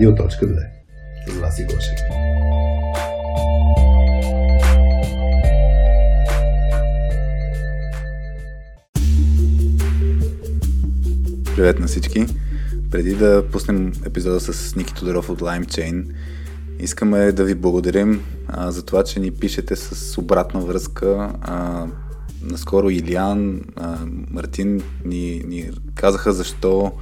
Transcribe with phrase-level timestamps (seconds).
[0.00, 0.66] Радио.2
[1.28, 1.98] С вас и Гошев.
[11.56, 12.26] Привет на всички!
[12.90, 16.04] Преди да пуснем епизода с Ники Тодоров от LimeChain,
[16.78, 21.32] искаме да ви благодарим а, за това, че ни пишете с обратна връзка.
[21.40, 21.86] А,
[22.42, 23.98] наскоро Илиан, а,
[24.30, 26.92] Мартин ни, ни казаха защо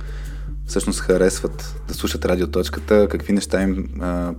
[0.68, 4.34] всъщност харесват да слушат радиоточката, какви неща им а,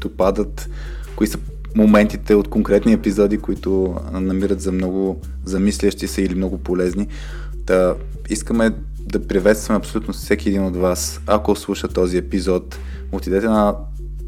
[0.00, 0.68] допадат,
[1.16, 1.38] кои са
[1.76, 7.08] моментите от конкретни епизоди, които намират за много замислящи се или много полезни.
[7.54, 7.94] Да,
[8.28, 11.20] искаме да приветстваме абсолютно всеки един от вас.
[11.26, 12.78] Ако слуша този епизод,
[13.12, 13.74] отидете на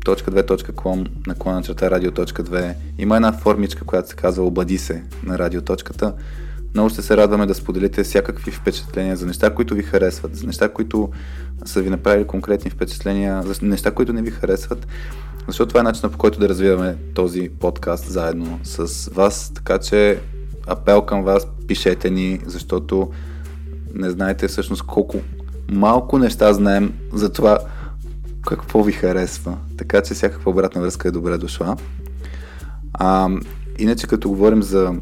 [0.04, 2.74] .2.com наклона черта радио.2.
[2.98, 6.14] Има една формичка, която се казва Обади се на радиоточката.
[6.77, 10.69] Много ще се радваме да споделите всякакви впечатления за неща, които ви харесват, за неща,
[10.69, 11.11] които
[11.65, 14.87] са ви направили конкретни впечатления, за неща, които не ви харесват,
[15.46, 19.52] защото това е начинът по който да развиваме този подкаст заедно с вас.
[19.55, 20.21] Така че
[20.66, 23.11] апел към вас, пишете ни, защото
[23.95, 25.21] не знаете всъщност колко
[25.71, 27.59] малко неща знаем за това
[28.46, 29.57] какво ви харесва.
[29.79, 31.77] Така че всякаква обратна връзка е добре дошла.
[32.93, 33.29] А,
[33.79, 34.95] иначе като говорим за,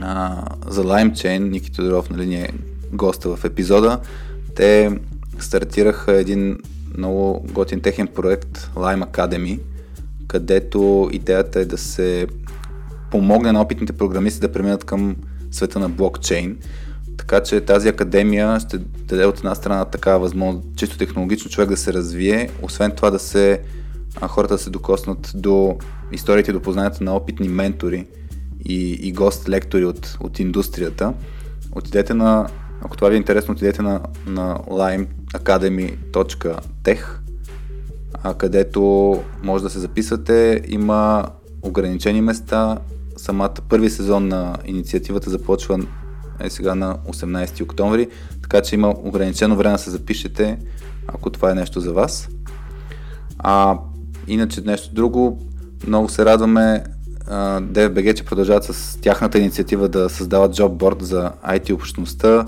[0.00, 2.48] а, за LimeChain, Ники Тодоров нали, ни е
[2.92, 4.00] госта в епизода,
[4.56, 5.00] те
[5.38, 6.58] стартираха един
[6.98, 9.60] много готин техен проект Lime Academy,
[10.26, 12.26] където идеята е да се
[13.10, 15.16] помогне на опитните програмисти да преминат към
[15.50, 16.58] света на блокчейн.
[17.16, 21.76] Така че тази академия ще даде от една страна такава възможност, чисто технологично човек да
[21.76, 23.60] се развие, освен това да се
[24.20, 25.76] хората да се докоснат до
[26.12, 28.06] историите до познанията на опитни ментори
[28.64, 31.14] и, и гост-лектори от, от индустрията.
[31.72, 32.48] Отидете на,
[32.82, 37.04] ако това ви е интересно, отидете на, на limeacademy.tech,
[38.38, 38.82] където
[39.42, 40.62] може да се записвате.
[40.68, 41.24] Има
[41.62, 42.78] ограничени места.
[43.16, 45.80] Самата първи сезон на инициативата започва
[46.40, 48.08] е сега на 18 октомври,
[48.42, 50.58] така че има ограничено време да се запишете,
[51.06, 52.28] ако това е нещо за вас.
[53.38, 53.78] А
[54.26, 55.38] иначе нещо друго,
[55.86, 56.84] много се радваме
[57.32, 62.46] DFBG, че продължават с тяхната инициатива да създават джобборд за IT общността.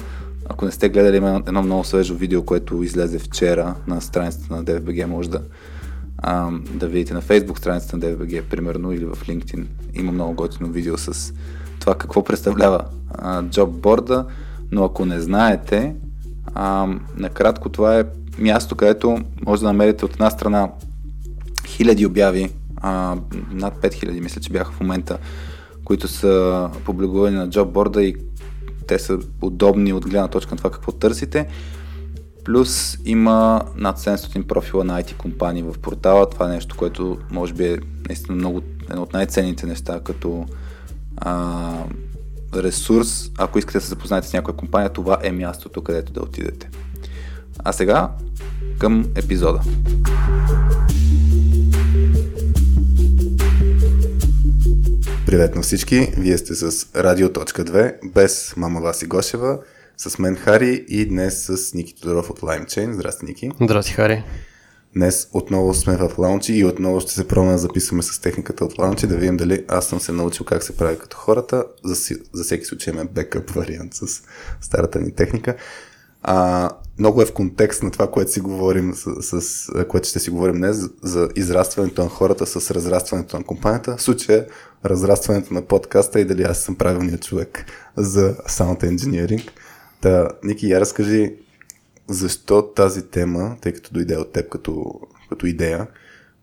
[0.48, 4.64] Ако не сте гледали, има едно много свежо видео, което излезе вчера на страницата на
[4.64, 5.40] DFBG, може да,
[6.18, 9.66] а, да видите на Facebook страницата на DFBG, примерно, или в LinkedIn.
[9.94, 11.32] Има много готино видео с
[11.80, 12.84] това какво представлява
[13.50, 14.26] джобборда,
[14.72, 15.94] но ако не знаете,
[16.54, 18.04] а, накратко това е
[18.38, 20.70] място, където може да намерите от една страна
[21.66, 22.50] хиляди обяви,
[22.84, 23.16] а,
[23.50, 25.18] над 5000 мисля, че бяха в момента,
[25.84, 28.16] които са публикувани на джобборда и
[28.86, 31.46] те са удобни от гледна точка на това какво търсите.
[32.44, 36.30] Плюс има над 700 профила на IT компании в портала.
[36.30, 37.78] Това е нещо, което може би е
[38.08, 40.46] наистина много, едно от най-ценните неща, като
[41.16, 41.72] а,
[42.54, 46.70] ресурс, ако искате да се запознаете с някоя компания, това е мястото, където да отидете.
[47.58, 48.10] А сега
[48.78, 49.60] към епизода.
[55.34, 56.12] Привет на всички!
[56.18, 59.58] Вие сте с Радио.2 без мама Васи Гошева,
[59.96, 62.92] с мен Хари и днес с Ники Тодоров от LimeChain.
[62.92, 63.50] Здрасти, Ники!
[63.62, 64.24] Здрасти, Хари!
[64.96, 68.78] Днес отново сме в лаунчи и отново ще се пробваме да записваме с техниката от
[68.78, 71.64] лаунчи, да видим дали аз съм се научил как се прави като хората.
[71.84, 74.22] За, за всеки случай имаме бекъп вариант с
[74.60, 75.56] старата ни техника.
[76.22, 80.30] А, много е в контекст на това, което си говорим, с, с което ще си
[80.30, 83.96] говорим днес, за израстването на хората с разрастването на компанията.
[83.96, 84.46] В случая
[84.84, 89.50] разрастването на подкаста и дали аз съм правилният човек за Sound Engineering.
[90.00, 91.34] Та, Ники, я разкажи
[92.08, 95.86] защо тази тема, тъй като дойде от теб като, като идея,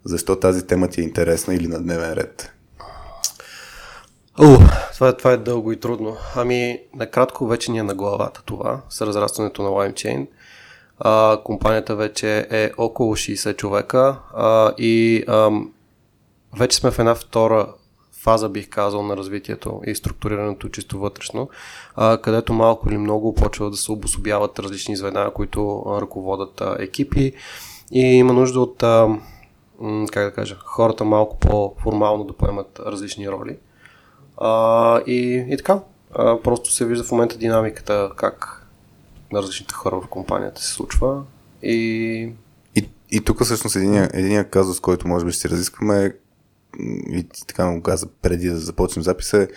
[0.04, 2.52] защо тази тема ти е интересна или на дневен ред?
[4.40, 4.58] О,
[4.94, 6.18] това, това е дълго и трудно.
[6.36, 10.28] Ами, накратко вече ни е на главата това, с разрастването на LimeChain.
[11.00, 15.50] А, компанията вече е около 60 човека а, и а,
[16.58, 17.74] вече сме в една втора
[18.22, 21.50] фаза, бих казал, на развитието и структурирането чисто вътрешно,
[21.96, 27.34] а, където малко или много почва да се обособяват различни звена, които ръководят а, екипи.
[27.92, 29.20] И има нужда от, а,
[30.12, 33.58] как да кажа, хората малко по-формално да поемат различни роли.
[34.38, 35.80] А, и, и така,
[36.14, 38.68] а, просто се вижда в момента динамиката, как
[39.32, 41.24] на различните хора в компанията се случва.
[41.64, 42.34] И,
[43.12, 46.12] и тук всъщност един, един казус, който може би ще разискваме е
[47.10, 49.48] и така му каза преди да започнем записа, е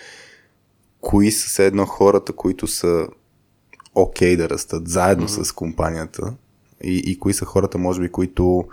[1.01, 3.07] кои са все едно хората, които са
[3.95, 5.43] окей okay да растат заедно mm-hmm.
[5.43, 6.33] с компанията
[6.83, 8.65] и, и кои са хората, може би, които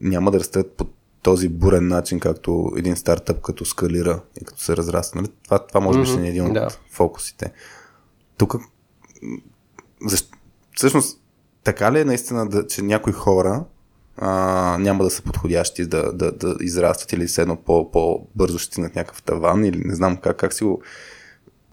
[0.00, 0.86] няма да растат по
[1.22, 5.20] този бурен начин, както един стартъп като скалира и като се разраства.
[5.20, 5.32] Нали?
[5.44, 6.68] Това, това може би ще е един от да.
[6.90, 7.52] фокусите.
[8.36, 8.54] Тук,
[10.06, 10.38] защо,
[10.76, 11.20] всъщност,
[11.62, 13.64] така ли е наистина, да, че някои хора
[14.16, 18.72] а, няма да са подходящи да, да, да израстват или все едно по, по-бързо ще
[18.72, 20.82] стигнат някакъв таван или не знам как, как си го...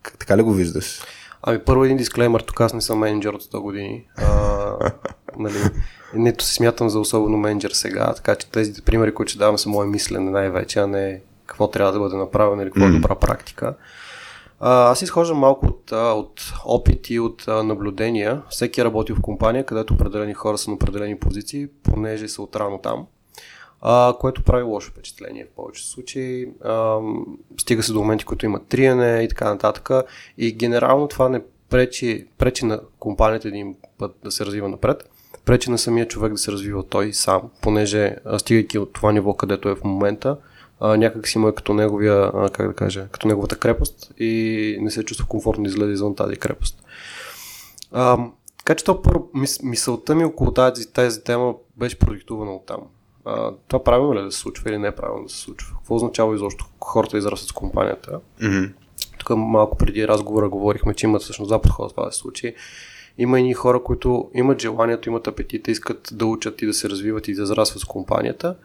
[0.02, 1.02] Как, така ли го виждаш?
[1.44, 4.06] Ами първо един дисклеймер, тук аз не съм менеджер от 100 години.
[4.18, 4.92] А,
[5.38, 5.58] нали,
[6.16, 9.70] нито се смятам за особено менеджер сега, така че тези примери, които ще давам са
[9.70, 13.76] мое мислене най-вече, а не какво трябва да бъде направено или какво е добра практика.
[14.64, 18.42] А, аз изхождам малко от, от опит и от а, наблюдения.
[18.50, 22.78] Всеки е работил в компания, където определени хора са на определени позиции, понеже са отрано
[22.78, 23.06] там,
[23.82, 26.48] а, което прави лошо впечатление в повечето случаи.
[26.64, 27.00] А,
[27.58, 29.90] стига се до моменти, които имат триене и така нататък.
[30.38, 35.10] И генерално това не пречи, пречи на компанията един път да се развива напред,
[35.46, 39.70] пречи на самия човек да се развива той сам, понеже стигайки от това ниво, където
[39.70, 40.38] е в момента,
[40.82, 44.78] а, някак си му е като неговия, а, как да кажа, като неговата крепост и
[44.82, 46.84] не се чувства комфортно да излезе извън тази крепост.
[47.92, 48.18] А,
[48.58, 52.80] така че то първо, мис, мисълта ми около тази, тази тема беше продиктувана от там.
[53.26, 55.76] А, това правилно ли е да се случва или не е правилно да се случва?
[55.78, 58.20] Какво означава изобщо хората израстват с компанията?
[58.42, 58.72] Mm-hmm.
[59.18, 62.56] Тук малко преди разговора говорихме, че имат всъщност два подхода това да се случи.
[63.18, 67.28] Има и хора, които имат желанието, имат апетита, искат да учат и да се развиват
[67.28, 68.56] и да израстват с компанията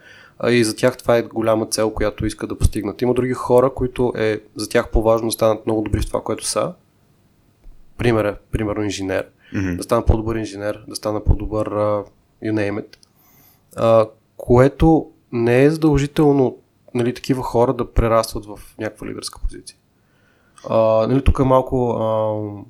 [0.45, 3.03] и за тях това е голяма цел, която искат да постигнат.
[3.03, 6.47] Има други хора, които е за тях по-важно да станат много добри в това, което
[6.47, 6.73] са.
[7.99, 9.27] Пример е, примерно инженер.
[9.55, 9.77] Mm-hmm.
[9.77, 12.07] Да стана по-добър инженер, да стана по-добър uh,
[12.45, 12.97] you name it.
[13.77, 16.59] Uh, което не е задължително
[16.95, 19.77] нали, такива хора да прерастват в някаква лидерска позиция.
[20.65, 22.65] Uh, нали, тук е малко uh,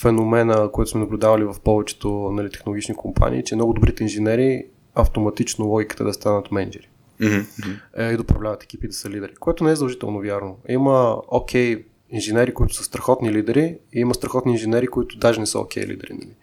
[0.00, 6.04] феномена, който сме наблюдавали в повечето нали, технологични компании, че много добрите инженери автоматично логиката
[6.04, 6.89] да станат менеджери.
[7.20, 8.12] Mm-hmm.
[8.12, 9.34] И да управляват екипи, да са лидери.
[9.34, 10.58] Което не е задължително вярно.
[10.68, 15.46] Има окей okay, инженери, които са страхотни лидери и има страхотни инженери, които даже не
[15.46, 16.12] са окей okay лидери.
[16.12, 16.34] Нали?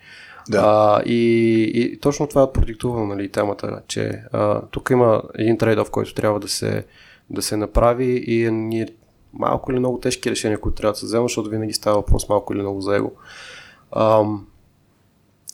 [0.50, 0.62] Да.
[0.66, 5.92] А, и, и точно това е продиктувано нали, темата, че а, тук има един трейдов,
[5.92, 6.86] който трябва да се,
[7.30, 8.88] да се направи и е, ние
[9.34, 12.54] малко или много тежки решения, които трябва да се вземат, защото винаги става въпрос малко
[12.54, 13.12] или много за его.
[13.92, 14.48] Ам,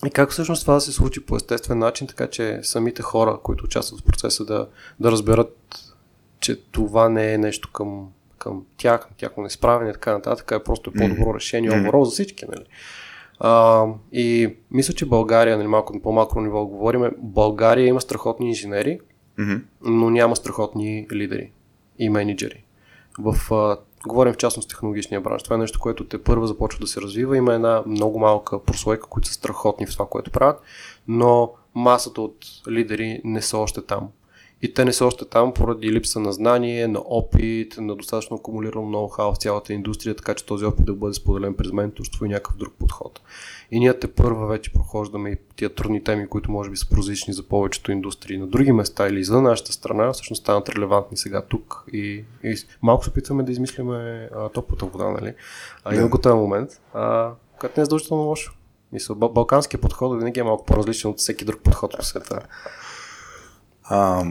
[0.05, 3.65] и как всъщност това да се случи по естествен начин, така че самите хора, които
[3.65, 4.67] участват в процеса, да,
[4.99, 5.57] да разберат,
[6.39, 10.91] че това не е нещо към, към тях, тяхно несправене и така нататък, е просто
[10.91, 11.91] по-добро решение mm-hmm.
[11.91, 12.45] overall за всички.
[12.45, 12.65] Нали?
[13.39, 18.99] А, и мисля, че България, нали, малко на по-малко ниво говорим, България има страхотни инженери,
[19.39, 19.61] mm-hmm.
[19.81, 21.51] но няма страхотни лидери
[21.99, 22.63] и менеджери.
[23.19, 23.77] В а,
[24.07, 25.43] Говорим в частност технологичния бранш.
[25.43, 27.37] Това е нещо, което те първо започва да се развива.
[27.37, 30.61] Има една много малка прослойка, които са страхотни в това, което правят,
[31.07, 34.09] но масата от лидери не са още там.
[34.63, 38.85] И те не са още там поради липса на знание, на опит, на достатъчно акумулирано
[38.85, 42.57] ноу-хау в цялата индустрия, така че този опит да бъде споделен през менторство и някакъв
[42.57, 43.21] друг подход.
[43.71, 47.33] И ние те първа вече прохождаме и тия трудни теми, които може би са прозични
[47.33, 51.83] за повечето индустрии на други места или за нашата страна, всъщност станат релевантни сега тук
[51.93, 55.33] и, и малко се опитваме да измисляме а, топлата вода, нали?
[55.85, 58.53] А има го този момент, а, който не е задължително лошо.
[58.91, 62.39] Мисля, балканския подход винаги е малко по-различен от всеки друг подход по света.
[63.83, 64.25] А,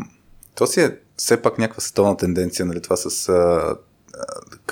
[0.54, 3.76] то си е все пак някаква световна тенденция, нали, това с а,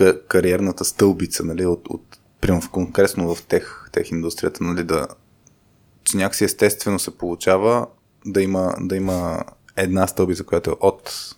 [0.00, 5.08] а, кариерната стълбица, нали, от, от примерно конкретно в тех, тех индустрията, нали, да,
[6.04, 7.87] че някакси естествено се получава
[8.26, 9.44] да има, да има
[9.76, 11.34] една стълбица, която е от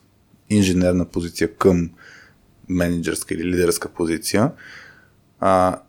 [0.51, 1.91] инженерна позиция към
[2.69, 4.53] менеджерска или лидерска позиция.
[5.41, 5.81] А,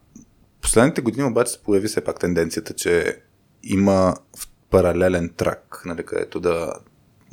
[0.62, 3.22] последните години обаче се появи все пак тенденцията, че
[3.64, 4.16] има
[4.70, 6.74] паралелен трак, нали, където да,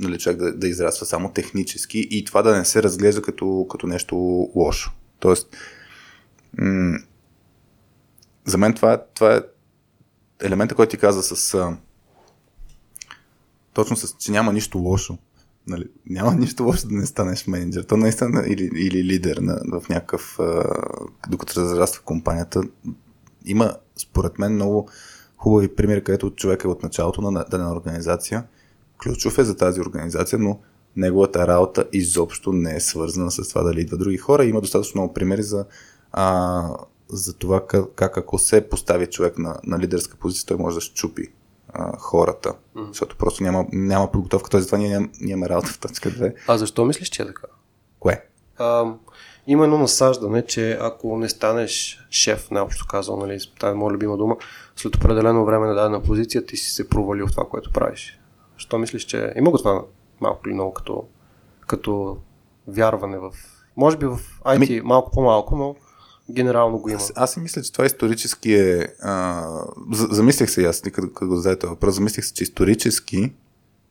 [0.00, 3.86] нали, човек да, да израства само технически и това да не се разглежда като, като
[3.86, 4.16] нещо
[4.54, 4.92] лошо.
[5.18, 5.56] Тоест,
[6.58, 6.98] м-
[8.44, 9.40] за мен това това е
[10.42, 11.76] елемента, който ти каза с а,
[13.72, 15.18] точно с, че няма нищо лошо.
[15.66, 17.82] Нали, няма нищо лошо да не станеш менеджер.
[17.82, 20.64] То наистина или, или лидер на, в някакъв, а,
[21.28, 22.62] докато разраства компанията.
[23.44, 24.88] Има, според мен, много
[25.36, 28.44] хубави примери, където човек е от началото на дадена организация.
[29.02, 30.60] Ключов е за тази организация, но
[30.96, 34.44] неговата работа изобщо не е свързана с това дали идва други хора.
[34.44, 35.64] Има достатъчно много примери за
[36.12, 36.62] а,
[37.08, 40.80] за това как, как ако се постави човек на, на лидерска позиция, той може да
[40.80, 41.28] щупи
[41.68, 42.48] а, хората.
[42.48, 42.88] Mm-hmm.
[42.88, 44.50] Защото просто няма, няма подготовка.
[44.50, 46.34] Тоест, това ние ням, нямаме работа в точка 2.
[46.48, 47.46] А защо мислиш, че е така?
[48.00, 48.24] Кое?
[48.58, 48.94] А,
[49.46, 54.16] има едно насаждане, че ако не станеш шеф, най-общо казал, нали, тази е моя любима
[54.16, 54.36] дума,
[54.76, 58.19] след определено време на дадена позиция, ти си се провалил в това, което правиш.
[58.70, 59.84] Що мислиш, че има го това
[60.20, 61.04] малко или много като,
[61.66, 62.16] като
[62.66, 63.30] вярване в...
[63.76, 64.80] Може би в IT ами...
[64.84, 65.76] малко по-малко, но
[66.30, 66.96] генерално го има.
[66.96, 68.88] Аз, аз си мисля, че това исторически е...
[69.02, 69.46] А,
[69.92, 73.32] замислих се аз, като, като го зададе въпрос, замислих се, че исторически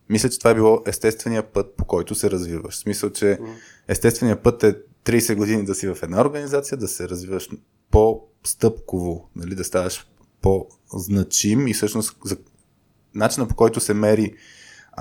[0.09, 2.73] мисля, че това е било естествения път, по който се развиваш.
[2.73, 3.39] В смисъл, че
[3.87, 7.49] естествения път е 30 години да си в една организация, да се развиваш
[7.91, 10.07] по-стъпково, нали, да ставаш
[10.41, 12.37] по-значим и всъщност за
[13.15, 14.33] начина по който се мери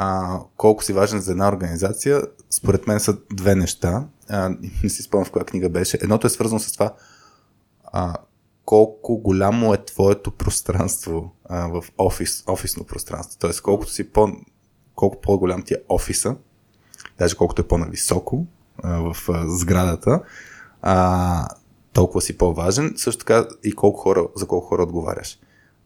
[0.00, 4.06] а, колко си важен за една организация, според мен са две неща.
[4.28, 5.98] А, не си спомням в коя книга беше.
[6.02, 6.94] Едното е свързано с това
[7.84, 8.14] а,
[8.64, 13.38] колко голямо е твоето пространство а, в офис, офисно пространство.
[13.40, 14.28] Тоест, колкото си по,
[14.94, 16.36] колко по-голям ти е офиса,
[17.18, 18.46] даже колкото е по-нависоко
[18.82, 20.22] а, в а, сградата,
[20.82, 21.48] а,
[21.92, 22.94] толкова си по-важен.
[22.96, 25.38] Също така и колко хора, за колко хора отговаряш.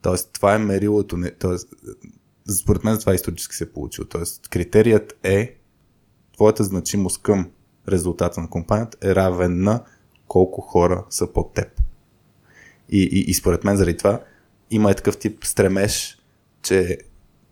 [0.02, 1.18] Тоест, това е мерилото.
[1.38, 1.68] Тоест,
[2.50, 4.08] според мен това исторически се е получило.
[4.08, 5.56] Тоест, критерият е
[6.34, 7.50] твоята значимост към
[7.88, 9.84] резултата на компанията е равен на
[10.28, 11.80] колко хора са под теб.
[12.88, 14.20] И, и, и според мен заради това
[14.70, 16.18] има и такъв тип стремеж,
[16.62, 16.98] че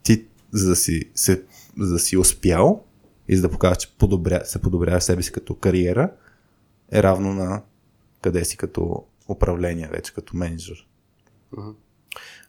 [0.03, 1.43] ти за да си, се,
[1.79, 2.85] за да си успял
[3.29, 6.13] и за да покажеш, че подобря, се подобрява себе си като кариера,
[6.93, 7.63] е равно на
[8.21, 10.87] къде си като управление вече, като менеджер.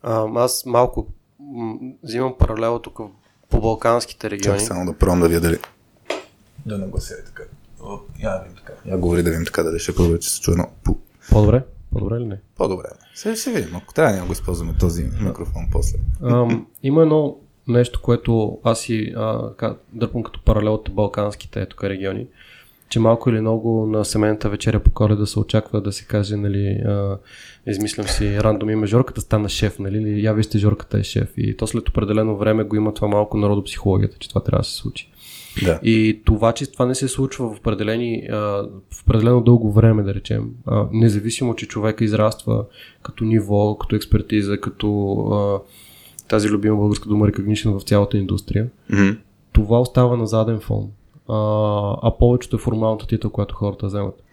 [0.01, 1.07] А, аз малко
[2.03, 2.99] взимам паралел тук
[3.49, 4.59] по балканските региони.
[4.59, 5.57] Чакай само да пробвам да видя дали
[6.65, 7.43] да наглася е така.
[8.23, 8.73] Я видим така.
[8.85, 10.71] Я говори да видим така дали ще по че се чуе много.
[11.31, 11.63] По-добре?
[11.93, 12.39] По-добре ли не?
[12.57, 12.85] По-добре.
[13.15, 13.75] Сега ще видим.
[13.75, 15.97] Ако трябва, няма го използваме този микрофон после.
[16.23, 19.15] Ам, има едно нещо, което аз си
[19.93, 22.27] дърпам като паралел от балканските тук региони,
[22.91, 26.67] че малко или много на семейната вечеря по коледа се очаква да се каже, нали,
[26.67, 27.17] а,
[27.67, 31.33] измислям си рандом име, Жорката стана шеф, нали, или я вижте, Жорката е шеф.
[31.37, 34.75] И то след определено време го има това малко народопсихологията, че това трябва да се
[34.75, 35.11] случи.
[35.65, 35.79] Да.
[35.83, 38.35] И това, че това не се случва в, определени, а,
[38.91, 42.65] в определено дълго време, да речем, а, независимо, че човека израства
[43.03, 45.59] като ниво, като експертиза, като а,
[46.27, 49.17] тази любима българска дума recognition в цялата индустрия, mm-hmm.
[49.51, 50.89] това остава на заден фон.
[51.31, 54.23] А, а повечето е формалната титла, която хората вземат.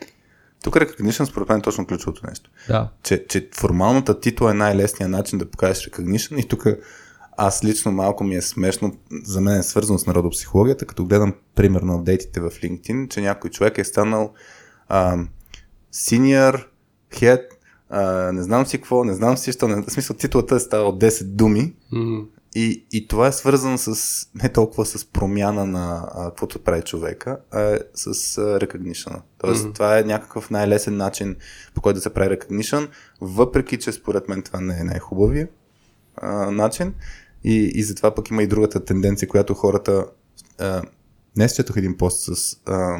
[0.65, 2.51] Тук recognition според мен е точно ключовото нещо.
[2.69, 2.89] Да.
[3.03, 6.67] Че, че формалната титла е най-лесният начин да покажеш recognition и тук
[7.37, 11.95] аз лично малко ми е смешно, за мен е свързано с народопсихологията, като гледам примерно
[11.95, 14.33] апдейтите в LinkedIn, че някой човек е станал
[14.89, 15.17] а,
[15.95, 16.65] senior
[17.13, 17.43] head,
[17.91, 20.89] а, не знам си какво, не знам си що, не, в смисъл титлата е става
[20.89, 22.25] от 10 думи mm.
[22.59, 27.39] И, и това е свързано с не толкова с промяна на а, каквото прави човека,
[27.51, 29.21] а е с а, recognition.
[29.39, 29.75] Тоест mm.
[29.75, 31.37] това е някакъв най-лесен начин
[31.75, 32.89] по който да се прави recognition,
[33.21, 35.49] въпреки че според мен това не е най-хубавия
[36.17, 36.95] а, начин.
[37.45, 40.07] И, и затова пък има и другата тенденция, която хората...
[40.59, 40.83] А,
[41.35, 42.57] днес четох един пост с...
[42.67, 42.99] А,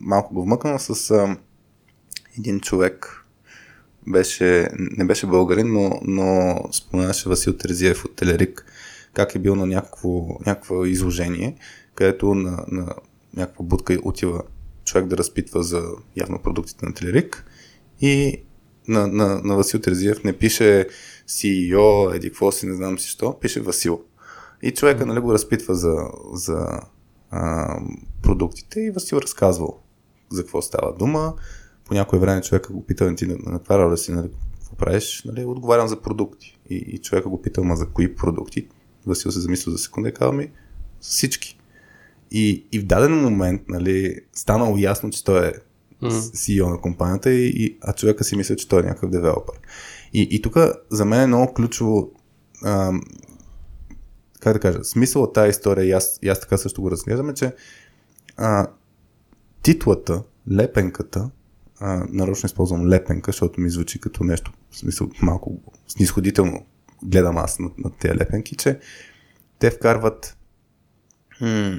[0.00, 1.36] малко го вмъкнал с а,
[2.38, 3.24] един човек,
[4.06, 8.66] беше, не беше българин, но, но споменаше Васил Терзиев от Телерик,
[9.16, 11.56] как е бил на някакво, някакво изложение,
[11.94, 12.94] където на, на
[13.36, 14.42] някаква будка отива
[14.84, 15.82] човек да разпитва за
[16.16, 17.44] явно продуктите на Телерик
[18.00, 18.42] и
[18.88, 20.88] на, на, на Васил Терзиев не пише
[21.28, 24.04] CEO, еди какво си, не знам си що, пише Васил.
[24.62, 25.96] И човека нали, го разпитва за,
[26.32, 26.80] за
[27.30, 27.76] а,
[28.22, 29.82] продуктите и Васил разказвал
[30.30, 31.34] за какво става дума.
[31.84, 34.30] По някое време човека го пита, ти на, на каква роля си, нали,
[34.60, 36.58] какво правиш, нали, отговарям за продукти.
[36.70, 38.68] И, и човека го пита, ма за кои продукти?
[39.06, 40.50] Васил се замисля за секунда и казва ми,
[41.00, 41.58] всички.
[42.30, 45.52] И, и в даден момент, нали, станало ясно, че той е.
[46.02, 49.56] CEO на компанията, и, и, а човека си мисля, че той е някакъв девелопър.
[50.12, 50.56] И, и тук
[50.90, 52.10] за мен е много ключово
[52.64, 52.92] а,
[54.40, 57.34] как да кажа, смисъл от тази история, и аз, и аз така също го разглеждаме,
[57.34, 57.52] че
[58.36, 58.66] а,
[59.62, 60.22] титлата,
[60.52, 61.30] лепенката,
[61.80, 66.66] а, нарочно използвам лепенка, защото ми звучи като нещо, в смисъл малко снисходително
[67.02, 68.78] гледам аз на, на тези лепенки, че
[69.58, 70.36] те вкарват
[71.40, 71.78] м-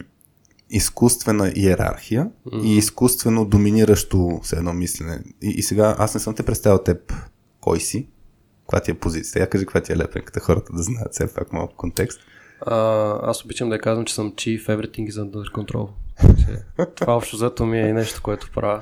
[0.69, 2.63] изкуствена иерархия mm-hmm.
[2.63, 5.19] и изкуствено доминиращо се едно мислене.
[5.41, 7.13] И, и сега аз не съм те представил теб
[7.59, 8.07] кой си,
[8.62, 9.39] каква ти е позицията.
[9.39, 12.19] Я кажи каква ти е лепенката, хората да знаят все пак малко контекст.
[12.62, 12.75] А,
[13.29, 15.89] аз обичам да я казвам, че съм chief everything is under control.
[16.95, 18.81] това общо зато ми е и нещо, което правя.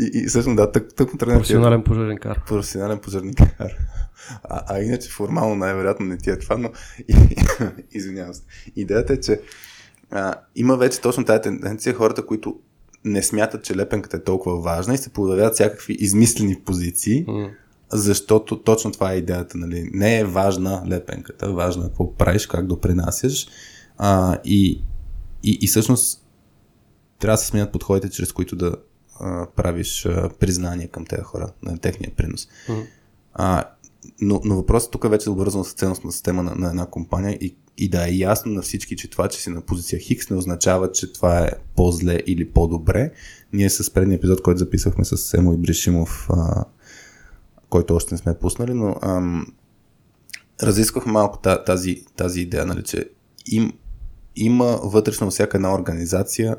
[0.00, 2.42] И, и всъщност да, тък, тък Професионален пожарникар.
[2.46, 3.72] Професионален пожарникар.
[4.44, 6.70] А, а иначе формално най-вероятно не ти е това, но
[7.92, 8.42] извинявам се.
[8.76, 9.40] Идеята е, че
[10.10, 12.58] а, има вече точно тази тенденция хората, които
[13.04, 17.50] не смятат, че лепенката е толкова важна и се появяват всякакви измислени позиции, mm
[17.92, 19.58] защото точно това е идеята.
[19.58, 19.90] Нали?
[19.92, 23.48] Не е важна лепенката, важно е какво правиш, как допринасяш.
[23.98, 24.82] А, и,
[25.42, 26.26] и, и всъщност
[27.18, 28.76] трябва да се сменят подходите, чрез които да
[29.20, 32.48] а, правиш а, признание към тези хора, на техния принос.
[32.68, 32.86] Mm.
[33.34, 33.64] А,
[34.20, 37.56] но, но въпросът тук е вече обвързан с ценностна система на, на една компания и,
[37.78, 40.92] и да е ясно на всички, че това, че си на позиция Хикс, не означава,
[40.92, 43.12] че това е по-зле или по-добре.
[43.52, 46.64] Ние с предния епизод, който записахме с Семо и Бришимов, а,
[47.68, 49.46] който още не сме пуснали, но ам,
[50.62, 53.10] разисквахме малко тази, тази идея, нали, че
[53.46, 53.72] им,
[54.36, 56.56] има вътрешно всяка една организация,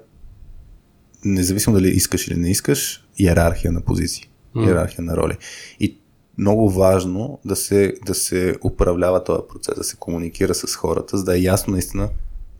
[1.27, 4.67] независимо дали искаш или не искаш, иерархия на позиции, mm.
[4.67, 5.37] иерархия на роли.
[5.79, 5.97] И
[6.37, 11.23] много важно да се, да се управлява този процес, да се комуникира с хората, за
[11.23, 12.09] да е ясно наистина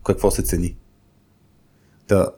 [0.06, 0.76] какво се цени.
[2.08, 2.30] Да,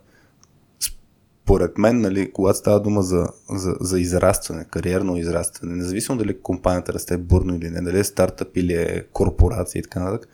[1.50, 6.92] според мен, нали, когато става дума за, за, за израстване, кариерно израстване, независимо дали компанията
[6.92, 10.28] расте бурно или не, дали е стартъп или е корпорация и така нататък,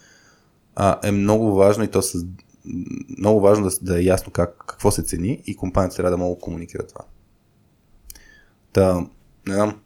[0.75, 2.27] а, е много важно и то с
[3.19, 6.35] много важно да, да е ясно как, какво се цени и компанията трябва да мога
[6.37, 7.01] да комуникира това.
[8.73, 9.07] Та,
[9.47, 9.81] не знам,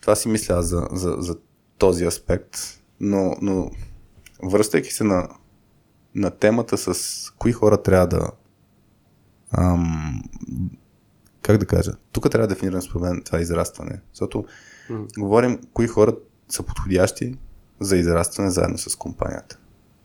[0.00, 1.36] това си мисля за, за, за
[1.78, 2.56] този аспект,
[3.00, 3.70] но, но
[4.42, 5.28] връщайки се на,
[6.14, 8.30] на темата с кои хора трябва да
[9.50, 10.22] ам,
[11.42, 14.44] как да кажа, тук трябва да дефинирам според мен това израстване, защото
[14.90, 15.20] mm.
[15.20, 16.16] говорим кои хора
[16.48, 17.34] са подходящи
[17.80, 19.58] за израстване заедно с компанията.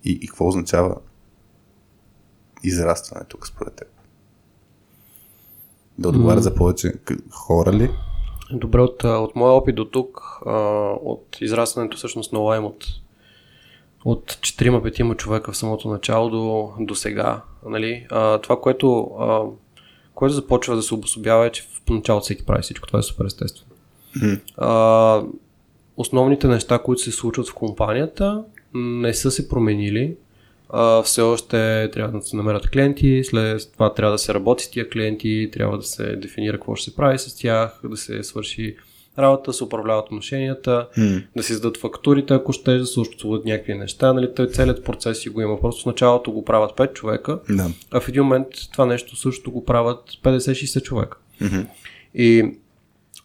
[0.03, 0.95] И, и какво означава
[2.63, 3.87] израстване тук според теб?
[5.97, 6.43] Да отговаря mm.
[6.43, 6.93] за повече
[7.31, 7.89] хора ли?
[8.51, 10.39] Добре, от, от моя опит до тук,
[11.03, 12.85] от израстването всъщност на Лайм от,
[14.05, 17.41] от 4-5 човека в самото начало до, до сега.
[17.65, 18.07] Нали?
[18.11, 19.41] А, това, което, а,
[20.13, 22.87] което започва да се обособява е, че в поначало всеки прави всичко.
[22.87, 23.75] Това е супер естествено.
[24.57, 25.23] А,
[25.97, 30.15] основните неща, които се случват в компанията, не са се променили.
[30.69, 34.71] А, все още трябва да се намерят клиенти, след това трябва да се работи с
[34.71, 38.75] тия клиенти, трябва да се дефинира какво ще се прави с тях, да се свърши
[39.19, 41.23] работа, се управляват отношенията, mm.
[41.35, 42.99] да се издадат фактурите, ако ще да се
[43.45, 44.13] някакви неща.
[44.13, 45.61] Нали, той целият процес си го има.
[45.61, 47.69] Просто в началото го правят 5 човека, да.
[47.91, 51.17] а в един момент това нещо също го правят 50-60 човека.
[51.41, 51.65] Mm-hmm.
[52.15, 52.57] И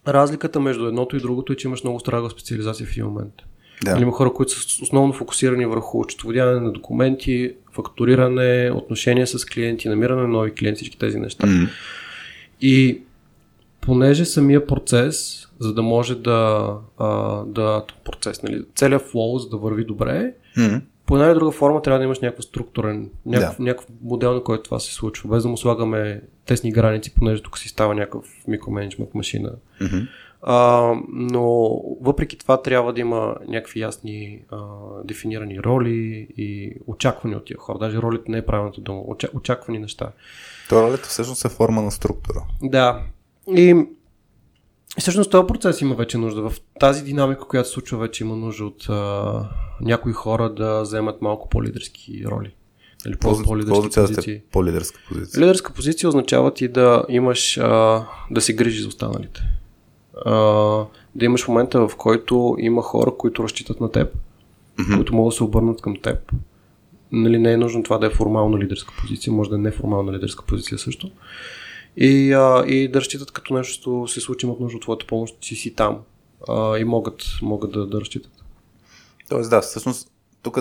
[0.07, 3.33] разликата между едното и другото е, че имаш много строга специализация в един момент.
[3.83, 3.91] Да.
[3.91, 9.89] Нали, има хора, които са основно фокусирани върху четоводяване на документи, фактуриране, отношения с клиенти,
[9.89, 11.47] намиране на нови клиенти, всички тези неща.
[11.47, 11.69] Mm.
[12.61, 13.01] И
[13.81, 19.57] понеже самия процес, за да може да, а, да процес, нали, целият флоу, за да
[19.57, 20.81] върви добре, mm.
[21.05, 23.63] по една или друга форма трябва да имаш някакъв структурен, някакъв, да.
[23.63, 27.57] някакъв модел, на който това се случва, без да му слагаме тесни граници, понеже тук
[27.57, 29.51] си става някакъв микроменеджмент машина.
[29.81, 30.07] Mm-hmm.
[30.41, 31.45] А, но
[32.01, 34.57] въпреки това трябва да има някакви ясни а,
[35.03, 37.77] дефинирани роли и очаквани от тия хора.
[37.79, 39.01] Даже ролите не е правилната дума.
[39.33, 40.11] Очаквани неща.
[40.69, 42.43] То ролята всъщност е форма на структура.
[42.63, 43.01] Да.
[43.55, 43.85] И
[44.99, 46.49] всъщност този процес има вече нужда.
[46.49, 49.49] В тази динамика, която се случва, вече има нужда от а,
[49.81, 52.53] някои хора да вземат малко по-лидерски роли.
[53.07, 54.41] Или по- по-лидерски позиции.
[54.51, 55.41] По-лидерска позиция.
[55.41, 59.41] Лидерска позиция означава ти да имаш, а, да се грижи за останалите
[61.15, 64.13] да имаш момента, в който има хора, които разчитат на теб,
[64.77, 64.95] mm-hmm.
[64.95, 66.31] които могат да се обърнат към теб.
[67.11, 70.45] Нали, не е нужно това да е формална лидерска позиция, може да е неформална лидерска
[70.45, 71.11] позиция също.
[71.97, 75.55] И, а, и да разчитат като нещо се случи, имат нужда от твоята помощ, си
[75.55, 75.99] си там
[76.49, 78.31] а, и могат, могат да, да разчитат.
[79.29, 80.57] Тоест да, всъщност тук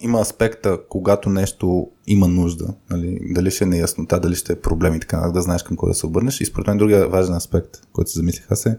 [0.00, 4.94] има аспекта, когато нещо има нужда, нали, дали ще е неяснота, дали ще е проблем
[4.94, 6.40] и така, да знаеш към кой да се обърнеш.
[6.40, 8.78] И според мен другия важен аспект, който се замислих аз е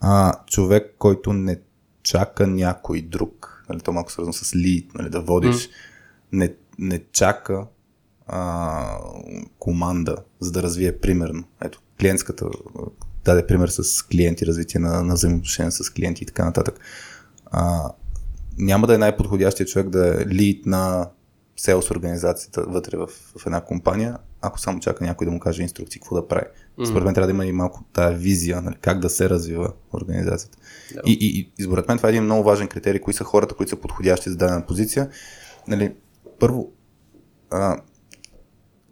[0.00, 1.60] а, човек, който не
[2.02, 5.70] чака някой друг, нали, то малко свързано с лид, нали, да водиш, mm.
[6.32, 7.66] не, не чака
[8.26, 8.98] а,
[9.58, 11.44] команда, за да развие примерно.
[11.64, 12.46] Ето, клиентската
[13.24, 16.80] даде пример с клиенти, развитие на, на взаимоотношения с клиенти и така нататък.
[17.46, 17.90] А,
[18.58, 21.10] няма да е най-подходящия човек да е лид на
[21.56, 26.00] селс организацията вътре в, в една компания, ако само чака някой да му каже инструкции
[26.00, 26.44] какво да прави.
[26.44, 26.84] Mm-hmm.
[26.84, 30.58] Според мен трябва да има и малко тая визия, нали, как да се развива организацията.
[30.92, 31.04] Yeah.
[31.06, 33.70] И, и, и според мен това е един много важен критерий, кои са хората, които
[33.70, 35.08] са подходящи за дадена позиция.
[35.68, 35.94] Нали,
[36.38, 36.72] първо,
[37.50, 37.80] а,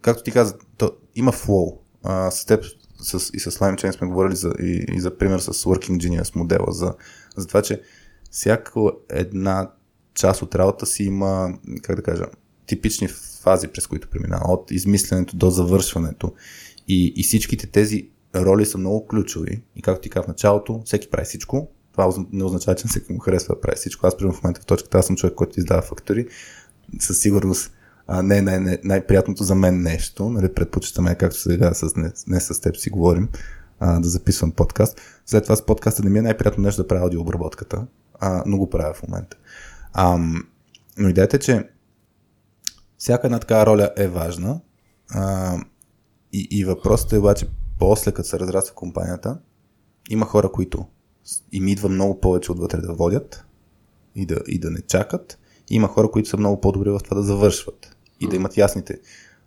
[0.00, 1.78] както ти каза, то, има флоу.
[2.02, 2.64] А, с теб
[3.02, 6.72] с, и с LimeChain сме говорили за, и, и за пример с Working Genius модела,
[6.72, 6.94] за,
[7.36, 7.82] за това, че
[8.30, 9.70] всяка една
[10.14, 12.24] част от работа си има, как да кажа,
[12.66, 13.08] типични
[13.42, 16.32] фази, през които преминава, от измисленето до завършването.
[16.88, 19.62] И, и всичките тези роли са много ключови.
[19.76, 21.68] И както ти казах в началото, всеки прави всичко.
[21.92, 24.06] Това не означава, че всеки му харесва да прави всичко.
[24.06, 26.26] Аз, примерно, в момента в точката, аз съм човек, който издава фактури.
[26.98, 27.72] Със сигурност
[28.06, 30.28] а, не, не, не най-приятното за мен нещо.
[30.28, 33.28] Нали, предпочитаме, както сега с, не, не с теб си говорим,
[33.80, 35.00] а, да записвам подкаст.
[35.26, 37.86] След това с подкаста не ми е най-приятно нещо да правя аудиообработката,
[38.20, 39.36] а, но го правя в момента.
[39.92, 40.18] А,
[40.98, 41.68] но идеята е, че
[42.98, 44.60] всяка една такава роля е важна
[45.10, 45.56] а,
[46.32, 49.38] и, и въпросът е обаче после, като се разраства компанията,
[50.10, 50.86] има хора, които
[51.52, 53.44] им идва много повече отвътре да водят
[54.14, 55.38] и да, и да не чакат.
[55.70, 59.00] И има хора, които са много по-добри в това да завършват и да имат ясните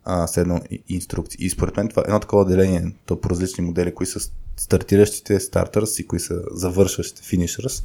[0.03, 1.45] а, едно инструкции.
[1.45, 4.19] И според мен това едно такова деление, то по различни модели, кои са
[4.57, 7.83] стартиращите стартърс и кои са завършващите финишърс,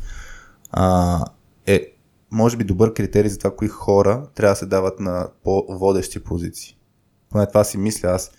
[0.71, 1.25] а,
[1.67, 1.95] е
[2.31, 6.77] може би добър критерий за това, кои хора трябва да се дават на по-водещи позиции.
[7.31, 8.31] Поне това си мисля аз.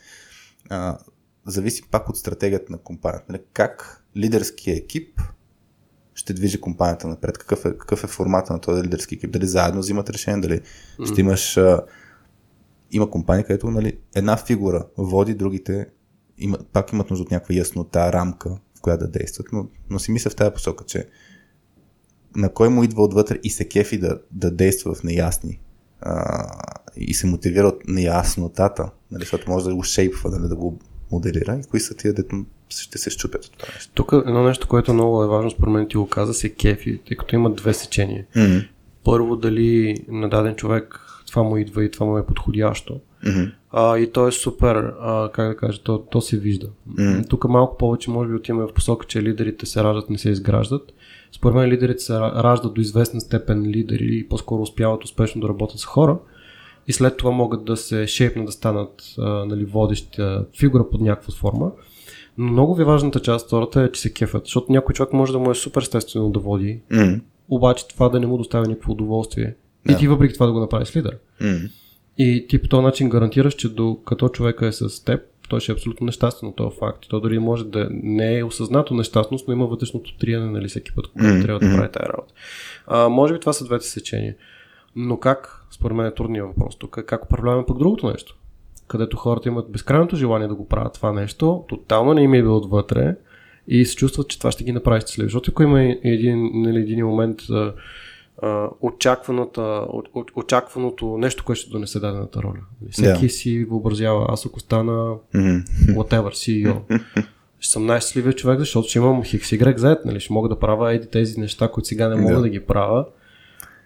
[0.70, 0.98] А,
[1.46, 3.26] зависи пак от стратегията на компанията.
[3.30, 3.42] Нали?
[3.54, 5.22] Как лидерския екип
[6.13, 9.80] ще движи компанията напред, какъв е, какъв е формата на този лидерски екип, дали заедно
[9.80, 11.12] взимат решение, дали mm-hmm.
[11.12, 11.58] ще имаш...
[11.58, 11.82] А,
[12.92, 15.88] има компании, където нали, една фигура води, другите
[16.38, 20.12] има, пак имат нужда от някаква яснота, рамка, в която да действат, но, но си
[20.12, 21.10] мисля в тази посока, че
[22.36, 25.60] на кой му идва отвътре и се кефи да, да действа в неясни
[26.02, 26.46] а,
[26.98, 30.80] и се мотивира от неяснотата, нали, защото може да го шейпва, нали, да го
[31.12, 33.92] моделира и кои са тия, дето ще се щупят от това нещо.
[33.94, 37.18] Тук едно нещо, което много е важно, според мен ти го каза, се кефи, тъй
[37.18, 38.26] като има две сечения.
[38.36, 38.68] Mm-hmm.
[39.04, 43.00] Първо, дали на даден човек това му идва и това му е подходящо.
[43.26, 43.52] Mm-hmm.
[43.72, 46.68] А, и то е супер, а, как да кажа, то, то се вижда.
[46.89, 47.30] Mm-hmm.
[47.30, 50.94] Тук малко повече може би отиваме в посока, че лидерите се раждат, не се изграждат.
[51.32, 55.80] Според мен лидерите се раждат до известна степен лидери и по-скоро успяват успешно да работят
[55.80, 56.18] с хора
[56.88, 61.34] и след това могат да се шейпнат да станат а, нали, водеща фигура под някаква
[61.34, 61.72] форма.
[62.38, 65.39] Но много ви важната част втората е, че се кефят, защото някой човек може да
[65.39, 67.22] му е супер естествено да води, mm.
[67.50, 69.56] обаче това да не му доставя никакво удоволствие.
[69.88, 69.96] Yeah.
[69.96, 71.18] И ти въпреки това да го направиш лидер.
[71.42, 71.72] Mm.
[72.18, 75.74] И ти по този начин гарантираш, че докато човека е с теб, той ще е
[75.74, 77.06] абсолютно нещастен от този факт.
[77.10, 81.08] То дори може да не е осъзнато нещастност, но има вътрешното триене, нали, всеки път,
[81.08, 81.42] когато mm-hmm.
[81.42, 82.34] трябва да прави тази работа.
[82.88, 84.36] А, може би това са двете сечения.
[84.96, 88.36] Но как, според мен е трудният въпрос тук, как управляваме пък другото нещо?
[88.88, 92.58] Където хората имат безкрайното желание да го правят това нещо, тотално не им е било
[92.58, 93.16] отвътре
[93.68, 95.26] и се чувстват, че това ще ги направи щастливи.
[95.26, 97.40] Защото ако има един, нали, един момент
[98.82, 99.88] очакваното,
[100.36, 102.60] очакваното нещо, което ще донесе дадената роля.
[102.91, 103.28] Всеки yeah.
[103.28, 105.63] си въобразява, аз ако стана mm-hmm.
[105.95, 107.02] whatever, CEO,
[107.60, 110.19] ще съм най-щастливия човек, защото ще имам хикс Y, Z, нали?
[110.19, 112.41] ще мога да правя еди тези неща, които сега не мога yeah.
[112.41, 113.06] да ги правя.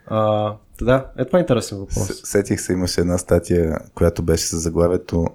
[0.07, 2.21] А, да, е това е интересен въпрос.
[2.23, 5.27] Сетих се, имаше една статия, която беше с заглавието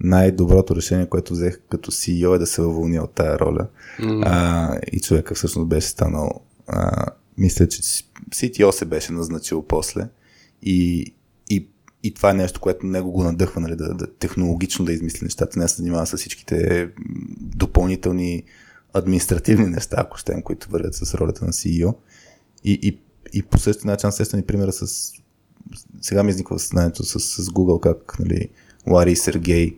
[0.00, 3.66] най-доброто решение, което взех като CEO е да се уволня от тая роля.
[4.00, 4.22] Mm.
[4.26, 7.06] А, и човека всъщност беше станал а,
[7.38, 7.82] мисля, че
[8.30, 10.08] CTO се беше назначил после
[10.62, 11.12] и,
[11.50, 11.68] и,
[12.02, 15.58] и това е нещо, което него го надъхва, нали, да, да технологично да измисли нещата,
[15.58, 16.88] не се занимава с всичките
[17.40, 18.42] допълнителни
[18.92, 21.94] административни неща, ако щем, които вървят с ролята на CEO.
[22.64, 23.00] И, и,
[23.32, 25.12] и по същия начин, сестен и примера с...
[26.00, 28.48] Сега ми изниква съзнанието с, с Google, как нали,
[28.86, 29.76] Лари и Сергей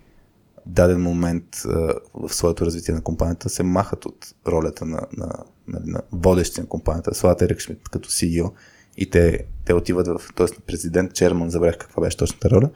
[0.67, 5.33] даден момент а, в своето развитие на компанията се махат от ролята на, на,
[5.69, 8.53] на, на водещи на компанията, Слата Ерик Шмидт като CEO
[8.97, 10.47] и те, те отиват в, т.е.
[10.67, 12.71] президент, черман, забрах каква беше точната роля,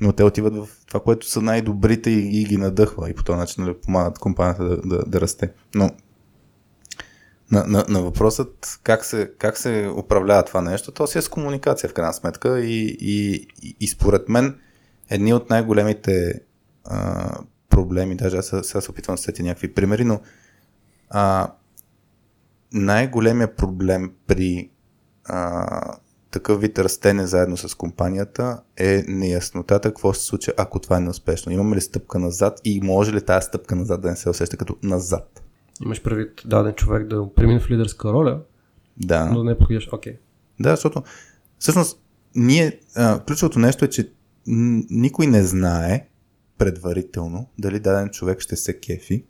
[0.00, 3.38] но те отиват в това, което са най-добрите и, и ги надъхва и по този
[3.38, 5.52] начин нали, помагат компанията да, да, да расте.
[5.74, 5.90] Но
[7.50, 11.28] на, на, на въпросът как се, как се управлява това нещо, то си е с
[11.28, 13.46] комуникация в крайна сметка и, и,
[13.80, 14.58] и според мен
[15.10, 16.40] едни от най-големите
[16.84, 20.20] а, проблеми, даже аз сега се опитвам да сетя някакви примери, но
[21.10, 21.52] а,
[22.72, 24.70] най-големия проблем при
[25.24, 25.96] а,
[26.30, 31.52] такъв вид растене заедно с компанията е неяснотата какво се случи, ако това е неуспешно.
[31.52, 34.76] Имаме ли стъпка назад и може ли тази стъпка назад да не се усеща като
[34.82, 35.42] назад?
[35.84, 38.40] Имаш предвид даден човек да премине в лидерска роля,
[38.96, 39.26] да.
[39.26, 39.88] но да не подходяш.
[39.92, 40.12] Окей.
[40.12, 40.18] Okay.
[40.60, 41.02] Да, защото
[41.58, 42.00] всъщност
[42.34, 44.12] ние, а, ключовото нещо е, че
[44.46, 46.08] никой не знае
[46.58, 49.24] предварително дали даден човек ще се кефи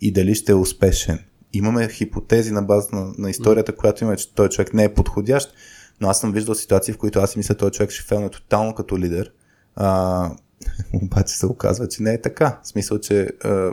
[0.00, 1.18] и дали ще е успешен.
[1.52, 5.52] Имаме хипотези на база на, на историята, която има, че той човек не е подходящ,
[6.00, 8.74] но аз съм виждал ситуации, в които аз си мисля, този човек ще фелне тотално
[8.74, 9.32] като лидер.
[9.76, 10.30] А,
[11.02, 12.60] обаче се оказва, че не е така.
[12.62, 13.72] В смисъл, че а,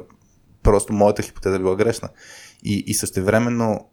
[0.64, 2.10] просто моята хипотеза е била грешна.
[2.64, 3.90] И, и същевременно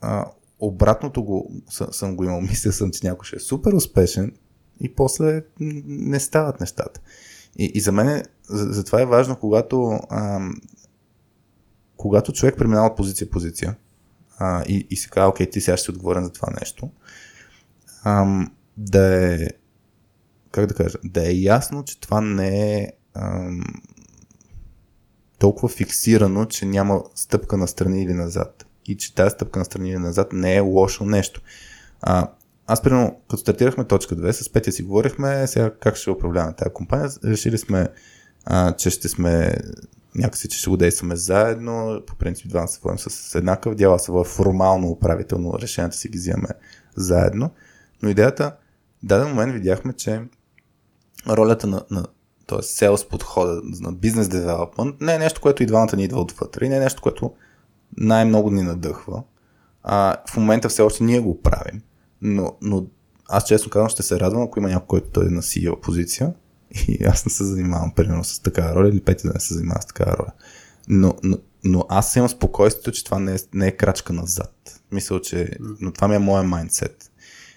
[0.00, 0.24] а,
[0.58, 2.40] обратното го съм, съм го имал.
[2.50, 4.32] Мисля съм, че някой ще е супер успешен
[4.80, 5.42] и после
[5.86, 7.00] не стават нещата.
[7.58, 10.00] И, и за мен затова е важно, когато,
[11.96, 13.76] когато човек преминава от позиция позиция
[14.38, 16.90] а, и, и се казва, окей, ти сега ще си отговорен за това нещо,
[18.04, 19.48] ам, да е
[20.50, 23.64] как да кажа, да е ясно, че това не е ам,
[25.38, 28.66] толкова фиксирано, че няма стъпка на страни или назад.
[28.86, 31.40] И че тази стъпка на страни или назад не е лошо нещо.
[32.00, 32.30] А,
[32.66, 36.70] аз, примерно, като стартирахме точка 2, с Петя си говорихме сега как ще управляваме тази
[36.70, 37.10] компания.
[37.24, 37.88] Решили сме,
[38.44, 39.56] а, че ще сме
[40.14, 42.02] някакси, че ще го действаме заедно.
[42.06, 46.18] По принцип, двама се водим с еднакъв дял, аз се формално управително решенията си ги
[46.18, 46.48] взимаме
[46.96, 47.50] заедно.
[48.02, 48.56] Но идеята,
[49.02, 50.22] в даден момент видяхме, че
[51.28, 52.06] ролята на, на
[52.46, 52.62] т.е.
[52.62, 56.68] селс подхода на бизнес девелопмент не е нещо, което и двамата ни идва отвътре и
[56.68, 57.32] не е нещо, което
[57.96, 59.22] най-много ни надъхва.
[59.82, 61.82] А, в момента все още ние го правим,
[62.22, 62.86] но, но
[63.28, 66.34] аз честно казвам ще се радвам, ако има някой, който е на CEO позиция
[66.88, 69.82] и аз не се занимавам примерно с такава роля или Пети да не се занимава
[69.82, 70.32] с такава роля.
[70.88, 74.80] Но, но, но аз имам спокойствието, че това не е, не е крачка назад.
[74.92, 75.50] Мисля, че
[75.80, 77.10] но това ми е моя майндсет.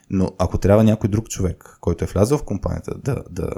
[0.10, 3.50] Но ако трябва някой друг човек, който е влязъл в компанията, да, да,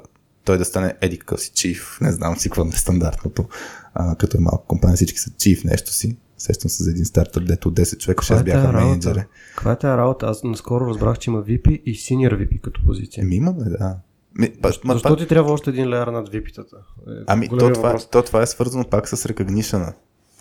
[0.44, 3.46] той да стане еди какъв си чиф, не знам си какво е стандартното,
[3.94, 6.18] а, като е малко компания, всички са чиф нещо си.
[6.38, 9.24] Сещам се за един стартъп, дето от 10 човека, 6 бяха менеджери.
[9.56, 10.26] Каква е тази работа?
[10.26, 13.26] Аз наскоро разбрах, че има VP и Senior VP като позиция.
[13.26, 13.98] Ми имаме, да.
[14.36, 16.78] Ми, Защо, ма, защо ти трябва още един леер над VP-тата?
[16.78, 19.94] Е, ами, то това, то това е свързано пак с recognition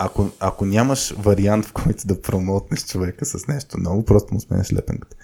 [0.03, 4.73] ако, ако нямаш вариант, в който да промотнеш човека с нещо много, просто му сменяш
[4.73, 5.17] лепенката.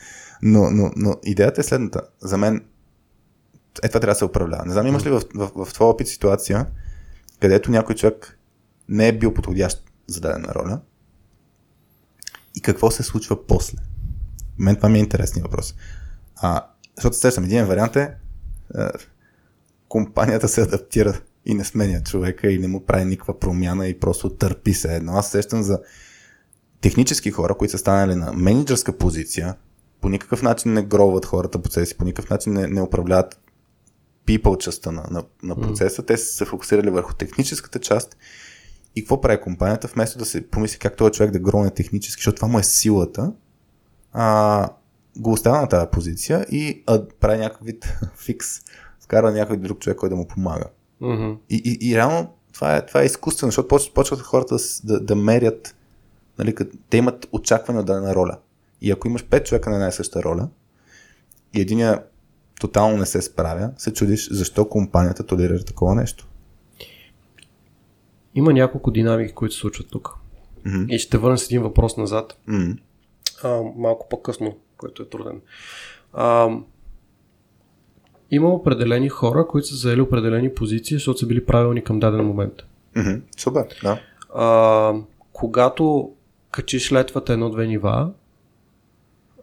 [0.43, 2.03] Но, но, но идеята е следната.
[2.21, 2.65] За мен
[3.83, 4.65] е това трябва да се управлява.
[4.67, 6.67] Не знам, имаш ли в, в, в, в твоя опит ситуация,
[7.41, 8.39] където някой човек
[8.89, 10.81] не е бил подходящ за дадена роля
[12.55, 13.79] и какво се случва после?
[14.59, 15.75] Мен това ми е интересният въпрос.
[16.37, 18.15] А, защото сещам, един вариант е, е
[19.89, 24.31] компанията се адаптира и не сменя човека и не му прави никаква промяна и просто
[24.31, 25.13] търпи се едно.
[25.13, 25.81] Аз сещам за
[26.81, 29.55] технически хора, които са станали на менеджерска позиция,
[30.01, 33.41] по никакъв начин не гроват хората по си, по никакъв начин не, не управляват
[34.27, 36.03] people частта на, на, на процеса.
[36.03, 36.07] Mm.
[36.07, 38.17] Те са се фокусирали върху техническата част
[38.97, 42.37] и какво прави компанията, вместо да се помисли как този човек да гроне технически, защото
[42.37, 43.33] това му е силата,
[44.13, 44.69] а,
[45.17, 48.49] го оставя на тази позиция и а, прави някакъв вид фикс.
[49.01, 50.65] Вкара някой друг човек, който да му помага.
[51.03, 51.37] Mm-hmm.
[51.51, 55.17] И, и, и реално това е, това е изкуствено, защото почват, почват хората да, да
[55.17, 55.77] мерят,
[56.39, 58.39] нали, като, те имат очакване от дадена роля.
[58.81, 60.49] И ако имаш пет човека на една и съща роля,
[61.55, 62.03] и единия
[62.61, 66.29] тотално не се справя, се чудиш защо компанията толерира такова нещо.
[68.35, 70.15] Има няколко динамики, които се случват тук.
[70.67, 70.89] Mm-hmm.
[70.89, 72.39] И ще върна с един въпрос назад.
[72.49, 72.79] Mm-hmm.
[73.43, 75.41] А, малко по-късно, който е труден.
[76.13, 76.49] А,
[78.31, 82.55] има определени хора, които са заели определени позиции, защото са били правилни към даден момент.
[82.97, 83.23] Mm-hmm.
[83.39, 84.01] Супер, да.
[84.35, 84.95] А,
[85.33, 86.13] когато
[86.51, 88.11] качиш летвата едно-две нива,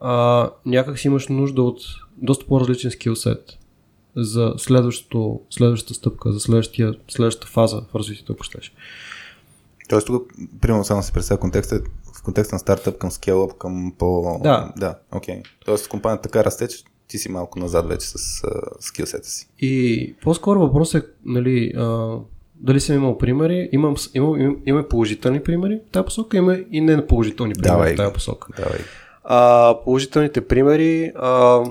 [0.01, 1.81] а, някак си имаш нужда от
[2.17, 3.59] доста по-различен скилсет
[4.15, 6.39] за следващата стъпка, за
[7.07, 8.73] следващата фаза в развитието, ако щеш.
[9.89, 11.81] Тоест тук, примерно само си представя контекста,
[12.23, 14.39] контекста на стартъп към скейлъп, към по...
[14.43, 14.73] Да.
[14.77, 15.35] Да, окей.
[15.35, 15.45] Okay.
[15.65, 18.41] Тоест компанията така расте, че ти си малко назад вече с
[18.79, 19.49] скилсета си.
[19.59, 22.17] И по-скоро въпросът е, нали, а,
[22.55, 26.81] дали съм имал примери, имам, имам, имам, имам положителни примери в тази посока, има и
[26.81, 28.47] не положителни примери давай, в тази посока.
[28.57, 28.79] Давай.
[29.23, 31.63] А, положителните примери, а,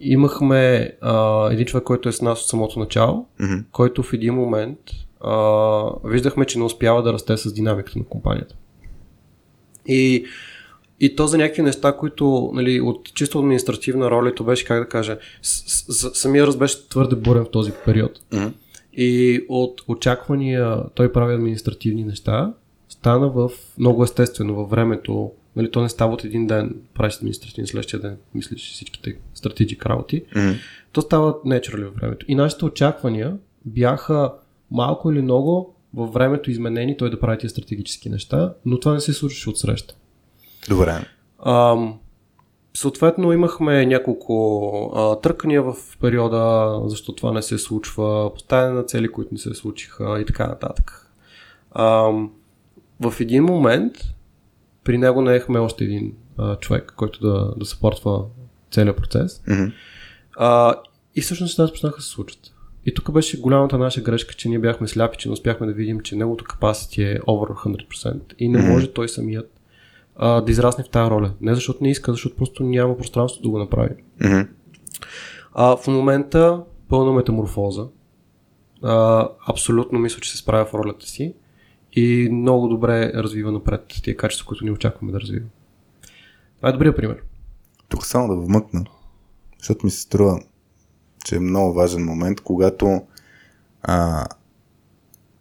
[0.00, 3.64] имахме а, един човек, който е с нас от самото начало, mm-hmm.
[3.72, 4.78] който в един момент
[5.24, 8.54] а, виждахме, че не успява да расте с динамиката на компанията.
[9.86, 10.24] И,
[11.00, 14.88] и то за някакви неща, които нали, от чисто административна роля, то беше, как да
[14.88, 18.20] кажа, с, с, самия раз беше твърде бурен в този период.
[18.30, 18.52] Mm-hmm.
[18.92, 22.52] И от очаквания той прави административни неща,
[22.88, 27.66] стана в много естествено във времето Нали, то не става от един ден, правиш административен,
[27.66, 30.24] следващия ден мислиш всичките стратегик работи.
[30.24, 30.56] Mm-hmm.
[30.92, 32.26] То става naturally във времето.
[32.28, 34.32] И нашите очаквания бяха
[34.74, 39.00] малко или много във времето изменени той да прави тези стратегически неща, но това не
[39.00, 39.94] се случваше от среща.
[40.68, 40.94] Добре.
[41.46, 41.98] Ам,
[42.74, 49.12] съответно имахме няколко а, търкания в периода, защо това не се случва, поставяне на цели,
[49.12, 51.10] които не се случиха и така нататък.
[51.74, 52.32] Ам,
[53.00, 53.92] в един момент
[54.84, 58.24] при него наехме още един а, човек, който да, да съпортва
[58.70, 59.42] целият процес.
[59.48, 59.72] Mm-hmm.
[60.36, 60.74] А,
[61.14, 62.53] и всъщност нещата почнаха да се случат.
[62.86, 66.00] И тук беше голямата наша грешка, че ние бяхме сляпи, че не успяхме да видим,
[66.00, 69.60] че неговото capacity е over 100% и не може той самият
[70.16, 71.32] а, да израсне в тази роля.
[71.40, 73.94] Не защото не иска, защото просто няма пространство да го направи.
[74.20, 74.48] Mm-hmm.
[75.54, 77.86] А, в момента пълна метаморфоза.
[78.82, 81.34] А, абсолютно мисля, че се справя в ролята си
[81.92, 85.46] и много добре развива напред тия качества, които ни очакваме да развива.
[86.56, 87.22] Това е добрия пример.
[87.88, 88.84] тук само да вмъкна,
[89.58, 90.40] защото ми се струва,
[91.24, 93.02] че е много важен момент, когато
[93.82, 94.26] а,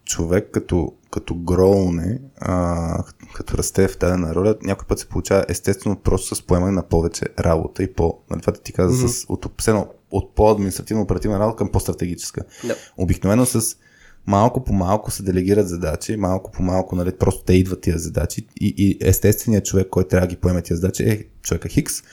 [0.06, 5.96] човек като, като гроуне, а, като расте в дадена роля, някой път се получава естествено
[5.96, 9.08] просто с поемане на повече работа и по, нали, това ти каза, mm-hmm.
[9.08, 9.62] с, от, от,
[10.12, 12.42] от по-административно оперативна работа към по-стратегическа.
[12.68, 12.76] Да.
[12.98, 13.76] Обикновено с
[14.28, 18.48] малко по малко се делегират задачи, малко по малко, нали, просто те идват тия задачи
[18.62, 22.04] и, и естественият човек, който трябва да ги поеме тия задачи е човека Хикс.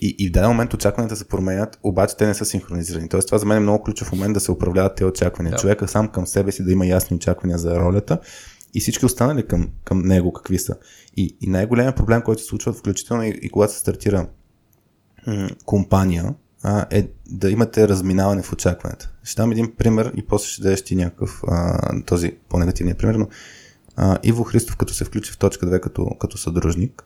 [0.00, 3.08] И, и в даден момент очакванията се променят, обаче те не са синхронизирани.
[3.08, 5.50] Тоест това за мен е много ключов момент да се управляват тези очаквания.
[5.50, 5.56] Да.
[5.56, 8.18] Човека сам към себе си да има ясни очаквания за ролята
[8.74, 10.76] и всички останали към, към него какви са.
[11.16, 14.26] И, и най-големият проблем, който се случва, включително и, и когато се стартира
[15.26, 19.08] м- компания, а, е да имате разминаване в очакването.
[19.22, 23.28] Ще дам един пример и после ще дадеш ти някакъв а, този по-негативния пример, но
[23.96, 27.04] а, Иво Христов като се включи в точка 2 като, като съдружник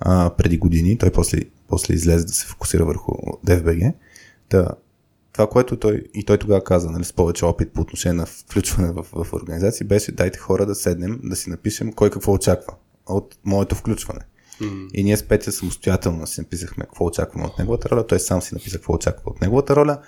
[0.00, 3.12] а, преди години, той после, после излезе да се фокусира върху
[3.46, 3.94] DFBG,
[4.50, 4.68] да,
[5.32, 8.92] това, което той и той тогава каза, нали, с повече опит по отношение на включване
[8.92, 12.74] в, в организации, беше дайте хора да седнем, да си напишем кой какво очаква
[13.06, 14.20] от моето включване.
[14.60, 14.90] Mm.
[14.90, 18.54] И ние с Петя самостоятелно си написахме какво очакваме от неговата роля, той сам си
[18.54, 19.98] написа какво очаква от неговата роля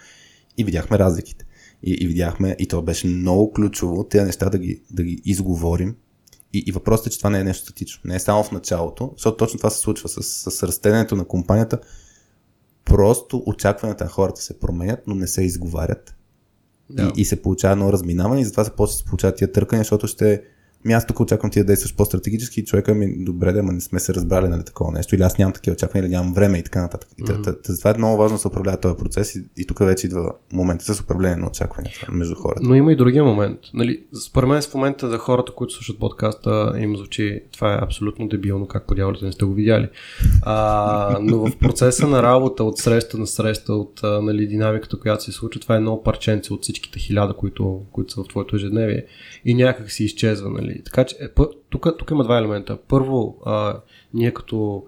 [0.58, 1.44] и видяхме разликите.
[1.82, 5.96] И, и видяхме, и то беше много ключово, тези неща да ги, да ги изговорим.
[6.52, 8.00] И, и въпросът е, че това не е нещо статично.
[8.04, 11.78] Не е само в началото, защото точно това се случва с, с растението на компанията.
[12.84, 16.14] Просто очакванията на хората се променят, но не се изговарят.
[16.90, 17.12] Да.
[17.16, 19.80] И, и се получава едно разминаване и затова се почва да се получават тия търкания,
[19.80, 20.42] защото ще
[20.84, 23.80] ми аз тук очаквам ти да действаш по-стратегически и човека ми, добре, да, ма не
[23.80, 26.62] сме се разбрали нали, такова нещо, или аз нямам такива очаквания, или нямам време и
[26.62, 27.08] така нататък.
[27.20, 27.68] Mm-hmm.
[27.68, 30.94] Затова е много важно да се управлява този процес и, и тук вече идва момента
[30.94, 32.60] с управление на очакванията между хората.
[32.64, 33.58] Но има и другия момент.
[33.74, 38.28] Нали, според мен в момента за хората, които слушат подкаста, им звучи това е абсолютно
[38.28, 39.88] дебилно, как по дяволите не сте го видяли.
[40.42, 45.32] А, но в процеса на работа, от среща на среща, от нали, динамиката, която се
[45.32, 49.04] случва, това е едно парченце от всичките хиляда, които, които са в твоето ежедневие
[49.44, 50.50] и някак си изчезва.
[50.50, 50.71] Нали.
[50.84, 51.28] Така че е,
[51.70, 52.78] тук, тук има два елемента.
[52.88, 53.76] Първо, а,
[54.14, 54.84] ние като,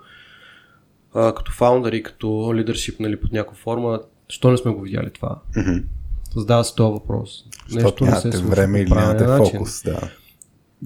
[1.15, 5.39] а, като фаундъри, като лидершип нали, под някаква форма, що не сме го видяли това?
[5.57, 5.83] Mm-hmm.
[6.37, 7.45] Задава се този въпрос.
[7.75, 10.01] Нещо не се случва време или нямате фокус, да.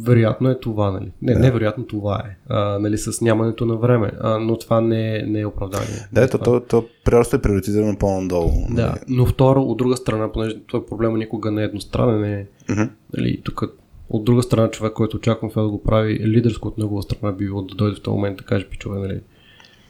[0.03, 1.13] Вероятно е това, нали?
[1.23, 1.39] Не, да.
[1.39, 5.47] невероятно това е, а, нали, с нямането на време, а, но това не, не е
[5.47, 6.09] оправдание.
[6.13, 8.67] Да, ето, то, то просто е приоритизирано по-надолу.
[8.71, 8.99] Да, нали?
[9.09, 12.91] но второ, от друга страна, понеже това проблема никога не е едностранен, е, mm-hmm.
[13.17, 13.63] нали, тук
[14.11, 17.45] от друга страна, човек, който очаквам това да го прави, лидерско от негова страна би
[17.45, 19.21] било да дойде в този момент да каже, пичове, нали,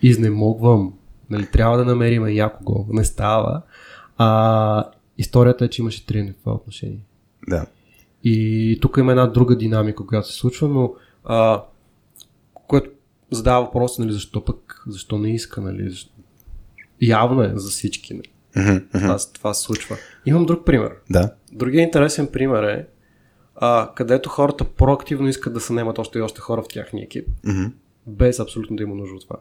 [0.02, 0.94] изнемогвам,
[1.31, 3.62] нали, трябва да намерим якого, не става.
[4.18, 4.85] А
[5.18, 7.00] историята е, че имаше тренер в това отношение.
[7.48, 7.66] Да.
[8.24, 11.62] И тук има една друга динамика, която се случва, но а,
[12.52, 12.90] което
[13.31, 16.11] задава въпрос, нали, защо пък, защо не иска, нали, защо...
[17.00, 18.14] явно е за всички.
[18.14, 18.28] Нали.
[18.57, 18.90] Mm-hmm.
[18.92, 19.96] Това, това се случва.
[20.26, 20.92] Имам друг пример.
[21.11, 21.35] Да.
[21.52, 22.87] Другия интересен пример е,
[23.61, 27.29] а, където хората проактивно искат да се наемат още и още хора в тяхния екип,
[27.47, 27.73] mm-hmm.
[28.07, 29.37] без абсолютно да има нужда от това.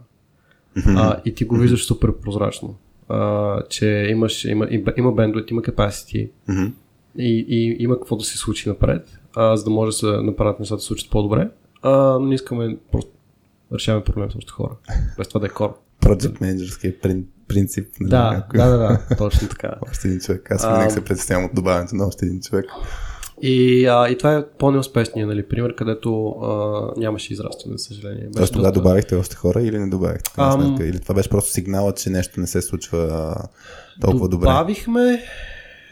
[0.77, 0.95] Mm-hmm.
[0.97, 2.75] А, и ти го виждаш супер прозрачно,
[3.10, 6.71] а, че имаш, има, има бендует, има capacity mm-hmm.
[7.17, 10.60] и, и има какво да се случи напред, а, за да може да се направят
[10.60, 11.49] нещата да се случат по-добре,
[11.82, 13.12] а, но не искаме просто
[13.71, 14.75] да решаваме проблем с още хора,
[15.17, 15.73] без това да е хора.
[16.01, 16.93] Project менеджерския
[17.47, 17.88] принцип.
[17.99, 18.60] Нали, да, някой.
[18.60, 19.73] да, да, да, точно така.
[19.89, 20.51] още един човек.
[20.51, 22.65] Аз винаги се представям от добавянето на още един човек.
[23.41, 28.30] И, а, и това е по-неуспешният нали, пример, където а, нямаше израстване, за съжаление.
[28.36, 28.82] Тоест тогава доста...
[28.82, 30.32] добавихте още хора или не добавихте?
[30.38, 30.78] Ам...
[30.82, 33.36] Или това беше просто сигнала, че нещо не се случва
[34.02, 34.45] толкова добре?
[34.45, 35.23] Добавихме,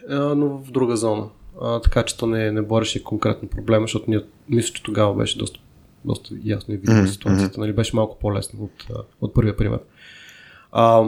[0.09, 1.29] но в друга зона.
[1.61, 5.37] А, така че то не, не бореше конкретно проблема, защото ние, мисля, че тогава беше
[5.37, 5.59] доста,
[6.05, 7.11] доста ясно и видимо mm-hmm.
[7.11, 7.59] ситуацията.
[7.59, 9.79] Нали, беше малко по-лесно от, от първия пример.
[10.71, 11.03] А,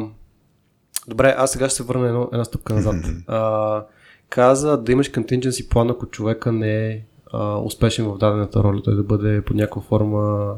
[1.08, 2.96] добре, аз сега ще се върна една, една стъпка назад.
[2.96, 3.24] Mm-hmm.
[3.28, 3.86] А,
[4.30, 7.02] каза да имаш contingency план, ако човека не е
[7.32, 10.54] а, успешен в дадената роля, той да бъде под някаква форма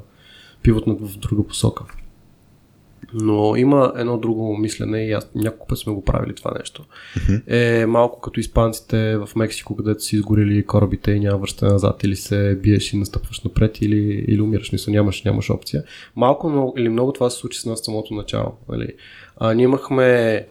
[0.64, 1.84] пивотнат в друга посока.
[3.14, 6.86] Но има едно друго мислене и аз няколко път сме го правили това нещо.
[7.18, 7.42] Mm-hmm.
[7.48, 12.16] Е малко като испанците в Мексико, където си изгорили корабите и няма връщане назад или
[12.16, 15.84] се биеш и настъпваш напред или, или умираш, мисля, нямаш, нямаш опция.
[16.16, 18.54] Малко много, или много това се случи с нас самото начало.
[18.70, 18.94] Нали?
[19.38, 20.46] А, ние имахме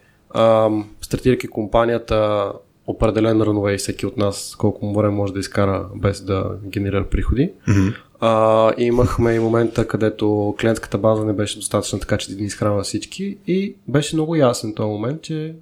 [1.01, 2.53] стартирайки компанията
[2.89, 7.53] определен ранове всеки от нас колко време може да изкара без да генерира приходи.
[7.69, 7.95] Mm-hmm.
[8.21, 12.83] А, имахме и момента, където клиентската база не беше достатъчна така, че да ни изхранва
[12.83, 15.55] всички и беше много ясен този момент, че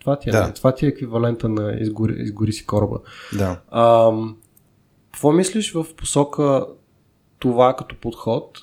[0.00, 0.52] това ти е, да.
[0.52, 2.98] това ти е еквивалента на изгори, изгори си кораба.
[3.32, 3.60] Да.
[3.70, 4.12] А,
[5.12, 6.66] какво мислиш в посока
[7.38, 8.58] това като подход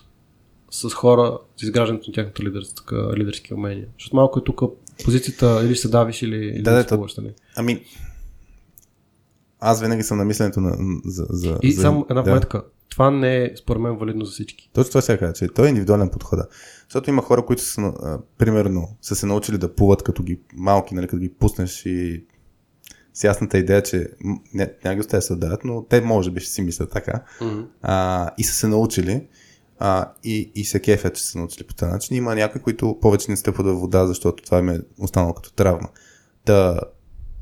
[0.71, 3.85] с хора с изграждането на тяхната лидерска, лидерски умения.
[3.99, 4.61] Защото малко е тук
[5.05, 7.33] позицията или се давиш или, или Да, да, нали?
[7.55, 7.83] Ами,
[9.59, 12.31] аз винаги съм на мисленето на, за, за, И за, само една да.
[12.31, 12.63] вметка.
[12.89, 14.69] Това не е според мен валидно за всички.
[14.73, 16.39] Точно това сега кажа, че той е индивидуален подход.
[16.83, 20.95] Защото има хора, които са, а, примерно, са се научили да плуват като ги малки,
[20.95, 22.25] нали, като ги пуснеш и
[23.13, 24.09] с ясната идея, че
[24.53, 27.23] не, няма ги оставя да се отдават, но те може би ще си мислят така.
[27.41, 27.65] Mm-hmm.
[27.81, 29.27] А, и са се научили
[29.79, 32.17] а, и, и се кефят, че са се научили по този начин.
[32.17, 35.89] Има някои, които повече не стъпват в вода, защото това им е останало като травма.
[36.45, 36.79] Та, а,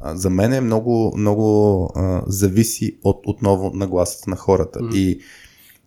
[0.04, 4.80] за мен е много, много а, зависи от отново нагласата на хората.
[4.80, 4.94] Mm.
[4.96, 5.20] И,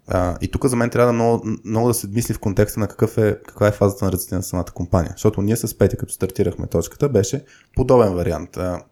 [0.06, 2.88] а, и тук за мен трябва да много, много да се мисли в контекста на
[2.88, 5.12] какъв е, каква е фазата на развитие на самата компания.
[5.12, 7.44] Защото ние с Петя, като стартирахме точката, беше
[7.76, 8.56] подобен вариант.
[8.56, 8.82] А,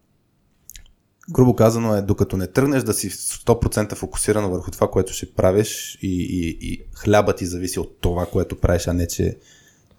[1.30, 5.98] грубо казано е, докато не тръгнеш да си 100% фокусиран върху това, което ще правиш
[6.02, 9.38] и, и, и хляба ти зависи от това, което правиш, а не че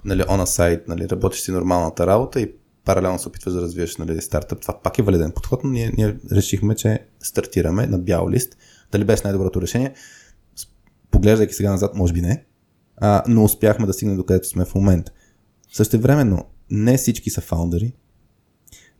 [0.05, 2.51] нали, on a side, нали, работиш си нормалната работа и
[2.85, 4.61] паралелно се опитваш да развиеш нали, стартъп.
[4.61, 8.57] Това пак е валиден подход, но ние, ние решихме, че стартираме на бял лист.
[8.91, 9.93] Дали беше най-доброто решение?
[11.11, 12.45] Поглеждайки сега назад, може би не,
[12.97, 15.11] а, но успяхме да стигнем до където сме в момента.
[15.73, 17.93] Същевременно, не всички са фаундъри,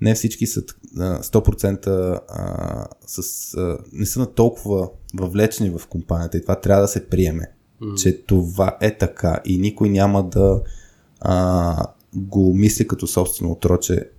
[0.01, 0.63] не всички са
[0.97, 6.81] а, 100% а, с, а, не са на толкова въвлечени в компанията и това трябва
[6.81, 8.01] да се приеме, mm.
[8.01, 10.61] че това е така и никой няма да
[11.19, 11.86] а,
[12.16, 14.09] го мисли като собствено отроче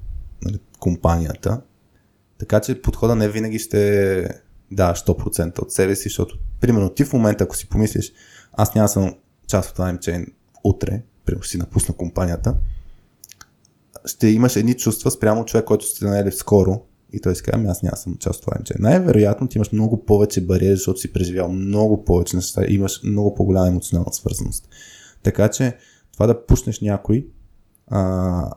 [0.42, 1.61] нали, компанията.
[2.38, 4.28] Така че подхода не винаги ще
[4.70, 8.12] да, 100% от себе си, защото примерно ти в момента, ако си помислиш,
[8.53, 9.14] аз няма съм
[9.47, 10.26] част от LimeChain
[10.64, 12.55] утре, примерно си напусна компанията,
[14.05, 16.82] ще имаш едни чувства спрямо човек, който сте наели скоро
[17.12, 18.78] и той си казва, ами аз няма съм част от LimeChain.
[18.78, 23.68] Най-вероятно ти имаш много повече бариери, защото си преживял много повече неща имаш много по-голяма
[23.68, 24.68] емоционална свързаност.
[25.22, 25.76] Така че
[26.12, 27.26] това да пуснеш някой
[27.87, 28.51] а,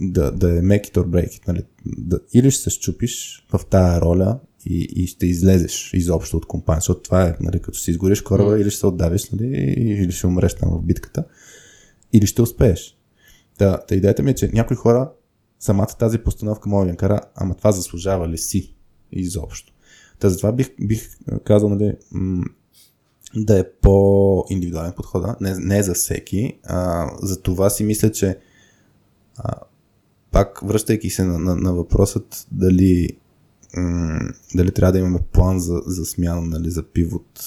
[0.00, 1.62] да, да е make it or break it, нали?
[1.86, 6.80] да, или ще се щупиш в тая роля и, и ще излезеш изобщо от компания,
[6.80, 8.60] защото това е, нали, като си изгориш кораба, mm.
[8.60, 9.46] или ще се отдавиш, нали,
[9.76, 11.24] или ще умреш там в битката,
[12.12, 12.98] или ще успееш.
[13.58, 15.10] Та, та идеята ми е, че някои хора
[15.60, 18.74] самата тази постановка може да им кара, ама това заслужава ли си
[19.12, 19.72] изобщо.
[20.18, 21.96] Та затова бих, бих казал, нали,
[23.36, 26.58] да е по-индивидуален подхода, не, не за всеки.
[26.64, 28.38] А, за това си мисля, че
[29.36, 29.52] а,
[30.30, 33.08] пак връщайки се на, на, на въпросът дали,
[33.76, 34.20] м-
[34.54, 37.40] дали трябва да имаме план за, за смяна, нали, за пивот.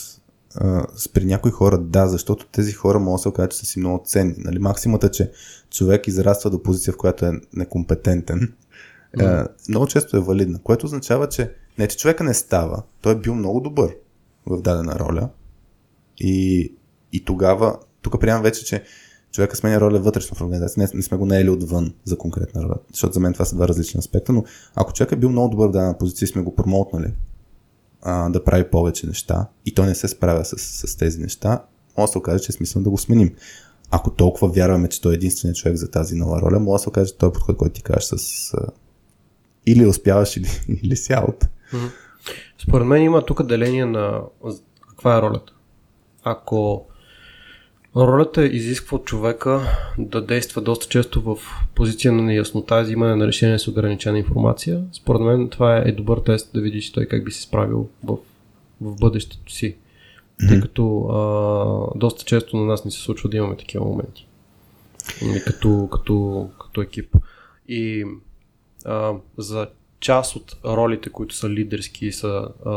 [0.56, 3.80] А, при някои хора да, защото тези хора могат да се окажат, че са си
[3.80, 4.36] много ценни.
[4.38, 5.32] Нали, максимата, че
[5.72, 8.54] човек израства до позиция, в която е некомпетентен,
[9.18, 9.48] mm.
[9.70, 13.36] много често е валидна, което означава, че не, че човека не става, той е бил
[13.36, 13.96] много добър
[14.46, 15.30] в дадена роля
[16.20, 16.74] и,
[17.14, 18.84] и тогава, тук приемам вече, че
[19.32, 22.76] човека сменя роля вътрешно в организация, не, не сме го наели отвън за конкретна роля,
[22.92, 24.44] защото за мен това са два различни аспекта, но
[24.76, 27.14] ако човек е бил много добър в дадена позиция сме го промотнали
[28.02, 30.58] а, да прави повече неща и той не се справя с,
[30.88, 31.64] с тези неща,
[31.98, 33.36] може да се окаже, че е смисъл да го сменим.
[33.92, 36.90] Ако толкова вярваме, че той е единственият човек за тази нова роля, може да се
[36.90, 38.54] окаже, че той е подход, който ти кажеш с
[39.66, 40.48] или успяваш, или,
[40.84, 41.50] или си аут.
[42.64, 44.22] Според мен има тук деление на
[44.90, 45.54] каква е ролята.
[46.32, 46.88] Ако
[47.96, 49.62] ролята изисква от човека
[49.98, 51.38] да действа доста често в
[51.76, 56.18] позиция на неяснота и взимане на решение с ограничена информация, според мен това е добър
[56.18, 58.18] тест да видиш той как би се справил в,
[58.82, 59.76] в бъдещето си.
[59.76, 60.48] Mm-hmm.
[60.50, 64.28] Тъй като а, доста често на нас ни се случва да имаме такива моменти.
[65.22, 67.16] Нали, Като, като, като екип.
[67.68, 68.06] И
[68.86, 69.68] а, за
[70.00, 72.72] част от ролите, които са лидерски и са, а,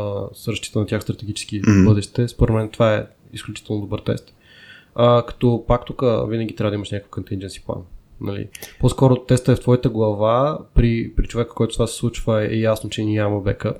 [0.49, 1.85] разчита на тях стратегически mm-hmm.
[1.85, 4.35] бъдеще, според мен това е изключително добър тест.
[4.95, 7.83] А, като пак тук винаги трябва да имаш някакъв contingency план.
[8.21, 8.49] Нали?
[8.81, 12.91] По-скоро теста е в твоята глава, при, при човека, който това се случва е ясно,
[12.91, 13.77] че няма бекъп.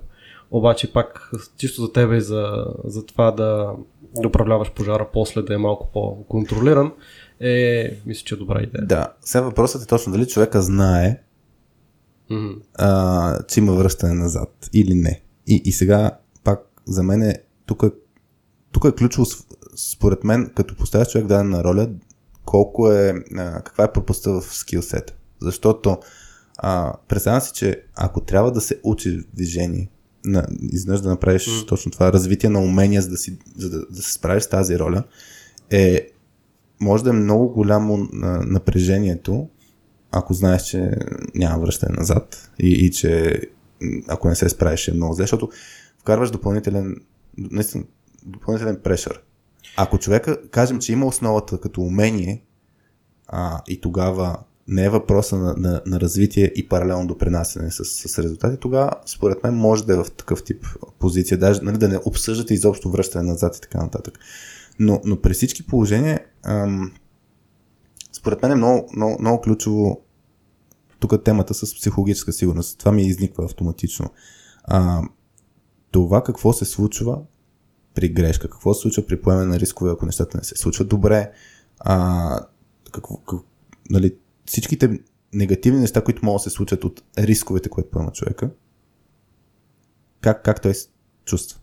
[0.51, 3.73] Обаче пак чисто за тебе, за, за това да,
[4.21, 6.93] да управляваш пожара после да е малко по-контролиран,
[7.41, 8.87] е, мисля, че е добра идея.
[8.87, 11.21] Да, сега въпросът е точно дали човека знае,
[12.31, 12.61] Mm-hmm.
[12.75, 15.23] а, че има връщане назад или не.
[15.47, 16.11] И, и сега
[16.45, 17.35] пак за мен е,
[17.67, 17.91] тук, е-
[18.73, 19.27] тук е ключово
[19.77, 21.91] според мен, като поставяш човек дадена роля,
[22.45, 25.15] колко е, а, каква е пропуста в скилсета.
[25.41, 25.99] Защото
[26.59, 29.91] а, представям си, че ако трябва да се учи движение,
[30.25, 31.69] на, изведнъж да направиш mm.
[31.69, 34.79] точно това развитие на умения, за да, си, за да, да се справиш с тази
[34.79, 35.03] роля,
[35.71, 36.09] е,
[36.81, 39.49] може да е много голямо а, напрежението,
[40.11, 40.91] ако знаеш, че
[41.35, 43.41] няма връщане назад и, и че
[44.09, 45.49] ако не се справиш е много зле, защото
[45.99, 46.97] вкарваш допълнителен,
[47.39, 47.85] наистина,
[48.27, 49.23] допълнителен прешър.
[49.77, 52.45] Ако човека, кажем, че има основата като умение,
[53.29, 58.19] а, и тогава не е въпроса на, на, на развитие и паралелно допринасяне с, с
[58.19, 60.67] резултати, тогава според мен може да е в такъв тип
[60.99, 64.19] позиция, даже нали, да не обсъждате изобщо връщане назад и така нататък.
[64.79, 66.93] Но, но при всички положения, ам,
[68.13, 70.01] според мен е много, много, много ключово
[70.99, 72.79] тук темата с психологическа сигурност.
[72.79, 74.11] Това ми изниква автоматично.
[74.65, 75.03] А,
[75.91, 77.19] това какво се случва
[78.01, 81.33] при грешка, какво се случва при поеме на рискове, ако нещата не се случват добре,
[81.79, 82.41] а,
[82.93, 83.41] какво, как,
[83.91, 85.01] нали, всичките
[85.33, 88.51] негативни неща, които могат да се случат от рисковете, които поема човека,
[90.21, 90.89] как, как той се
[91.25, 91.61] чувства.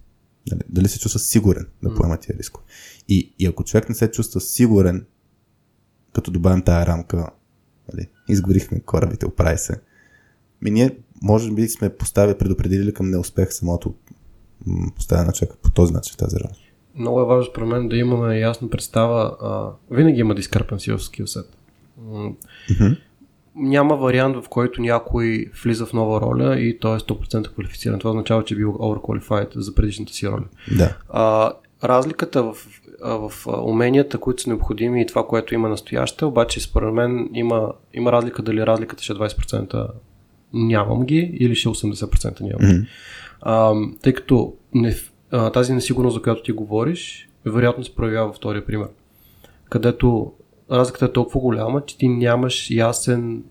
[0.49, 2.65] Дали, дали се чувства сигурен да поема тия рискове.
[3.07, 5.05] И, и ако човек не се чувства сигурен,
[6.13, 7.29] като добавим тая рамка,
[7.93, 9.81] нали, изгорихме корабите, оправи се,
[10.61, 13.95] ми ние може би сме поставили, предупредили към неуспех самото
[14.95, 16.59] поставяне на човека по този начин в тази работа.
[16.95, 19.35] Много е важно според мен да имаме ясна представа.
[19.41, 21.57] А, винаги има discrepancy в скилсет.
[22.01, 22.97] Mm-hmm.
[23.55, 27.99] Няма вариант, в който някой влиза в нова роля и той е 100% квалифициран.
[27.99, 30.45] Това означава, че е бил overqualified за предишната си роля.
[30.77, 30.97] Да.
[31.09, 31.53] А,
[31.83, 32.55] разликата в,
[33.01, 38.11] в уменията, които са необходими и това, което има настояще, обаче според мен има, има
[38.11, 39.87] разлика дали разликата ще е 20%
[40.53, 42.65] нямам ги или ще 80% нямам ги.
[42.65, 42.87] Mm-hmm.
[43.41, 44.95] А, тъй като не,
[45.31, 48.87] а, тази несигурност, за която ти говориш, вероятно се проявява във втория пример,
[49.69, 50.33] където
[50.71, 53.43] разликата е толкова голяма, че ти нямаш ясен,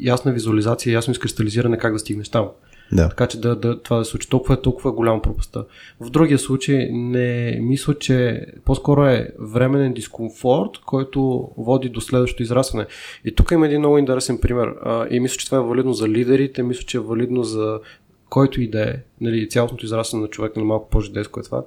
[0.00, 2.48] ясна визуализация, ясно изкристализиране как да стигнеш там.
[2.92, 3.08] Да.
[3.08, 4.28] Така че да, да, това да се случи.
[4.28, 5.64] Толкова е, толкова е голяма пропаста.
[6.00, 12.86] В другия случай не мисля, че по-скоро е временен дискомфорт, който води до следващото израстване.
[13.24, 14.74] И тук има един много интересен пример.
[14.84, 17.80] А, и мисля, че това е валидно за лидерите, мисля, че е валидно за
[18.28, 18.94] който и да е.
[19.20, 21.64] Нали, цялостното израстване на човек, нали, малко по-жидеско е това.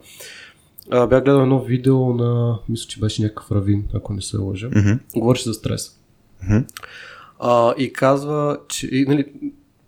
[0.92, 4.70] А, бях гледал едно видео на, мисля, че беше някакъв равин, ако не се лъжа.
[4.70, 5.00] Mm-hmm.
[5.14, 6.00] Говореше за стрес.
[6.44, 6.66] Mm-hmm.
[7.40, 9.26] А, и казва, че и, нали,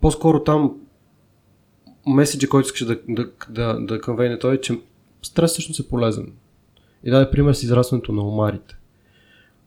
[0.00, 0.72] по-скоро там
[2.06, 4.80] меседжа, който искаш да, да, да, да конвейне той е, че
[5.22, 6.32] стрес всъщност е полезен.
[7.04, 8.76] И даде пример с израстването на омарите.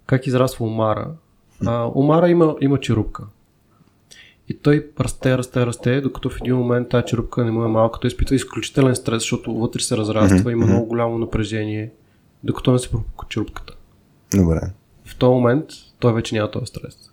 [0.06, 1.12] Как израства омара?
[1.66, 3.24] А, омара има, има черупка.
[4.50, 8.00] И той расте, расте, расте, докато в един момент тази черупка не му е малка.
[8.00, 11.92] Той изпитва изключителен стрес, защото вътре се разраства, има много голямо напрежение,
[12.44, 13.74] докато не се пропука черупката.
[14.36, 14.60] Добре.
[15.06, 15.66] В този момент
[16.00, 17.12] той вече няма този стрес.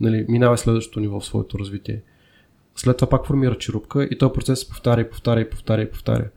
[0.00, 2.02] Нали, минава следващото ниво в своето развитие.
[2.76, 5.90] След това пак формира черупка и този процес се повтаря и повтаря и повтаря и
[5.90, 6.28] повтаря.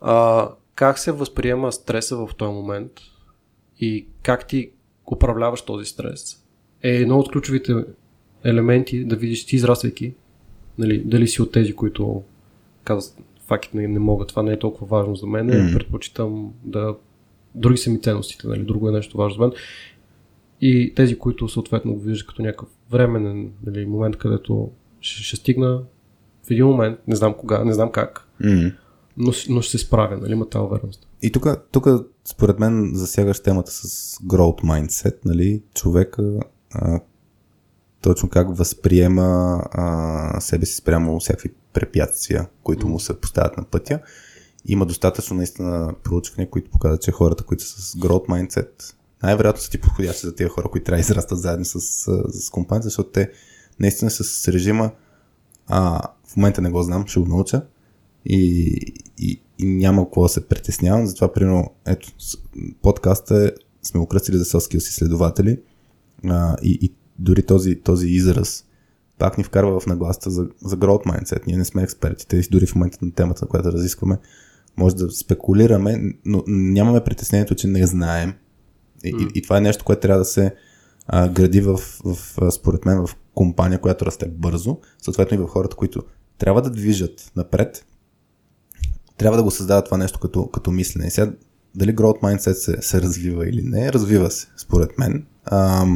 [0.00, 2.92] А, как се възприема стреса в този момент
[3.80, 4.70] и как ти
[5.12, 6.42] управляваш този стрес
[6.82, 7.74] е едно от ключовите
[8.44, 10.14] елементи да видиш ти израствайки,
[10.78, 12.22] нали, дали си от тези, които
[12.84, 15.72] казват, факт не, не мога, това не е толкова важно за мен, mm.
[15.72, 16.96] предпочитам да
[17.54, 19.52] други са ми ценностите, нали, друго е нещо важно за мен.
[20.60, 24.70] И тези, които съответно го виждат като някакъв временен нали, момент, където
[25.00, 25.82] ще, ще стигна
[26.46, 28.28] в един момент, не знам кога, не знам как,
[29.16, 31.08] но, но ще се справя, нали, има тази увереност.
[31.22, 31.88] И тук, тук
[32.24, 36.40] според мен засягаш темата с growth mindset, нали, човека
[36.74, 37.00] а,
[38.00, 44.00] точно как възприема а, себе си спрямо всякакви препятствия, които му се поставят на пътя.
[44.64, 49.70] Има достатъчно наистина проучвания, които показват, че хората, които са с growth mindset, най-вероятно са
[49.70, 51.80] ти подходящи за тези хора, които трябва да израстат заедно с,
[52.28, 53.30] с компанията, защото те
[53.80, 54.90] наистина с режима
[55.66, 57.62] а, в момента не го знам, ще го науча
[58.24, 58.76] и,
[59.18, 61.06] и, и няма какво да се притеснявам.
[61.06, 62.12] Затова, примерно, ето,
[62.82, 63.50] подкаста е,
[63.82, 65.60] сме го кръстили за селски изследователи
[66.24, 68.64] а, и, и дори този, този израз
[69.18, 71.46] пак ни вкарва в нагласта за, за growth mindset.
[71.46, 74.18] Ние не сме експертите, дори в момента на темата, на която разискваме,
[74.76, 78.34] може да спекулираме, но нямаме притеснението, че не знаем.
[79.04, 79.32] И, mm.
[79.34, 80.54] и, и това е нещо, което трябва да се
[81.06, 85.76] а, гради в, в, според мен, в компания, която расте бързо, съответно и в хората,
[85.76, 86.02] които
[86.38, 87.86] трябва да движат напред,
[89.16, 91.06] трябва да го създават това нещо като, като мислене.
[91.06, 91.32] И сега,
[91.74, 95.26] дали growth mindset се, се развива или не, развива се, според мен.
[95.44, 95.86] А,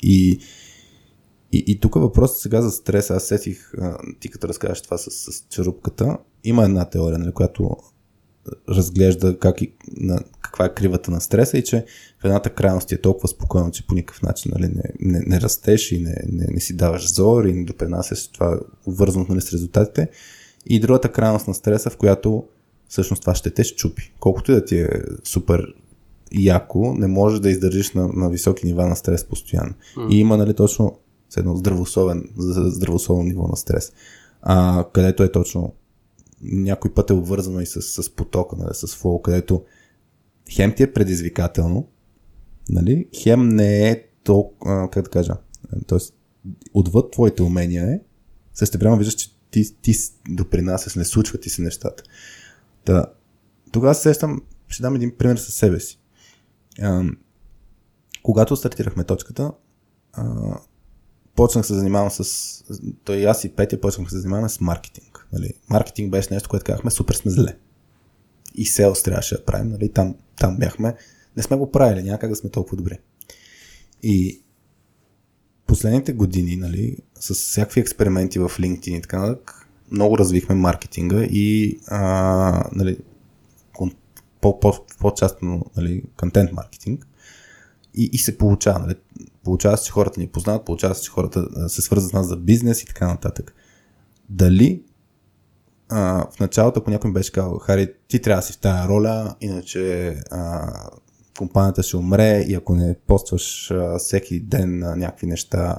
[0.00, 0.40] и,
[1.52, 3.10] и, и тук въпросът сега за стрес.
[3.10, 3.72] Аз сетих,
[4.20, 7.76] ти като разкажеш това с, с черупката, има една теория, нали, която
[8.68, 11.84] разглежда как и, на, каква е кривата на стреса и че
[12.20, 15.92] в едната крайност е толкова спокойно, че по никакъв начин нали, не, не, не растеш
[15.92, 20.08] и не, не, не си даваш зор и не допринасяш това вързано нали, с резултатите.
[20.66, 22.44] И другата крайност на стреса, в която
[22.88, 24.12] всъщност това ще те щупи.
[24.20, 24.88] Колкото и да ти е
[25.24, 25.74] супер
[26.32, 29.74] яко, не можеш да издържиш на, на високи нива на стрес постоянно.
[29.96, 30.10] Mm.
[30.10, 30.98] И има нали, точно
[31.36, 33.92] едно здравословен, здравословно ниво на стрес,
[34.42, 35.74] а, където е точно
[36.42, 39.64] някой път е обвързано и с, с потока, нали, с флоу, където
[40.50, 41.88] хем ти е предизвикателно,
[42.70, 43.08] нали?
[43.22, 45.36] хем не е толкова, как да кажа,
[45.86, 45.98] т.е.
[46.74, 48.00] отвъд твоите умения е,
[48.54, 49.94] също време виждаш, че ти, ти
[50.28, 52.02] допринасяш, не случват ти се нещата.
[52.84, 53.06] Та,
[53.72, 56.00] тогава се сещам, ще дам един пример със себе си.
[56.82, 57.04] А,
[58.22, 59.52] когато стартирахме точката,
[60.12, 60.54] а,
[61.38, 62.64] почнах се занимавам с...
[63.04, 65.28] Той аз и Петя почнахме се занимаваме с маркетинг.
[65.32, 65.52] Нали?
[65.70, 67.56] Маркетинг беше нещо, което казахме, супер сме зле.
[68.54, 69.68] И селс трябваше да правим.
[69.68, 69.92] Нали?
[69.92, 70.94] Там, там бяхме.
[71.36, 72.98] Не сме го правили, няма как да сме толкова добри.
[74.02, 74.42] И
[75.66, 81.78] последните години, нали, с всякакви експерименти в LinkedIn и така нататък, много развихме маркетинга и
[81.86, 82.98] а, нали,
[85.00, 87.06] по-частно нали, контент маркетинг
[87.98, 88.78] и, и се получава.
[88.78, 88.94] Нали,
[89.44, 92.36] получава се, че хората ни познават, получава се, че хората се свързват с нас за
[92.36, 93.54] бизнес и така нататък.
[94.28, 94.82] Дали
[95.88, 99.34] а, в началото, ако някой беше казал, Хари, ти трябва да си в тази роля,
[99.40, 100.72] иначе а,
[101.38, 105.78] компанията ще умре и ако не постваш а, всеки ден на някакви неща,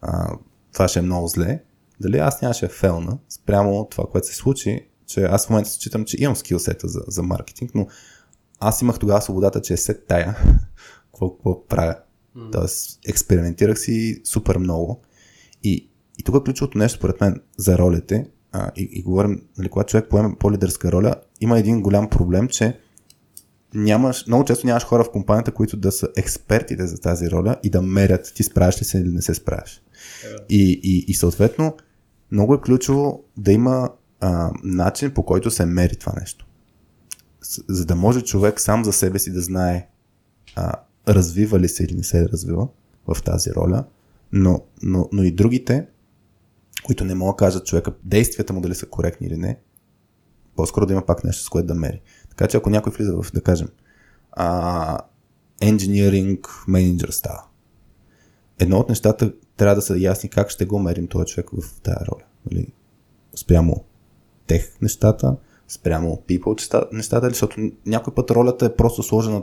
[0.00, 0.36] а,
[0.72, 1.62] това ще е много зле.
[2.00, 6.04] Дали аз нямаше фелна спрямо това, което се случи, че аз в момента се читам,
[6.04, 7.86] че имам скилсета за, за маркетинг, но
[8.60, 10.36] аз имах тогава свободата, че е след тая
[11.16, 11.96] какво, какво правя.
[12.36, 12.52] Mm.
[12.52, 15.02] Тоест, експериментирах си супер много.
[15.62, 15.88] И,
[16.18, 19.90] и тук е ключовото нещо, според мен, за ролите, а, и, и говорим, нали, когато
[19.90, 22.78] човек поеме по-лидерска роля, има един голям проблем, че
[23.74, 27.70] нямаш, много често нямаш хора в компанията, които да са експертите за тази роля и
[27.70, 29.82] да мерят ти справяш ли се или не се справяш.
[30.24, 30.46] Yeah.
[30.48, 31.76] И, и, и съответно,
[32.32, 33.90] много е ключово да има
[34.20, 36.46] а, начин по който се мери това нещо.
[37.68, 39.88] За да може човек сам за себе си да знае
[40.54, 40.72] а,
[41.08, 42.68] развива ли се или не се развива
[43.06, 43.84] в тази роля,
[44.32, 45.86] но, но, но и другите,
[46.84, 49.58] които не могат да кажат човека действията му дали са коректни или не,
[50.56, 52.00] по-скоро да има пак нещо с което да мери.
[52.28, 53.68] Така че ако някой влиза в, да кажем,
[54.32, 54.98] а,
[55.62, 57.44] engineering manager става,
[58.58, 62.04] едно от нещата трябва да са ясни как ще го мерим този човек в тази
[62.12, 62.24] роля.
[62.50, 62.72] Нали?
[63.36, 63.84] Спрямо
[64.46, 65.36] тех нещата,
[65.68, 69.42] спрямо people нещата, защото някой път ролята е просто сложена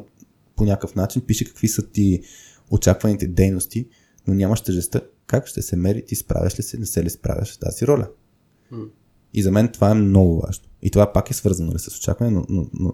[0.55, 2.21] по някакъв начин, пише какви са ти
[2.71, 3.87] очакваните дейности,
[4.27, 7.57] но нямаш тежестта как ще се мери, ти справяш ли се, не се ли справяш
[7.57, 8.07] тази роля.
[8.73, 8.87] Mm.
[9.33, 10.65] И за мен това е много важно.
[10.81, 12.93] И това пак е свързано ли, с очакване, но, но, но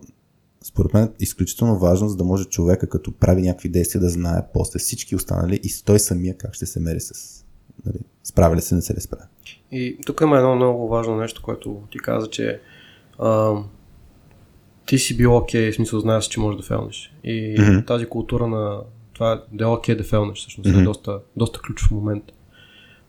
[0.63, 4.41] според мен е изключително важно, за да може човека, като прави някакви действия, да знае
[4.53, 7.45] после всички останали и той самия как ще се мери с
[7.85, 9.27] нали, справя ли се, не се ли справя.
[9.71, 12.61] И тук има едно много важно нещо, което ти каза, че
[13.19, 13.55] а,
[14.89, 17.13] ти си бил окей, okay, в смисъл знаеш, че можеш да фелнеш.
[17.23, 17.87] И mm-hmm.
[17.87, 18.81] тази култура на
[19.13, 20.81] това да е окей okay да фелнеш, всъщност mm-hmm.
[20.81, 22.23] е доста, доста ключов момент.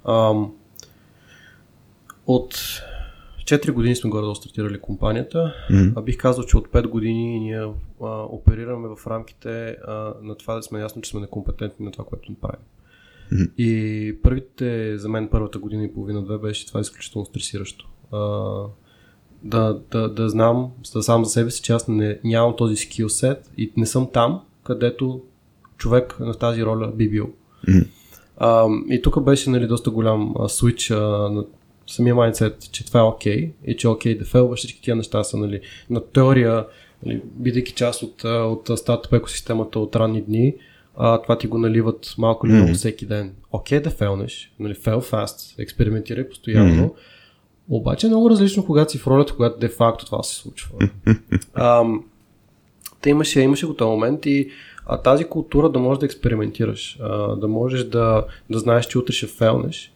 [0.05, 0.35] А,
[2.27, 2.55] от
[3.45, 5.55] 4 години сме горе да стартирали компанията.
[5.71, 5.93] Mm-hmm.
[5.97, 7.63] А бих казал, че от 5 години ние
[8.03, 12.05] а, оперираме в рамките а, на това да сме ясно, че сме некомпетентни на това,
[12.05, 12.61] което правим.
[13.33, 13.55] Mm-hmm.
[13.57, 17.89] И първите, за мен първата година и половина-две беше това изключително стресиращо.
[18.13, 18.19] А,
[19.43, 23.51] да, да, да знам да сам за себе си, че аз не, нямам този скилсет
[23.57, 25.21] и не съм там, където
[25.77, 27.31] човек на тази роля би бил.
[27.69, 27.87] Mm-hmm.
[28.37, 31.45] А, и тук беше нали, доста голям свич на
[31.87, 34.83] самия майндсет, че това е окей okay, и че е окей okay да фелва, всички
[34.83, 35.61] тия неща са нали,
[35.91, 36.67] на теория,
[37.07, 40.55] нали, бидейки част от, от стартъп екосистемата от ранни дни,
[40.97, 42.75] а, това ти го наливат малко или много mm-hmm.
[42.75, 43.35] всеки ден.
[43.53, 46.93] Окей okay, да фелнеш, нали, фел фаст, експериментирай постоянно, mm-hmm.
[47.69, 50.71] Обаче е много различно, когато си в ролята, когато де-факто това се случва.
[51.55, 51.85] а,
[53.01, 54.51] те имаше, имаше го този момент и
[54.87, 59.13] а, тази култура да можеш да експериментираш, а, да можеш да, да знаеш, че утре
[59.13, 59.93] ще фелнеш,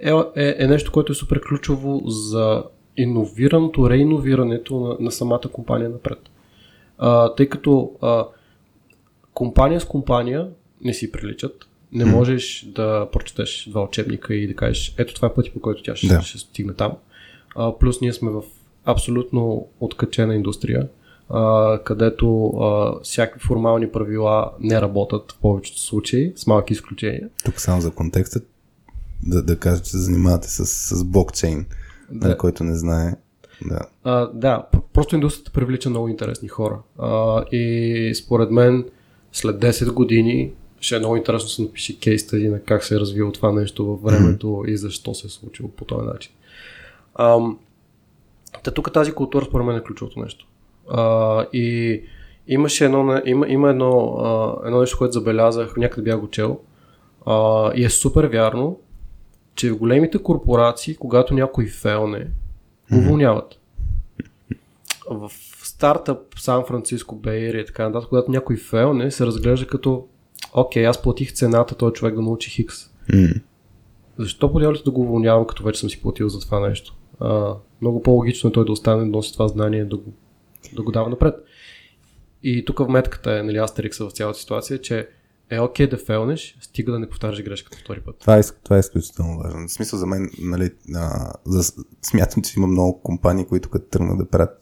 [0.00, 2.64] е, е, е нещо, което е супер ключово за
[2.96, 6.18] иновираното, реиновирането на, на самата компания напред.
[6.98, 8.26] А, тъй като а,
[9.34, 10.48] компания с компания
[10.80, 11.68] не си приличат.
[11.92, 15.82] Не можеш да прочетеш два учебника и да кажеш, ето това е пъти по който
[15.82, 16.22] тя ще, да.
[16.22, 16.92] ще стигне там.
[17.56, 18.42] А, плюс ние сме в
[18.84, 20.88] абсолютно откачена индустрия,
[21.28, 27.28] а, където а, всякакви формални правила не работят в повечето случаи, с малки изключения.
[27.44, 28.40] Тук само за контекста,
[29.26, 31.66] да, да кажа, че се занимавате с, с блокчейн,
[32.10, 32.28] да.
[32.28, 33.14] на който не знае.
[33.68, 33.80] Да.
[34.04, 36.78] А, да, просто индустрията привлича много интересни хора.
[36.98, 38.84] А, и според мен
[39.32, 42.94] след 10 години ще е много интересно да се напише кейс стади на как се
[42.94, 44.68] е развило това нещо във времето mm-hmm.
[44.68, 46.32] и защо се е случило по този начин.
[47.14, 47.58] Ам,
[48.62, 50.46] та тук тази култура според мен е ключовото нещо.
[50.90, 52.02] А, и
[52.48, 56.60] имаше едно, има, има едно, а, едно нещо, което забелязах, някъде бях го чел
[57.26, 58.80] а, и е супер вярно,
[59.54, 62.26] че в големите корпорации, когато някой фелне,
[62.92, 63.58] уволняват.
[65.10, 65.30] в
[65.62, 70.06] стартъп Сан Франциско, Бейер и така нататък, когато някой фейлне, се разглежда като
[70.54, 72.74] окей, аз платих цената този човек да научи Хикс.
[73.10, 73.42] Mm.
[74.18, 76.96] Защо подявате да го уволнявам, като вече съм си платил за това нещо?
[77.20, 80.12] А, много по-логично е той да остане, да носи това знание, да го,
[80.72, 81.34] да го дава напред.
[82.42, 85.08] И тук в метката е, нали, Астерикса в цялата ситуация, че
[85.50, 88.18] е окей okay да фейлнеш, стига да не повтаряш грешката втори път.
[88.18, 89.68] Това е, това е изключително важно.
[89.68, 91.72] В смисъл за мен, нали, а, за,
[92.02, 94.56] смятам, че има много компании, които като тръгнат да правят,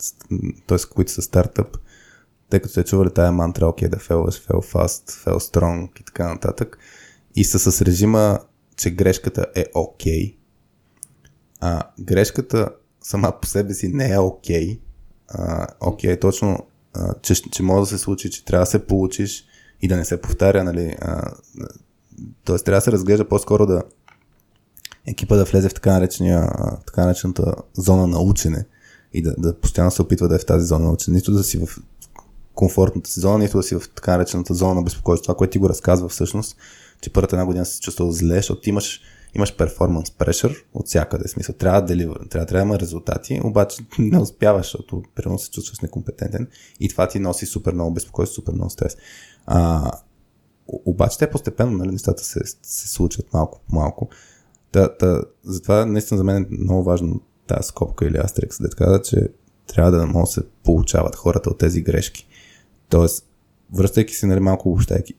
[0.67, 0.77] т.е.
[0.93, 1.77] които са стартъп,
[2.49, 6.29] тъй като се чували тая мантра, okay, да фейлваш, фейл фаст, фейл стронг и така
[6.29, 6.77] нататък.
[7.35, 8.39] И са с режима,
[8.75, 9.65] че грешката е.
[9.75, 10.35] Okay,
[11.59, 12.69] а грешката
[13.01, 14.79] сама по себе си не е окей.
[15.79, 16.59] Окей, okay, точно,
[16.93, 19.45] а, че, че може да се случи, че трябва да се получиш
[19.81, 20.97] и да не се повтаря, нали.
[22.43, 23.83] Тоест трябва да се разглежда по-скоро да
[25.05, 26.49] екипа да влезе в така, наречения,
[26.85, 28.65] така наречената зона на учене
[29.13, 31.15] и да, да постоянно се опитва да е в тази зона на учене.
[31.15, 31.79] Нито да си в
[32.57, 35.23] комфортната си зона, нито да си в така наречената зона на безпокойство.
[35.23, 36.57] Това, което ти го разказва всъщност,
[37.01, 39.01] че първата една година се чувствал зле, защото имаш,
[39.35, 41.27] имаш перформанс прешър от всякъде.
[41.27, 45.51] Смисъл, трябва да деливър, трябва, трябва да има резултати, обаче не успяваш, защото примерно се
[45.51, 46.47] чувстваш некомпетентен
[46.79, 48.97] и това ти носи супер много безпокойство, супер много стрес.
[49.45, 49.91] А,
[50.67, 54.09] обаче те постепенно нали, нещата се, се случват малко по малко.
[54.71, 59.01] Та, та, затова наистина за мен е много важно тази скопка или астерикс да каза,
[59.01, 59.27] че
[59.67, 62.26] трябва да могат да се получават хората от тези грешки.
[62.89, 63.27] Тоест,
[63.73, 65.13] връщайки се нали, малко обобщайки,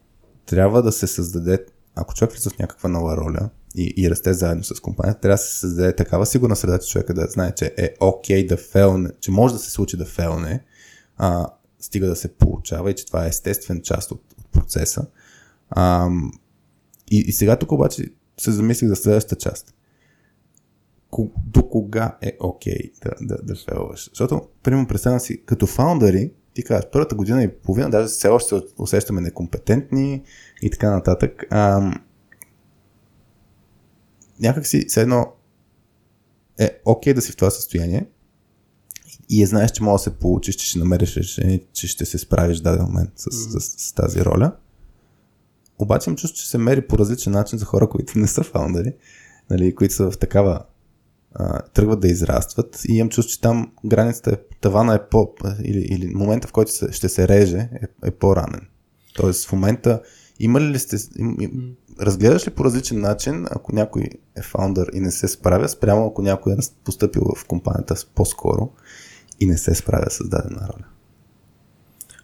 [0.47, 4.65] трябва да се създаде, ако човек влиза в някаква нова роля и, и расте заедно
[4.65, 7.95] с компанията, трябва да се създаде такава сигурна среда, че човека да знае, че е
[8.01, 10.65] окей okay да фелне, че може да се случи да фелне,
[11.17, 11.47] а,
[11.81, 15.07] стига да се получава и че това е естествен част от, от процеса.
[15.71, 16.09] А,
[17.11, 18.05] и, и сега тук обаче
[18.39, 19.75] се замислих за следващата част.
[21.47, 24.09] До кога е окей okay да, да, да фелваш?
[24.09, 28.49] Защото, примерно, представям си, като фаундъри, ти казваш, първата година и половина, даже все още
[28.49, 30.23] се усещаме некомпетентни
[30.63, 31.45] и така нататък.
[31.51, 31.93] А,
[34.41, 35.33] някак си, все едно
[36.59, 38.07] е окей okay да си в това състояние
[39.29, 42.19] и е знаеш, че може да се получиш, че ще намериш решение, че ще се
[42.19, 44.53] справиш в даден момент с, с, с, с тази роля.
[45.79, 48.95] Обаче им чувство, че се мери по различен начин за хора, които не са фаундъри,
[49.51, 50.65] нали, които са в такава
[51.35, 55.35] а, тръгват да израстват и имам чувство, че там границата, е, тавана е по...
[55.63, 58.69] или, или момента, в който се, ще се реже е, е по-ранен.
[59.15, 60.03] Тоест в момента
[60.41, 60.97] има ли сте...
[61.19, 64.03] Им, им, разгледаш ли по различен начин, ако някой
[64.37, 68.71] е фаундър и не се справя, спрямо ако някой е поступил в компанията по-скоро
[69.41, 70.87] и не се справя с дадена роля?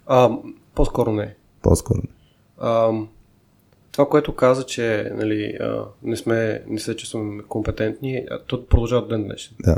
[0.07, 0.31] А,
[0.75, 1.37] по-скоро не.
[1.63, 2.15] По-скоро не.
[2.59, 2.93] А,
[3.95, 9.25] това, което каза, че нали, а, не, сме, не се чувстваме компетентни, то продължава ден
[9.25, 9.57] днешен.
[9.61, 9.77] Да.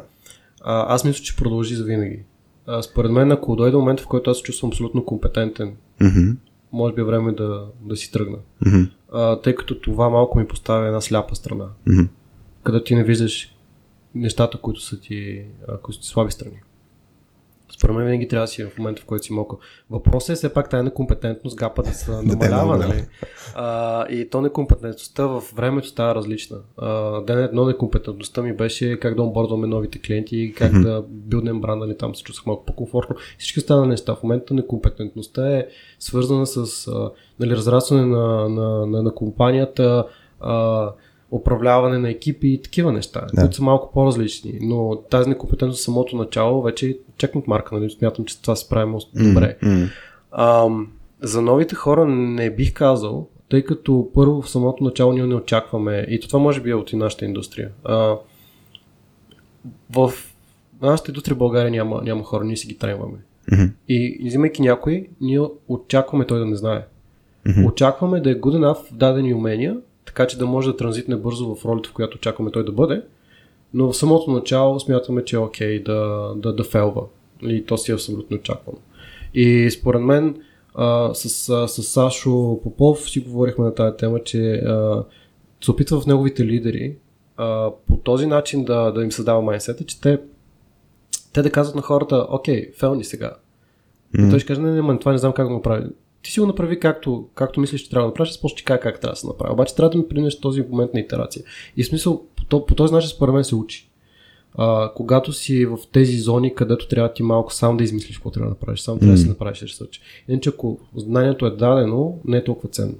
[0.60, 2.22] А, аз мисля, че продължи за винаги.
[2.66, 6.36] А, според мен, ако дойде момент, в който аз се чувствам абсолютно компетентен, mm-hmm.
[6.72, 8.38] може би е време да, да си тръгна.
[8.66, 8.90] Mm-hmm.
[9.12, 12.08] А, тъй като това малко ми поставя една сляпа страна, mm-hmm.
[12.62, 13.54] където ти не виждаш
[14.14, 15.44] нещата, които са ти,
[15.82, 16.60] които са ти слаби страни.
[17.78, 19.58] Според мен винаги трябва да си в момента, в който си малко.
[19.90, 23.04] Въпросът е все пак тази некомпетентност гапа да се намалява, нали?
[23.54, 26.56] А, и то некомпетентността в времето става различна.
[26.76, 30.82] А, ден едно некомпетентността ми беше как да онбордваме новите клиенти, как mm-hmm.
[30.82, 33.16] да билднем бранда, нали, там се чувствах малко по-комфортно.
[33.38, 34.14] Всички стана неща.
[34.14, 35.66] В момента некомпетентността е
[35.98, 37.10] свързана с а,
[37.40, 40.06] нали, разрастване на, на, на, на компанията,
[40.40, 40.90] а,
[41.30, 43.42] управляване на екипи и такива неща, да.
[43.42, 44.58] които са малко по-различни.
[44.60, 47.90] Но тази некомпетентност самото начало вече е чекнат марка, нали?
[47.90, 49.56] Смятам, че това се прави добре.
[49.62, 49.90] Mm-hmm.
[50.32, 50.68] А,
[51.22, 56.06] за новите хора не бих казал, тъй като първо в самото начало ние не очакваме,
[56.08, 57.70] и това може би е от и нашата индустрия.
[57.84, 58.16] А,
[59.90, 60.12] в
[60.82, 63.18] нашата индустрия в България няма, няма хора, ние си ги тренваме.
[63.52, 63.70] Mm-hmm.
[63.88, 66.86] И взимайки някой, ние очакваме той да не знае.
[67.46, 67.68] Mm-hmm.
[67.68, 69.76] Очакваме да е good enough в дадени умения,
[70.07, 73.02] така че да може да транзитне бързо в ролята, в която очакваме той да бъде.
[73.74, 77.02] Но в самото начало смятаме, че е окей да, да, да фелва.
[77.42, 78.78] И то си е абсолютно очаквано.
[79.34, 80.36] И според мен
[80.74, 85.04] а, с, а, с Сашо Попов си говорихме на тази тема, че а,
[85.64, 86.96] се опитва в неговите лидери
[87.36, 90.20] а, по този начин да, да им създава майнсета, че те,
[91.32, 93.32] те да казват на хората, окей, фелни сега.
[94.14, 94.26] Mm.
[94.26, 95.84] И той ще каже, не, не, не, това не знам как да го направя
[96.26, 99.00] ти си го направи както, както мислиш, че трябва да направиш, аз после кажа как
[99.00, 99.52] трябва да се направи.
[99.52, 101.44] Обаче трябва да ми принеш този момент на итерация.
[101.76, 103.88] И в смисъл, по, по този начин според мен се учи.
[104.54, 108.46] А, когато си в тези зони, където трябва ти малко сам да измислиш какво трябва
[108.46, 110.00] да направиш, сам трябва да си направиш ресърч.
[110.28, 112.94] Иначе ако знанието е дадено, не е толкова ценно.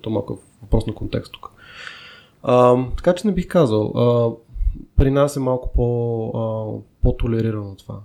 [0.00, 1.50] То малко е въпрос на контекст тук.
[2.42, 3.92] А, така че не бих казал.
[3.96, 4.30] А,
[4.96, 6.42] при нас е малко по, а,
[7.02, 8.00] по-толерирано това.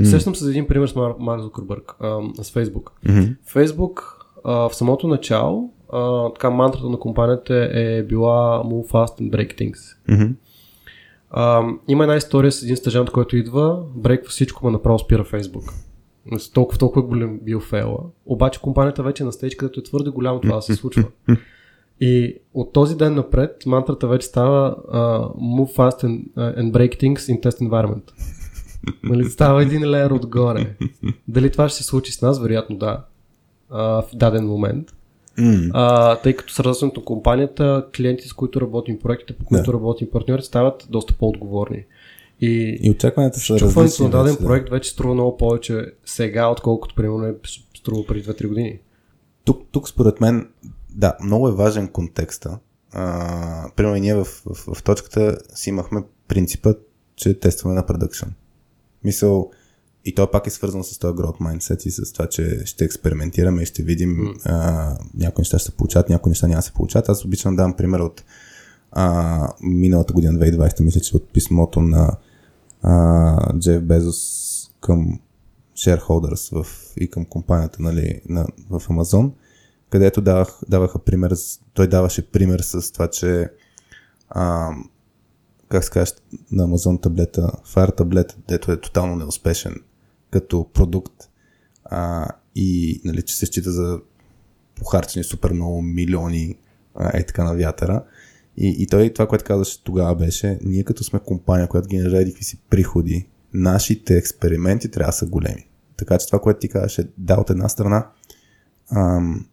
[0.00, 0.04] Mm.
[0.04, 1.94] Сещам се за един пример с Мар- Марк Зукърбърг,
[2.42, 2.92] с Фейсбук.
[3.06, 3.36] Mm-hmm.
[3.46, 9.60] Фейсбук в самото начало, а, така мантрата на компанията е била Move fast and break
[9.60, 9.76] things.
[10.08, 10.32] Mm-hmm.
[11.30, 15.64] А, има една история с един стажант, който идва, брейква всичко, ма направо спира Фейсбук.
[16.54, 17.98] Толкова, толкова голям бил фейла.
[18.26, 21.04] Обаче компанията вече е на стейдж, където е твърде голямо това да се случва.
[22.00, 27.00] И от този ден напред мантрата вече става uh, move fast and, uh, and break
[27.00, 28.12] things in test environment.
[29.02, 30.76] Нали, става един леер отгоре.
[31.28, 32.40] Дали това ще се случи с нас?
[32.40, 33.04] Вероятно да.
[33.72, 34.88] Uh, в даден момент.
[35.38, 35.70] Mm.
[35.74, 39.72] А, тъй като с развитието на компанията, клиентите, с които работим, проектите, по които Да.
[39.72, 41.84] работим, партньорите стават доста по-отговорни.
[42.40, 44.04] И, И очакванията са различни.
[44.04, 44.46] на даден да.
[44.46, 47.34] проект вече струва много повече сега, отколкото примерно е
[47.78, 48.78] струва преди 2-3 години.
[49.44, 50.48] Тук, тук според мен,
[50.90, 52.58] да, много е важен контекста.
[52.92, 56.74] А, примерно ние в, в, в точката си имахме принципа,
[57.16, 58.26] че тестваме на продъкшн.
[59.04, 59.50] Мисъл,
[60.04, 63.62] и то пак е свързано с този growth mindset и с това, че ще експериментираме
[63.62, 64.40] и ще видим mm.
[64.44, 67.08] а, някои неща ще се получат, някои неща няма да се получат.
[67.08, 68.24] Аз обичам да дам пример от
[68.92, 72.16] а, миналата година, 2020, мисля, че от писмото на
[72.82, 75.20] а, Джеф Безос към
[75.76, 76.66] shareholders в,
[77.00, 79.32] и към компанията нали, на, в Амазон,
[79.90, 81.34] където давах, даваха пример,
[81.74, 83.48] той даваше пример с това, че
[84.28, 84.70] а,
[85.68, 86.12] как се каже,
[86.50, 89.74] на Амазон таблета, Fire таблета, дето е тотално неуспешен
[90.30, 91.30] като продукт
[91.84, 94.00] а, и нали, че се счита за
[94.74, 96.58] похарчени супер много милиони
[96.94, 98.04] а, е така на вятъра.
[98.56, 102.30] И, и той това, което казваше тогава беше, ние като сме компания, която генерира еди
[102.30, 105.68] какви си приходи, нашите експерименти трябва да са големи.
[105.96, 108.08] Така че това, което ти казваш е, да, от една страна,
[108.96, 109.46] ам,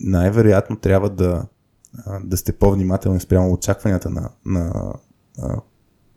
[0.00, 1.46] най-вероятно трябва да,
[2.24, 4.94] да сте по-внимателни спрямо очакванията на, на
[5.38, 5.60] а,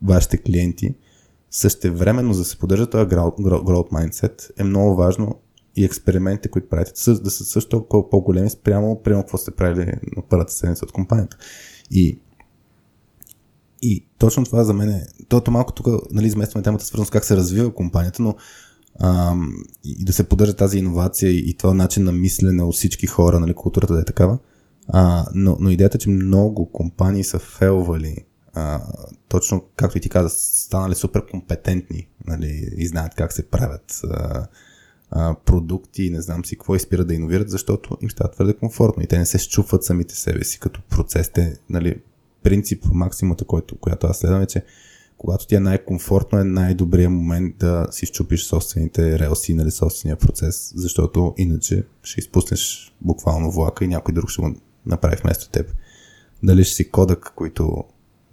[0.03, 0.95] вашите клиенти.
[1.51, 5.39] Същевременно, за да се поддържа този growth, mindset, е много важно
[5.75, 10.21] и експериментите, които правите, да са също толкова по-големи спрямо, прямо какво сте правили на
[10.29, 11.37] първата седмица от компанията.
[11.91, 12.19] И,
[13.81, 17.25] и точно това за мен е, тото малко тук, нали, изместваме темата свързано с как
[17.25, 18.35] се развива компанията, но
[18.99, 19.53] ам,
[19.83, 23.39] и да се поддържа тази иновация и, и това начин на мислене от всички хора,
[23.39, 24.37] нали, културата да е такава.
[24.93, 28.17] А, но, но идеята, че много компании са фелвали,
[28.53, 28.81] а,
[29.27, 34.47] точно както и ти каза, станали супер компетентни нали, и знаят как се правят а,
[35.11, 39.07] а, продукти, не знам си какво и да иновират, защото им става твърде комфортно и
[39.07, 41.29] те не се щупват самите себе си като процес.
[41.29, 42.01] Те, нали,
[42.43, 44.63] принцип, максимата, който, която аз следвам е, че
[45.17, 50.73] когато ти е най-комфортно, е най-добрият момент да си щупиш собствените релси, нали, собствения процес,
[50.75, 54.55] защото иначе ще изпуснеш буквално влака и някой друг ще го
[54.89, 55.75] направи вместо теб.
[56.43, 57.83] Дали ще си кодък, които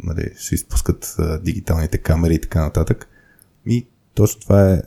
[0.02, 3.08] нали, ще изпускат а, дигиталните камери и така нататък.
[3.66, 4.82] И точно това е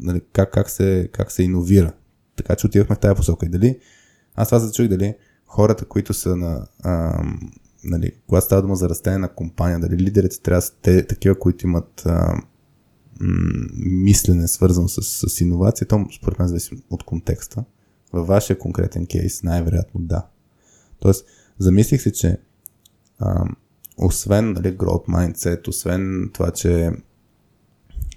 [0.00, 1.92] нали, как, как, се, как се иновира.
[2.36, 3.46] Така че отивахме в тази посока.
[3.46, 3.78] И дали,
[4.34, 5.14] аз това зачух дали
[5.46, 7.50] хората, които са на, ам,
[7.84, 11.38] нали, когато става дума за растение на компания, дали лидерите трябва да са те, такива,
[11.38, 12.34] които имат а,
[13.20, 17.64] м- мислене свързано с, с иновация, то според мен зависи от контекста.
[18.12, 20.26] Във вашия конкретен кейс най-вероятно да.
[20.98, 21.26] Тоест,
[21.58, 22.38] замислих се, че
[23.18, 23.44] а,
[23.98, 26.90] освен нали, growth mindset, освен това, че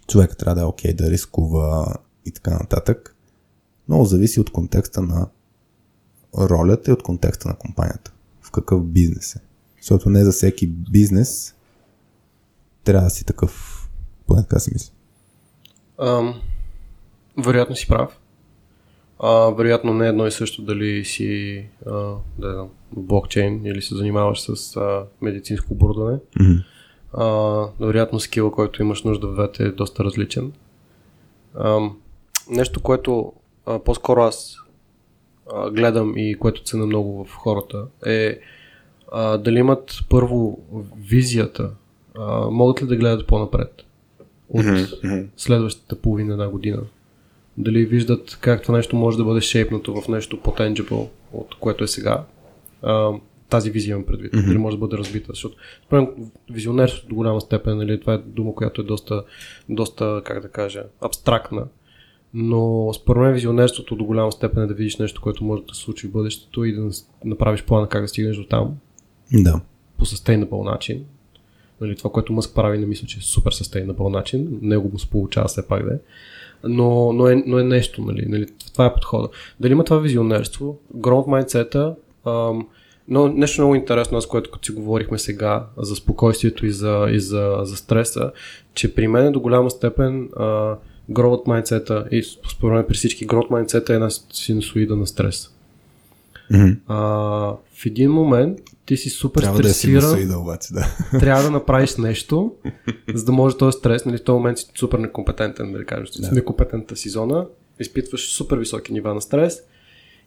[0.07, 3.15] човек трябва да е окей okay, да рискува и така нататък,
[3.87, 5.27] много зависи от контекста на
[6.37, 8.13] ролята и от контекста на компанията.
[8.41, 9.39] В какъв бизнес е.
[9.77, 11.55] Защото не за всеки бизнес
[12.83, 13.83] трябва да си такъв,
[14.27, 14.93] поне така си мисля.
[16.01, 16.41] Ам,
[17.37, 18.18] вероятно си прав.
[19.19, 24.41] А, вероятно не е едно и също дали си а, да блокчейн или се занимаваш
[24.41, 26.17] с а, медицинско оборудване.
[26.39, 26.63] Mm-hmm.
[27.13, 27.25] А,
[27.85, 30.51] вероятно скила, който имаш нужда в двете е доста различен.
[31.55, 31.79] А,
[32.49, 33.33] нещо, което
[33.65, 34.55] а, по-скоро аз
[35.53, 38.39] а, гледам и което цена много в хората е
[39.11, 40.59] а, дали имат първо
[40.97, 41.71] визията,
[42.17, 43.85] а, могат ли да гледат по-напред
[44.49, 45.27] от Mm-hmm.
[45.37, 46.81] следващата половина една година.
[47.59, 51.87] Дали виждат как това нещо може да бъде шейпнато в нещо по-tangible от което е
[51.87, 52.23] сега.
[52.81, 53.11] А,
[53.49, 54.33] тази визия имам предвид.
[54.33, 54.45] Mm-hmm.
[54.45, 55.27] Дали може да бъде разбита.
[55.29, 55.55] Защото
[55.91, 56.07] мен,
[56.49, 59.23] визионерството до голяма степен, нали, това е дума, която е доста,
[59.69, 61.65] доста, как да кажа, абстрактна.
[62.33, 65.81] Но според мен визионерството до голяма степен е да видиш нещо, което може да се
[65.81, 66.89] случи в бъдещето и да
[67.25, 68.77] направиш плана как да стигнеш до там
[69.33, 69.61] Да.
[69.97, 71.05] по sustainable начин.
[71.81, 74.59] Нали, това, което Мъск прави, не мисля, че е супер sustainable начин.
[74.61, 75.97] Него му се получава все пак да е.
[76.63, 79.29] Но, но, е, но е нещо, нали, нали, това е подхода.
[79.59, 81.95] Дали има това визионерство, growth mindset
[82.25, 82.67] ам,
[83.07, 87.19] но нещо много интересно, аз което като си говорихме сега за спокойствието и за, и
[87.19, 88.31] за, за стреса,
[88.73, 90.75] че при мен до голяма степен а,
[91.11, 95.58] growth mindset и според мен при всички growth mindset е една синусоида на стрес.
[96.51, 96.77] Mm-hmm.
[96.87, 96.97] А,
[97.73, 100.87] в един момент ти си супер Трябва да е стресиран, синусоида обаче, да.
[101.19, 102.53] трябва да направиш нещо,
[103.13, 106.31] за да може този стрес, нали, в този момент си супер некомпетентен, да кажеш, да.
[106.31, 107.47] некомпетентната си зона,
[107.79, 109.61] изпитваш супер високи нива на стрес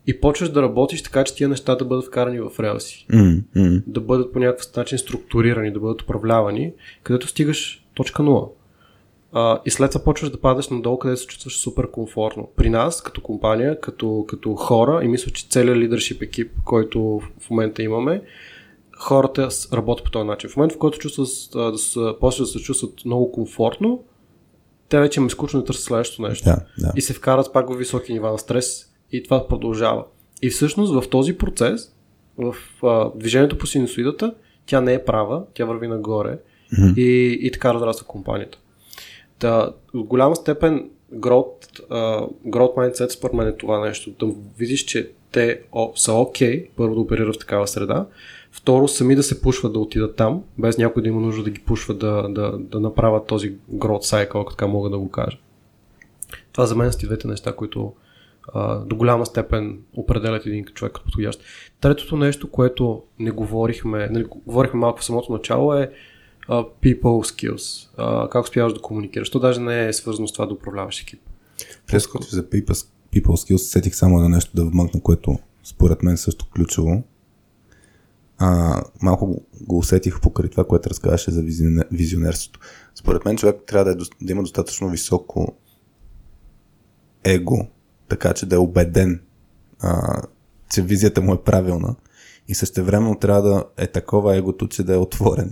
[0.07, 3.83] и почваш да работиш така, че тия неща да бъдат вкарани в релси, Mm-hmm.
[3.87, 8.51] да бъдат по някакъв начин структурирани, да бъдат управлявани, където стигаш точка 0.
[9.33, 12.49] А, и след това почваш да падаш надолу, където се чувстваш супер комфортно.
[12.57, 17.51] При нас, като компания, като, като хора, и мисля, че целият лидершип екип, който в
[17.51, 18.23] момента имаме,
[18.99, 20.51] хората работят по този начин.
[20.51, 21.29] В момента, в който чувстват,
[21.73, 24.05] да са, после да се чувстват много комфортно,
[24.89, 26.45] те вече им е скучно да търсят следващото нещо.
[26.45, 26.93] Да, да.
[26.97, 30.05] И се вкарат пак в високи нива на стрес и това продължава.
[30.43, 31.93] И всъщност в този процес,
[32.39, 34.35] в а, движението по синусоидата,
[34.67, 36.39] тя не е права, тя върви нагоре
[36.79, 36.93] Мгм.
[36.97, 38.59] и, и така разраства компанията.
[39.43, 44.11] Та, в голяма степен growth, а, growth mindset според мен е това нещо.
[44.11, 45.61] Да видиш, че те
[45.95, 48.07] са окей, okay, първо да оперират в такава среда,
[48.53, 51.61] второ сами да се пушват да отидат там, без някой да има нужда да ги
[51.61, 55.39] пушва да, да, да направят този growth cycle, ако така мога да го кажа.
[56.53, 57.93] Това за мен са двете неща, които
[58.55, 61.41] а, до голяма степен определят един човек като подходящ.
[61.81, 65.91] Третото нещо, което не говорихме, нали, говорихме малко в самото начало е
[66.49, 67.89] people skills.
[67.97, 69.31] А, как успяваш да комуникираш.
[69.31, 71.21] То даже не е свързано с това да управляваш екип.
[71.87, 77.03] Прескочи за people, skills, сетих само едно нещо да вмъкна, което според мен също ключово.
[78.39, 82.61] А, малко го- усетих покрай това, което разказваше за визионер, визионерството.
[82.95, 85.57] Според мен човек трябва да, е, да има достатъчно високо
[87.25, 87.67] его,
[88.09, 89.21] така че да е убеден,
[89.81, 90.23] а,
[90.75, 91.95] че визията му е правилна
[92.49, 95.51] и същевременно трябва да е такова егото, че да е отворен,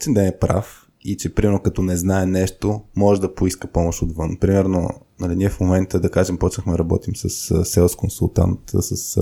[0.00, 4.02] че да е прав и че примерно като не знае нещо, може да поиска помощ
[4.02, 4.36] отвън.
[4.36, 4.90] Примерно,
[5.20, 7.28] нали, ние в момента, да кажем, почнахме да работим с
[7.64, 9.16] sales консултант, с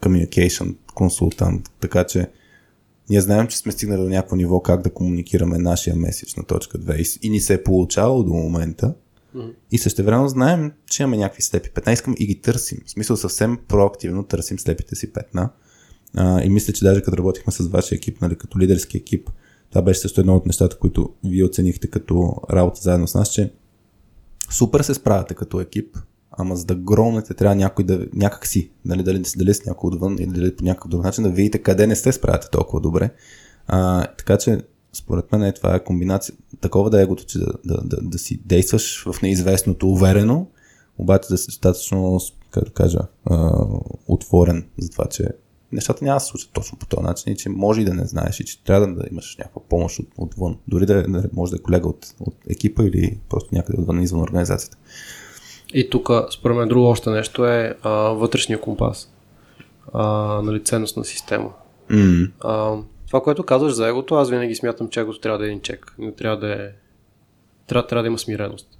[0.00, 2.30] communication консултант, така че
[3.10, 6.78] ние знаем, че сме стигнали до някакво ниво как да комуникираме нашия меседж на точка
[6.78, 8.94] 2 и, и ни се е получавало до момента.
[9.70, 12.78] И също време знаем, че имаме някакви слепи петна, искаме и ги търсим.
[12.86, 15.50] В смисъл съвсем проактивно търсим слепите си петна.
[16.16, 19.30] А, и мисля, че даже като работихме с вашия екип, нали, като лидерски екип,
[19.74, 23.52] това беше също едно от нещата, които вие оценихте като работа заедно с нас, че
[24.50, 25.96] супер се справяте като екип,
[26.30, 30.16] ама за да громнете трябва някой да, някак си, нали, дали, дали с някой отвън
[30.18, 33.10] или дали по някакъв друг начин, да видите къде не сте справяте толкова добре.
[33.66, 34.60] А, така че,
[34.92, 38.18] според мен е, това е комбинация, такова да е егото, че да, да, да, да
[38.18, 40.46] си действаш в неизвестното уверено,
[40.98, 42.20] обаче да си достатъчно,
[42.50, 43.66] как да кажа, а,
[44.08, 45.28] отворен за това, че
[45.72, 48.06] нещата няма да се случат точно по този начин и че може и да не
[48.06, 50.56] знаеш и че трябва да, да имаш някаква помощ от, отвън.
[50.68, 54.22] Дори да, да може да е колега от, от екипа или просто някъде отвън извън
[54.22, 54.76] организацията.
[55.74, 59.12] И тук, според мен, друго още нещо е а, вътрешния компас.
[59.92, 60.04] А,
[60.42, 61.50] нали, ценностна система.
[61.90, 62.30] Mm.
[62.40, 65.60] А, това, което казваш за егото, аз винаги смятам, че егото трябва да е един
[65.60, 65.94] чек.
[65.98, 66.68] Не трябва да е...
[67.66, 68.73] Трябва, трябва да има смиреност.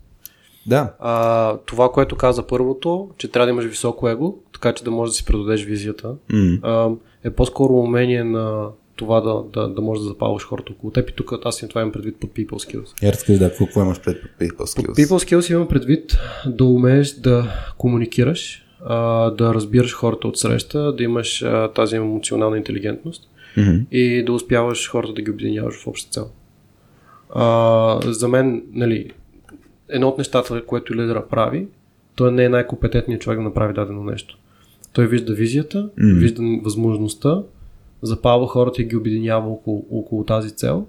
[0.67, 4.91] Да, А, това, което каза първото, че трябва да имаш високо его, така че да
[4.91, 6.61] можеш да си предадеш визията, mm.
[6.63, 6.91] а,
[7.25, 11.11] е по-скоро умение на това да, да, да можеш да запалваш хората около теб.
[11.11, 13.05] И тук аз им това имам предвид под people skills.
[13.05, 14.93] Я разкажи да, какво, имаш пред people Под skills?
[14.93, 21.03] people skills имам предвид да умееш да комуникираш, а, да разбираш хората от среща, да
[21.03, 23.89] имаш а, тази емоционална интелигентност Mm-hmm.
[23.91, 26.31] и да успяваш хората да ги обединяваш в обща цел.
[27.35, 29.11] А, за мен, нали,
[29.89, 31.69] едно от нещата, което лидера прави,
[32.15, 34.39] той не е най-компетентният човек да направи дадено нещо.
[34.93, 36.19] Той вижда визията, mm.
[36.19, 37.43] вижда възможността,
[38.03, 40.87] запалва хората и ги обединява около, около тази цел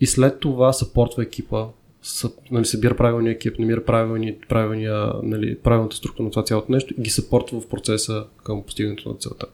[0.00, 1.66] и след това съпортва екипа,
[2.02, 6.94] съ, нали, събира правилния екип, намира правилния, правилния, нали, правилната структура на това цялото нещо
[6.98, 9.46] и ги съпортва в процеса към постигането на целта.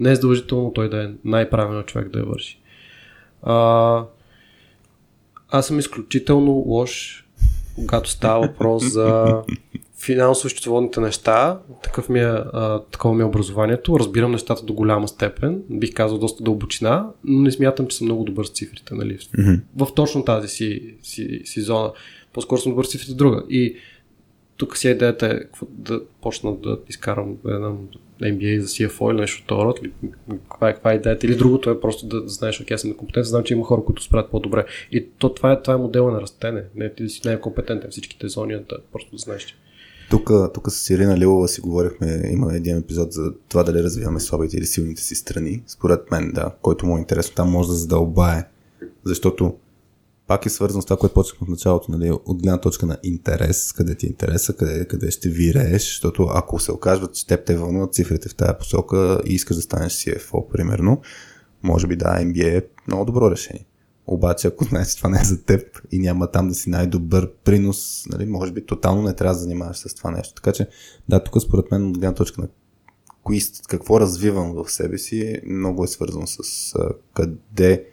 [0.00, 2.60] Не е задължително той да е най-правилният човек да я върши.
[3.42, 4.04] А,
[5.48, 7.23] аз съм изключително лош,
[7.74, 9.42] когато става въпрос за
[10.04, 11.58] финансово-счетоводните неща.
[11.82, 13.98] Такъв ми е, а, такова ми е образованието.
[13.98, 15.62] Разбирам нещата до голяма степен.
[15.70, 18.94] Бих казал доста дълбочина, но не смятам, че съм много добър с цифрите.
[18.94, 19.18] Нали?
[19.18, 19.60] Mm-hmm.
[19.76, 21.92] В точно тази си, си, си зона.
[22.32, 23.42] По-скоро съм добър с цифрите друга.
[23.50, 23.76] И
[24.56, 27.72] тук си идеята е да почна да изкарам една
[28.22, 29.80] MBA за CFO или нещо от род,
[30.50, 33.28] каква е, каква е идеята, или другото е просто да, знаеш, окей, аз съм некомпетентен,
[33.28, 34.64] знам, че има хора, които справят по-добре.
[34.92, 36.64] И то, това, е, това е модела на растене.
[36.74, 39.56] Не, ти си най-компетентен всичките зони, да просто да знаеш.
[40.10, 44.56] Тук, тук с Ирина Лилова си говорихме, има един епизод за това дали развиваме слабите
[44.56, 45.62] или силните си страни.
[45.66, 48.44] Според мен, да, който му е интересно, там може да задълбае.
[49.04, 49.54] Защото
[50.26, 53.72] пак е свързано с това, което почнахме в началото, нали, от гледна точка на интерес,
[53.72, 57.56] къде ти е интереса, къде, къде ще вирееш, защото ако се окажат, че теб те
[57.56, 61.00] вълнуват цифрите в тази посока и искаш да станеш CFO, примерно,
[61.62, 63.66] може би да, MBA е много добро решение.
[64.06, 67.32] Обаче, ако знаеш, че това не е за теб и няма там да си най-добър
[67.44, 70.34] принос, нали, може би тотално не трябва да занимаваш с това нещо.
[70.34, 70.68] Така че,
[71.08, 72.48] да, тук според мен от гледна точка на
[73.22, 76.74] кои, какво развивам в себе си, много е свързано с
[77.14, 77.86] къде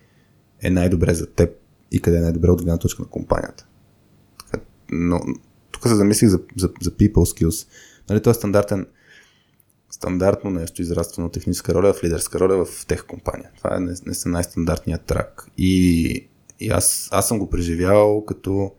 [0.62, 1.61] е най-добре за теб
[1.92, 3.66] и къде е най-добре от гледна точка на компанията.
[4.92, 5.22] Но
[5.72, 7.68] тук се замислих за, за, за people skills.
[8.10, 8.88] Нали, това е стандартен,
[9.92, 13.50] стандартно нещо, израствано от техническа роля в лидерска роля в тех компания.
[13.58, 15.48] Това е не, не са най-стандартният трак.
[15.58, 16.28] И,
[16.60, 18.72] и аз, аз съм го преживявал като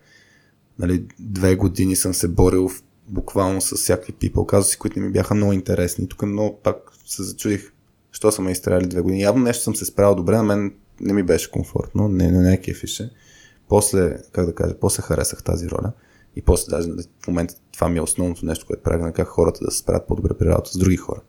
[0.78, 5.34] нали, две години съм се борил в, буквално с всякакви people казуси, които ми бяха
[5.34, 6.08] много интересни.
[6.08, 7.72] Тук много пак се зачудих,
[8.12, 9.22] що съм ме изстреляли две години.
[9.22, 12.60] Явно нещо съм се справил добре, на мен не ми беше комфортно, не, не, не
[12.60, 13.10] кефише.
[13.68, 15.92] После, как да кажа, после харесах тази роля.
[16.36, 16.88] И после даже
[17.24, 20.30] в момента това ми е основното нещо, което правя, как хората да се справят по-добре
[20.38, 21.20] при работа с други хора.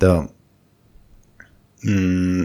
[0.00, 0.28] Да, м-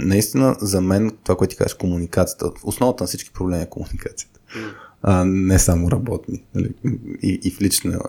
[0.05, 4.39] наистина за мен това, което ти кажеш, комуникацията, основата на всички проблеми е комуникацията.
[5.01, 6.45] А, не само работни.
[6.55, 6.73] Нали?
[7.21, 7.99] И, и в лична,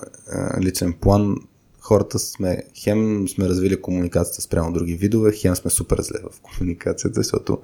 [0.61, 1.37] личен план
[1.81, 7.21] хората сме, хем сме развили комуникацията спрямо други видове, хем сме супер зле в комуникацията,
[7.21, 7.63] защото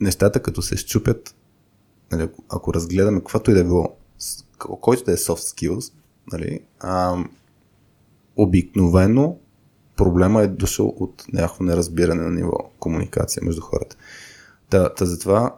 [0.00, 1.34] нещата като се щупят,
[2.12, 3.96] нали, ако разгледаме каквото и да е било,
[4.58, 5.92] който да е soft skills,
[6.32, 7.24] нали, а,
[8.36, 9.36] обикновено
[9.96, 13.96] проблема е дошъл от някакво неразбиране на ниво комуникация между хората.
[14.70, 15.56] Та, та затова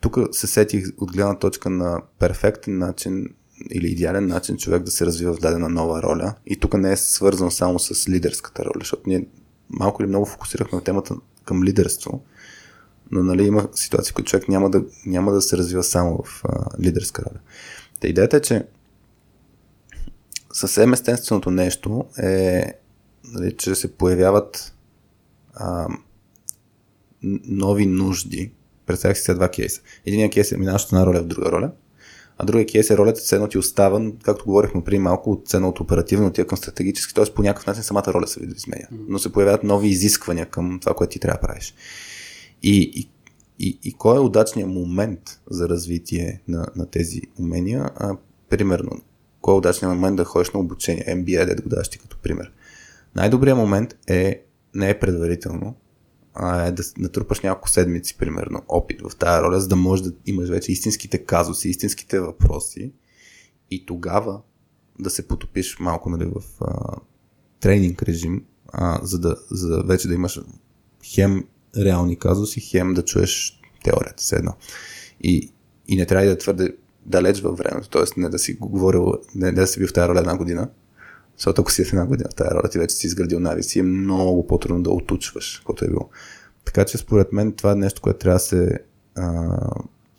[0.00, 3.28] тук се сетих от гледна точка на перфектен начин
[3.70, 6.34] или идеален начин човек да се развива в дадена нова роля.
[6.46, 9.26] И тук не е свързано само с лидерската роля, защото ние
[9.70, 11.14] малко или много фокусирахме на темата
[11.44, 12.22] към лидерство,
[13.10, 16.82] но нали, има ситуации, които човек няма да, няма да се развива само в а,
[16.82, 17.40] лидерска роля.
[18.00, 18.66] Та идеята е, че
[20.52, 22.64] съвсем естественото нещо е,
[23.24, 24.74] нали, че се появяват
[25.54, 25.88] а,
[27.46, 28.52] нови нужди.
[28.86, 29.80] Представях си сега два кейса.
[30.06, 31.70] Единият кейс е минаваш от една роля в друга роля,
[32.38, 35.80] а другия кейс е ролята ценно ти остава, както говорихме преди малко, от ценно от
[35.80, 37.24] оперативно отива към стратегически, т.е.
[37.34, 38.88] по някакъв начин самата роля се изменя.
[39.08, 41.74] Но се появяват нови изисквания към това, което ти трябва да правиш.
[42.66, 43.10] И, и,
[43.58, 47.90] и, и кой е удачният момент за развитие на, на тези умения?
[47.96, 48.16] А,
[48.48, 48.90] примерно,
[49.40, 51.04] кой е удачният момент да ходиш на обучение?
[51.08, 52.52] MBA, да го даш ти като пример.
[53.16, 54.42] Най-добрият момент е,
[54.74, 55.74] не е предварително,
[56.34, 60.12] а е да натрупаш няколко седмици, примерно, опит в тази роля, за да можеш да
[60.26, 62.92] имаш вече истинските казуси, истинските въпроси
[63.70, 64.40] и тогава
[64.98, 66.96] да се потопиш малко нали, в а,
[67.60, 70.40] тренинг режим, а, за, да, за да вече да имаш
[71.14, 71.44] хем
[71.78, 74.52] реални казуси, хем да чуеш теорията, все едно.
[75.20, 75.50] И,
[75.88, 78.20] и не трябва да е твърде далеч във времето, т.е.
[78.20, 80.68] не да си говорил, не, да си бил в тази роля една година,
[81.36, 83.82] защото ако си в една година в тази роля, ти вече си изградил навици, е
[83.82, 86.10] много по-трудно да отучваш, което е било.
[86.64, 88.78] Така че според мен това е нещо, което трябва да се
[89.14, 89.48] а,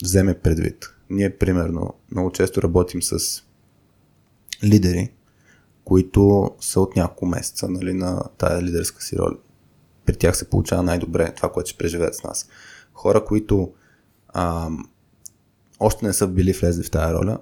[0.03, 0.93] вземе предвид.
[1.09, 3.43] Ние, примерно, много често работим с
[4.63, 5.11] лидери,
[5.83, 9.35] които са от няколко месеца нали, на тая лидерска си роля
[10.07, 12.49] при тях се получава най-добре това, което ще преживеят с нас.
[12.93, 13.73] Хора, които
[14.27, 14.69] а,
[15.79, 17.39] още не са били влезли в тази роля,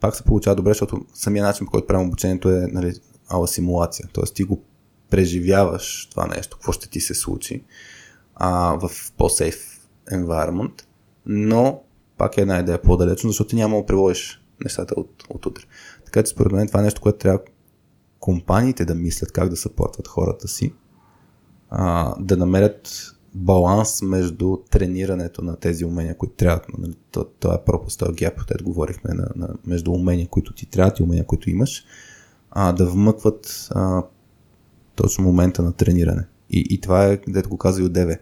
[0.00, 2.94] пак се получава добре, защото самия начин, по който правим обучението е нали,
[3.28, 4.08] ала симулация.
[4.12, 4.62] Тоест ти го
[5.10, 7.64] преживяваш това нещо, какво ще ти се случи
[8.34, 9.80] а, в по-сейф
[10.12, 10.82] environment,
[11.26, 11.82] но
[12.18, 15.64] пак е една идея по-далечно, защото няма да приложиш нещата от, от утре.
[16.04, 17.40] Така че според мен това е нещо, което трябва
[18.20, 20.72] компаниите да мислят как да съпортват хората си,
[21.78, 26.78] а, да намерят баланс между тренирането на тези умения, които трябват.
[26.78, 30.66] Нали, то, то е пропуск, този гяп, където говорихме на, на, между умения, които ти
[30.66, 31.84] трябват и умения, които имаш,
[32.50, 34.02] а, да вмъкват а,
[34.94, 36.26] точно момента на трениране.
[36.50, 38.20] И, и това е, където го казва и от Деве.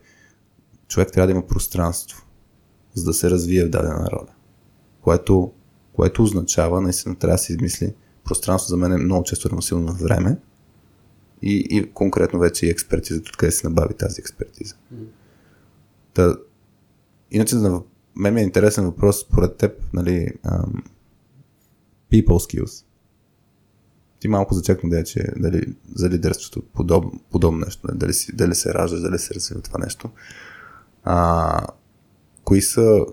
[0.88, 2.26] Човек трябва да има пространство,
[2.94, 4.32] за да се развие в дадена роля.
[5.00, 5.52] Което,
[5.92, 7.94] което означава, наистина трябва да се измисли,
[8.24, 10.36] пространство за мен е много често равносилно на време,
[11.46, 14.74] и, и конкретно вече и експертизата, откъде се набави тази експертиза.
[16.14, 16.36] Та,
[17.30, 17.82] иначе на
[18.16, 20.82] мен ми е интересен въпрос според теб, нали, um,
[22.12, 22.84] people skills.
[24.20, 28.36] Ти малко зачекна да е, че дали, за лидерството подоб, подобно нещо, нали, дали, си,
[28.36, 30.10] дали се ражда, дали се развива това нещо.
[31.04, 31.66] А,
[32.44, 33.06] кои са,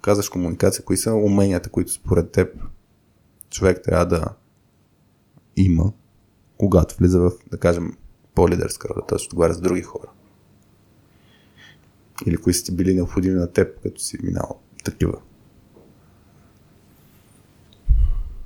[0.00, 2.48] казваш комуникация, кои са уменията, които според теб
[3.50, 4.24] човек трябва да
[5.56, 5.92] има,
[6.56, 7.96] когато влиза в, да кажем,
[8.34, 9.18] по-лидерска роля, т.е.
[9.26, 10.10] отговаря с други хора.
[12.26, 15.20] Или кои са ти били необходими на теб, като си минал такива.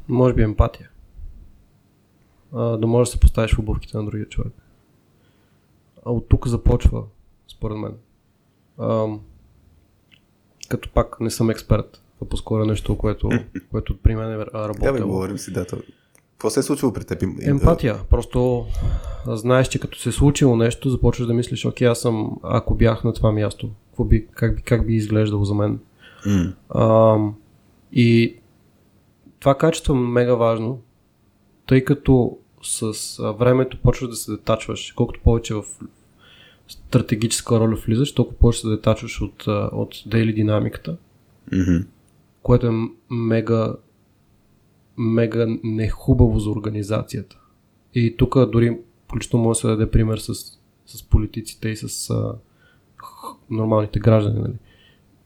[0.09, 0.91] Може би емпатия.
[2.53, 4.53] А, да можеш да се поставиш в обувките на другия човек.
[6.07, 7.05] А от тук започва,
[7.49, 7.95] според мен.
[8.79, 9.07] А,
[10.69, 13.31] като пак не съм експерт, а по-скоро нещо, което,
[13.71, 14.93] което при мен е работило.
[14.93, 15.67] Да, говорим си, да,
[16.37, 17.23] какво се е случило при теб?
[17.43, 17.97] Емпатия.
[18.11, 18.67] Просто
[19.27, 23.05] знаеш, че като се е случило нещо, започваш да мислиш, окей, аз съм, ако бях
[23.05, 23.71] на това място,
[24.05, 25.79] би, как, би, как би изглеждало за мен.
[26.27, 26.53] Mm.
[26.69, 27.19] А,
[27.93, 28.37] и
[29.41, 30.81] това качество е мега важно,
[31.67, 32.93] тъй като с
[33.39, 34.93] времето почваш да се детачваш.
[34.93, 35.63] Колкото повече в
[36.69, 40.97] стратегическа роля влизаш, толкова повече се детачваш от, от дейли динамиката,
[41.53, 41.87] Mm-hmm.
[42.43, 42.71] което е
[43.11, 43.75] мега
[44.99, 47.39] мега нехубаво за организацията.
[47.95, 50.35] И тук дори включително може да се даде пример с,
[50.87, 52.35] с политиците и с а,
[53.51, 54.41] нормалните граждани.
[54.41, 54.55] Нали?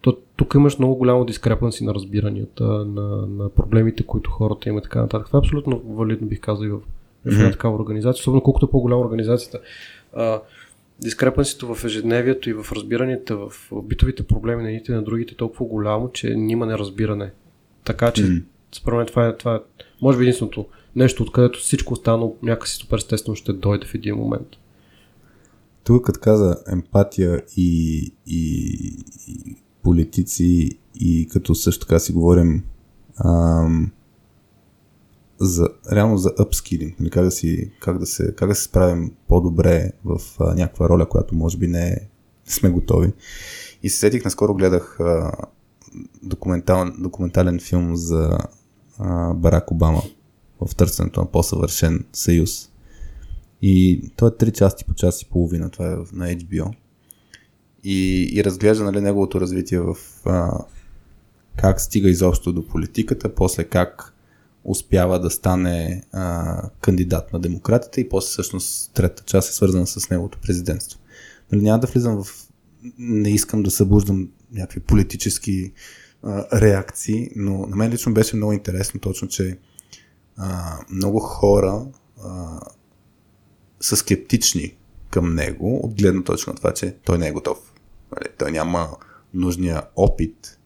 [0.01, 4.89] То, тук имаш много голямо дискрепанси на разбиранията, на, на проблемите, които хората имат и
[4.89, 5.27] така нататък.
[5.27, 6.81] Това е абсолютно валидно, бих казал, и в,
[7.27, 9.61] една такава организация, особено колкото е по-голяма организацията.
[10.17, 10.41] А,
[11.01, 13.53] дискрепансито в ежедневието и в разбиранията, в
[13.83, 17.33] битовите проблеми на едните и на другите е толкова голямо, че няма неразбиране.
[17.85, 18.43] Така че.
[18.75, 19.61] Според мен това е, това е,
[20.03, 20.67] може би единственото
[20.97, 24.49] нещо, откъдето всичко останало някакси супер естествено ще дойде в един момент.
[25.85, 28.67] Тук като каза емпатия и, и,
[29.29, 32.65] и политици и като също така си говорим
[33.25, 33.91] ам,
[35.39, 39.13] за, реално за upskilling, нали, как, да си, как, да се, как да се справим
[39.29, 41.97] по-добре в а, някаква роля, която може би не, е,
[42.47, 43.13] не сме готови.
[43.83, 45.33] И се сетих, наскоро гледах а,
[46.23, 48.39] документал, документален филм за
[49.01, 50.03] а, Барак Обама
[50.61, 52.71] в търсенето на по-съвършен съюз.
[53.63, 56.75] И той е 3 части по час и половина, това е на HBO.
[57.85, 60.65] И, и разглежда нали, неговото развитие в а,
[61.57, 64.15] как стига изобщо до политиката, после как
[64.65, 70.11] успява да стане а, кандидат на демократите и после всъщност трета част е свързана с
[70.11, 71.01] неговото президентство.
[71.53, 72.47] Нали, няма да влизам в...
[72.99, 75.73] Не искам да събуждам някакви политически
[76.53, 79.59] реакции, но на мен лично беше много интересно точно, че
[80.37, 81.87] а, много хора
[82.25, 82.61] а,
[83.81, 84.77] са скептични
[85.11, 87.59] към него, от гледна точка на това, че той не е готов.
[88.13, 88.89] Нали, Той няма
[89.35, 90.59] нужния опит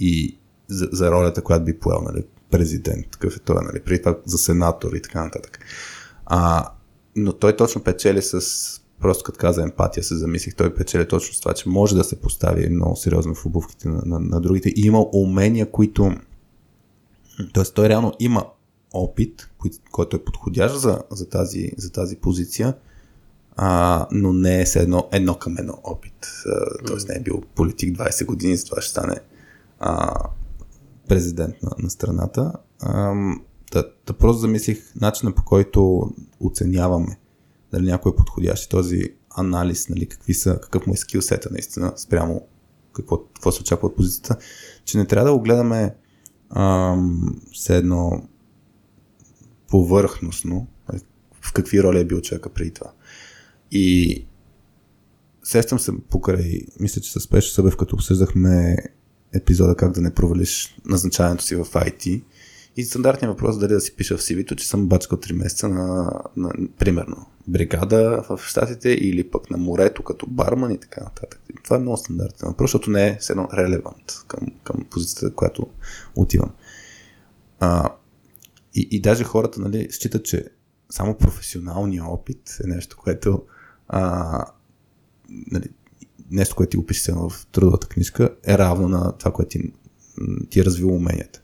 [0.00, 4.18] и за, за ролята, която би поел нали, президент, такъв е той, нали, преди това
[4.24, 5.58] за сенатор и така нататък.
[6.26, 6.70] А,
[7.16, 8.40] но той точно печели с,
[9.00, 12.20] просто като каза емпатия, се замислих, той печели точно с това, че може да се
[12.20, 16.12] постави много сериозно в обувките на, на, на другите и има умения, които
[17.52, 18.44] Тоест той реално има
[18.92, 19.50] опит,
[19.92, 22.74] който е подходящ за, за, тази, за тази позиция,
[23.56, 26.26] а, но не е все едно, едно към едно опит.
[26.86, 29.20] Тоест не е бил политик 20 години, за това ще стане
[29.80, 30.14] а,
[31.08, 32.52] президент на, на страната.
[32.80, 33.14] А,
[33.72, 36.10] да, да просто замислих начина по който
[36.40, 37.18] оценяваме
[37.72, 41.92] дали някой е подходящ и този анализ, нали, какви са, какъв му е скилсета наистина
[41.96, 42.46] спрямо
[42.92, 44.36] какво, какво се очаква от позицията,
[44.84, 45.94] че не трябва да го гледаме
[46.50, 48.28] ам, все едно
[49.68, 51.02] повърхностно, нали,
[51.40, 52.92] в какви роли е бил човека преди това.
[53.70, 54.26] И
[55.42, 58.76] сещам се покрай, мисля, че с Пешо Събев, като обсъждахме
[59.32, 62.22] епизода как да не провалиш назначаването си в IT.
[62.78, 65.68] И стандартният въпрос е дали да си пиша в CV-то, че съм бачкал 3 месеца
[65.68, 71.40] на, на, примерно, бригада в Штатите или пък на морето като барман и така нататък.
[71.50, 75.34] И това е много стандартен въпрос, защото не е все едно релевант към, към позицията,
[75.34, 75.66] която
[76.16, 76.50] отивам.
[77.60, 77.88] А,
[78.74, 80.44] и, и даже хората нали, считат, че
[80.90, 83.42] само професионалният опит е нещо, което
[83.88, 84.44] а,
[85.28, 85.68] нали,
[86.30, 89.72] нещо, което ти го пише в трудовата книжка, е равно на това, което ти,
[90.50, 91.42] ти е развил уменията.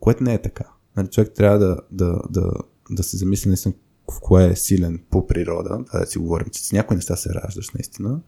[0.00, 0.64] Което не е така.
[0.96, 2.50] Нали, човек трябва да, да, да,
[2.90, 3.74] да се замисли наистина
[4.12, 7.70] в кое е силен по природа, да си говорим, че с някои неща се раждаш
[7.70, 8.20] наистина,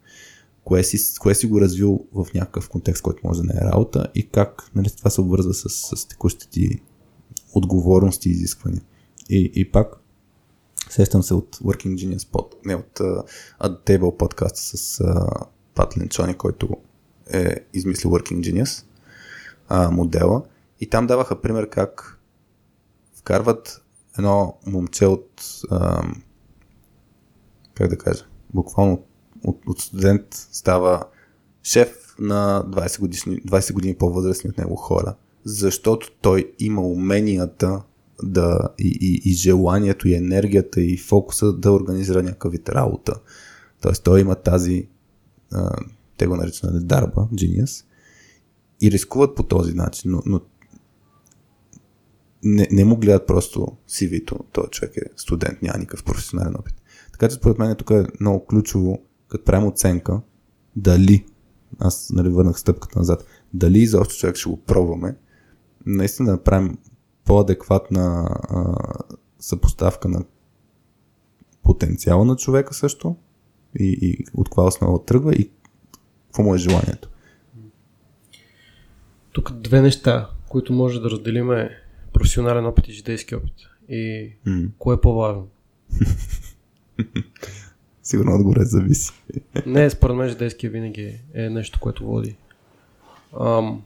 [0.65, 4.07] кое си, кое си го развил в някакъв контекст, който може да не е работа
[4.15, 6.81] и как нали, това се обвързва с, с текущите ти
[7.55, 8.83] отговорности и изисквания.
[9.29, 9.97] И, и пак
[10.91, 13.25] сещам се от Working Genius под, не от uh,
[13.63, 16.69] the Table подкаст с uh, Пат Ленчони, който
[17.33, 18.85] е измислил Working Genius
[19.71, 20.43] uh, модела
[20.81, 22.21] и там даваха пример как
[23.15, 23.85] вкарват
[24.19, 25.41] едно момче от
[25.71, 26.15] uh,
[27.75, 28.25] как да кажа,
[28.55, 29.05] буквално
[29.45, 31.05] от, от студент става
[31.63, 37.83] шеф на 20 години, 20 години по-възрастни от него хора, защото той има уменията
[38.23, 43.15] да, и, и, и желанието, и енергията, и фокуса да организира някакъв вид работа.
[43.81, 44.89] Тоест той има тази,
[45.53, 45.77] а,
[46.17, 47.85] те го наричат дарба, genius,
[48.81, 50.41] и рискуват по този начин, но, но
[52.43, 56.75] не, не му гледат просто CV-то, този човек е студент, няма никакъв професионален опит.
[57.13, 60.21] Така че според мен тук е много ключово, като правим оценка,
[60.77, 61.27] дали,
[61.79, 65.17] аз нали, върнах стъпката назад, дали изобщо човек ще го пробваме,
[65.87, 66.79] наистина да направим
[67.25, 68.75] по-адекватна а,
[69.39, 70.25] съпоставка на
[71.63, 73.17] потенциала на човека също
[73.79, 75.51] и, и от каква основа тръгва и
[76.27, 77.11] какво му е желанието.
[79.33, 81.71] Тук две неща, които може да разделим е
[82.21, 83.53] професионален опит и житейски опит.
[83.89, 84.69] И М.
[84.79, 85.49] кое е по-важно?
[88.03, 89.13] Сигурно отгоре зависи.
[89.67, 92.37] Не, според мен житейския винаги е нещо, което води.
[93.41, 93.83] Ам,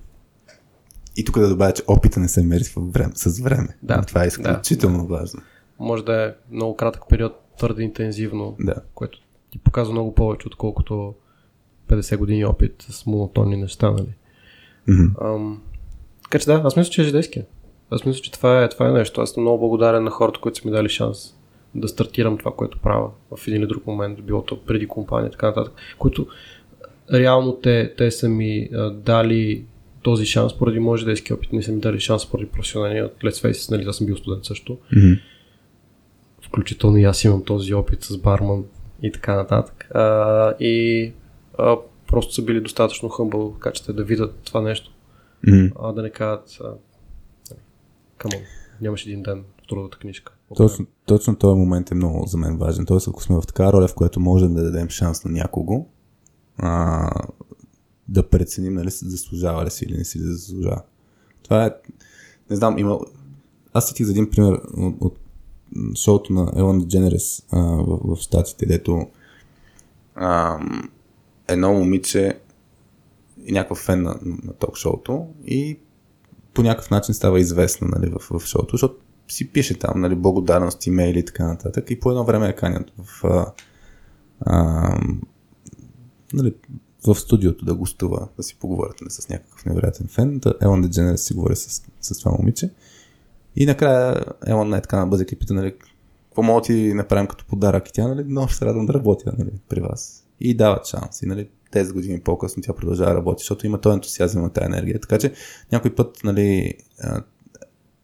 [1.17, 3.13] И тук да добавя, че опита не се мери с време.
[3.15, 3.69] С време.
[3.83, 5.41] Да, Това е изключително важно.
[5.79, 8.75] може да е много кратък период, твърде интензивно, Да.
[8.95, 9.21] което
[9.51, 11.15] ти показва много повече, отколкото
[11.89, 14.15] 50 години опит с монотонни неща, нали?
[14.89, 15.05] Мгм.
[15.23, 15.63] Ам,
[16.23, 17.45] така че да, аз мисля, че е житейския.
[17.91, 19.21] Аз мисля, че това е, това е нещо.
[19.21, 21.35] Аз съм много благодарен на хората, които са ми дали шанс
[21.75, 25.47] да стартирам това, което правя в един или друг момент, било то преди компания, така
[25.47, 26.27] нататък, които
[27.13, 29.65] реално те, те са ми а, дали
[30.03, 33.11] този шанс поради моят житейски опит, не са ми дали шанс поради професионалния.
[33.25, 34.79] Let's face нали, аз съм бил студент също.
[34.97, 35.13] Мгм.
[36.43, 38.65] Включително и аз имам този опит с барман
[39.03, 39.89] и така нататък.
[39.95, 41.13] А, и
[41.59, 43.57] а, просто са били достатъчно хъмбъл,
[43.87, 44.91] те да видят това нещо
[45.47, 45.67] Мгм.
[45.83, 46.59] а да не кажат
[48.31, 48.45] камон,
[48.81, 50.33] нямаш един ден в трудовата книжка.
[50.57, 52.87] Точно, точно този момент е много за мен важен.
[52.87, 55.87] Тоест, ако сме в такава роля, в която можем да дадем шанс на някого,
[56.59, 57.11] а,
[58.09, 60.83] да преценим нали, заслужава ли си или не си да заслужава.
[61.43, 61.71] Това е,
[62.51, 62.99] не знам, има...
[63.73, 65.19] Аз сетих за един пример от, от
[65.97, 69.07] шоуто на Елон Дженерес в, в Штатите, дето
[70.15, 70.61] а,
[71.49, 72.39] едно момиче
[73.47, 75.79] и някакъв фен на, на ток-шоуто и
[76.55, 78.97] по някакъв начин става известна нали, в, в шоуто, защото
[79.29, 82.93] си пише там нали, благодарности, имейли и така нататък и по едно време я канят
[82.99, 83.53] в, а,
[84.41, 85.01] а,
[86.33, 86.55] нали,
[87.07, 90.39] в студиото да гостува, да си поговорят нали, с някакъв невероятен фен.
[90.39, 92.71] Да, Елон Дедженерес си говори с, с това момиче.
[93.57, 95.75] И накрая Елон е така на бъзик и пита, нали,
[96.25, 97.89] какво мога ти направим като подарък?
[97.89, 100.27] И тя, нали, много ще радвам да работя нали, при вас.
[100.41, 101.23] И дават шанс.
[101.23, 104.67] И нали, 10 години по-късно тя продължава да работи, защото има този ентусиазъм на тази
[104.67, 105.01] енергия.
[105.01, 105.33] Така че
[105.73, 106.75] някой път, нали,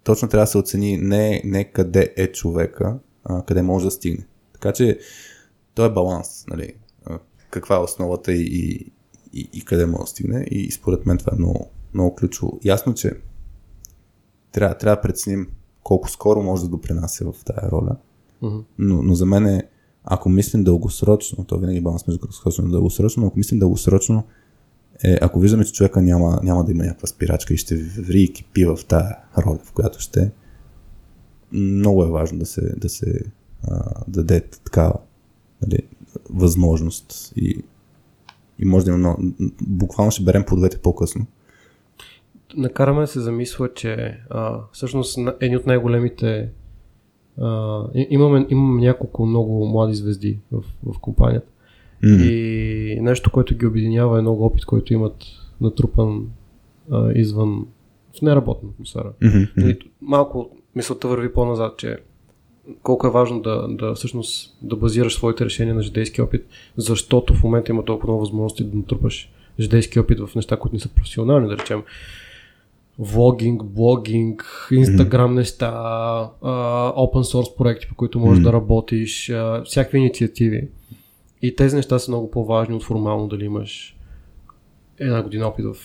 [0.04, 4.26] точно трябва да се оцени не, не къде е човека, а къде може да стигне.
[4.52, 4.98] Така че
[5.74, 6.74] той е баланс, нали,
[7.50, 8.92] каква е основата и, и,
[9.32, 10.46] и, и къде може да стигне.
[10.50, 12.60] И според мен това е много, много ключово.
[12.64, 13.12] Ясно, че
[14.52, 15.48] трябва, трябва да преценим
[15.82, 17.96] колко скоро може да допринася в тази роля.
[18.78, 19.68] Но, но за мен е,
[20.12, 24.24] ако мислим дългосрочно, то винаги баланс между краткосрочно и дългосрочно, но ако мислим дългосрочно,
[25.04, 28.32] е, ако виждаме, че човека няма, няма да има някаква спирачка и ще ври и
[28.32, 29.08] кипи в тази
[29.38, 30.30] роля, в която ще
[31.52, 33.20] много е важно да се, да се
[33.68, 34.94] а, даде такава
[35.62, 35.78] нали,
[36.30, 37.64] възможност и,
[38.58, 39.22] и може да има много,
[39.62, 41.26] буквално ще берем плодовете по-късно.
[42.56, 46.50] Накараме да се замисля, че а, всъщност едни от най-големите
[47.40, 51.46] а, и- имаме, имаме няколко много млади звезди в, в компанията.
[52.02, 52.24] М.
[52.24, 55.16] И нещо, което ги обединява е много опит, който имат
[55.60, 56.26] натрупан
[56.90, 57.66] а, извън
[58.18, 59.12] в неработна атмосфера.
[59.22, 59.42] Мгм.
[59.56, 61.96] Нали, малко мисълта върви по-назад, че
[62.82, 66.46] колко е важно да, да всъщност да базираш своите решения на житейски опит,
[66.76, 70.80] защото в момента има толкова много възможности да натрупаш житейски опит в неща, които не
[70.80, 71.82] са професионални, да речем
[72.98, 75.66] влогинг, блогинг, инстаграм неща,
[76.42, 78.44] а, open source проекти, по които можеш Мгм.
[78.48, 79.32] да работиш,
[79.64, 80.68] всякакви инициативи.
[81.42, 83.96] И тези неща са много по-важни от формално дали имаш
[84.98, 85.76] една година опит в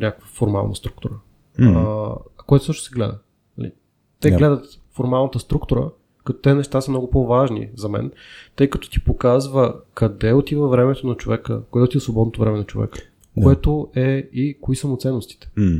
[0.00, 1.14] някаква формална структура.
[1.58, 1.70] М.
[1.70, 2.14] А,
[2.46, 3.18] което също се гледа.
[3.58, 3.72] Нали?
[4.20, 4.36] Те Да.
[4.36, 5.90] гледат формалната структура,
[6.24, 8.12] като те неща са много по-важни за мен,
[8.56, 13.00] тъй като ти показва къде отива времето на човека, къде отива свободното време на човека,
[13.36, 13.42] Да.
[13.42, 15.50] което е и кои са му ценностите.
[15.56, 15.78] М.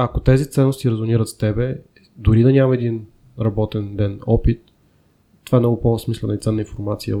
[0.00, 1.78] Ако тези ценности резонират с тебе,
[2.16, 3.06] дори да няма един
[3.40, 4.60] работен ден опит,
[5.44, 7.18] това е много по-смислена и ценна информация.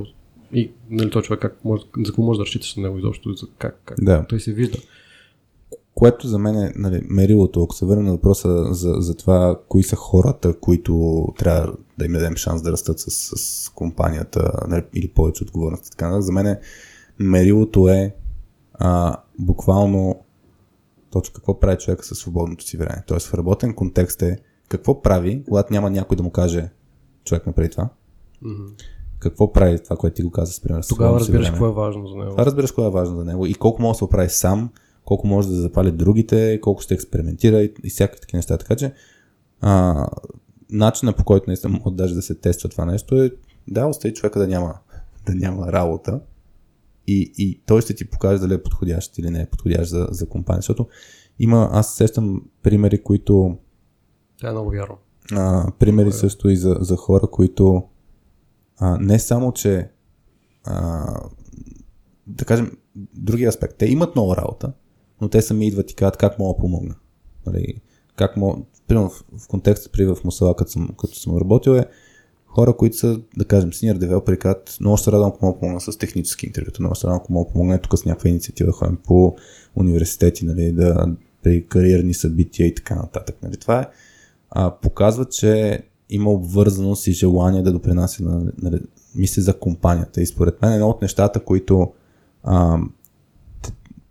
[0.52, 3.46] И нали, този човек как може, за какво може да разчиташ на него изобщо, за
[3.58, 4.26] как, как Да.
[4.28, 4.78] той се вижда.
[5.94, 9.82] Което за мен е нали, мерилото, ако се върнем на въпроса за, за това, кои
[9.82, 15.08] са хората, които трябва да им дадем шанс да растат с, с компанията нали, или
[15.08, 15.90] повече отговорност.
[15.90, 16.22] Така, нататък.
[16.24, 16.60] за мен е,
[17.18, 18.14] мерилото е
[18.74, 20.20] а, буквално
[21.10, 23.02] точно какво прави човека със свободното си време.
[23.06, 26.70] Тоест в работен контекст е какво прави, когато няма някой да му каже
[27.24, 27.88] човек направи това.
[28.42, 28.64] Мгм.
[29.18, 30.82] Какво прави това, което ти го каза с пример.
[30.88, 31.54] Тогава разбираш време.
[31.54, 32.30] какво е важно за него.
[32.30, 34.70] Това разбираш кое е важно за него и колко може да се оправи сам,
[35.04, 38.58] колко може да запали другите, колко ще експериментира и, и всякакви такива неща.
[38.58, 38.92] Така че
[39.60, 40.06] А,
[40.70, 43.30] начина по който наистина може даже да се тества това нещо е
[43.68, 44.74] да остави човека да няма,
[45.26, 46.20] да няма работа
[47.08, 50.28] и, и той ще ти покаже дали е подходящ или не е подходящ за, за
[50.28, 50.58] компания.
[50.58, 50.86] Защото
[51.38, 53.56] има, аз сещам примери, които...
[54.38, 54.98] Това е много вярно.
[55.32, 57.82] А, примери също и за, за хора, които
[58.78, 59.90] а, не само, че
[60.64, 61.06] а,
[62.26, 63.78] да кажем, другия аспект.
[63.78, 64.72] Те имат нова работа,
[65.20, 66.94] но те сами идват и казват как мога да помогна.
[67.46, 67.80] Нали,
[68.16, 71.86] как мога, примерно в, в контекста при в Мусала, като съм, като съм работил е,
[72.58, 75.98] хора, които са, да кажем, senior developer, казват, много ще радвам, ако мога помогна с
[75.98, 79.36] технически интервюта, много ще радвам, ако мога помогна тук с някаква инициатива, ходим по
[79.74, 81.06] университети, нали, да,
[81.42, 83.36] при кариерни събития и така нататък.
[83.42, 83.56] Нали.
[83.56, 83.86] Това е,
[84.50, 88.80] а, показва, че има обвързаност и желание да допринася на, нали,
[89.14, 90.20] мисли за компанията.
[90.20, 91.92] И според мен едно от нещата, които
[92.42, 92.78] а,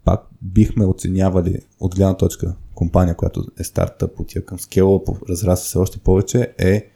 [0.05, 4.99] пак бихме оценявали от гледна точка компания, която е стартъп, отива към скела,
[5.29, 6.89] разраства се още повече, е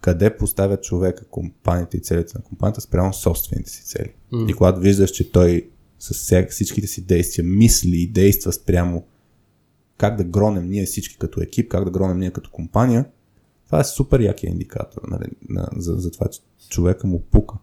[0.00, 4.12] къде поставя човека компанията и целите на компанията спрямо собствените си цели.
[4.32, 4.50] Mm.
[4.50, 9.04] И когато виждаш, че той с всичките си действия мисли и действа спрямо
[9.96, 13.04] как да гронем ние всички като екип, как да гронем ние като компания,
[13.66, 17.56] това е супер якия индикатор нали, на, за, за това, че човека му пука.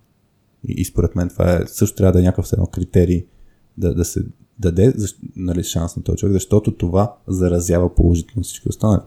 [0.68, 3.26] И, и според мен това е, също трябва да е някакъв едно критерий
[3.78, 4.26] да, да се
[4.60, 4.94] даде
[5.36, 9.02] нали, шанс на този човек, защото това заразява положително всички останали.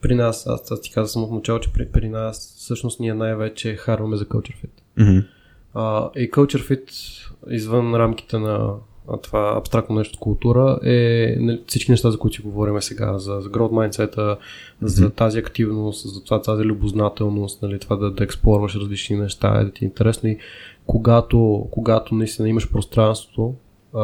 [0.00, 3.14] При нас, аз, аз ти казах само в начало, че при, при нас всъщност ние
[3.14, 4.98] най-вече харваме за Culture Fit.
[4.98, 5.26] Mm-hmm.
[5.74, 6.90] А, и Culture Fit
[7.50, 8.74] извън рамките на
[9.22, 13.48] това абстрактно нещо култура е нали, всички неща, за които си говорим сега, за, за
[13.48, 14.36] growth mindset mm-hmm.
[14.82, 19.64] за тази активност, за това, тази любознателност, нали, това да, да експлорваш различни неща, е
[19.64, 20.38] да ти е интересно и
[20.86, 23.54] когато, когато наистина имаш пространството,
[23.94, 24.00] а,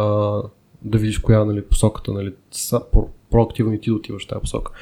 [0.82, 4.40] да видиш коя нали, посоката, нали, са, про, проактивно и ти да отиваш в тази
[4.40, 4.72] посока.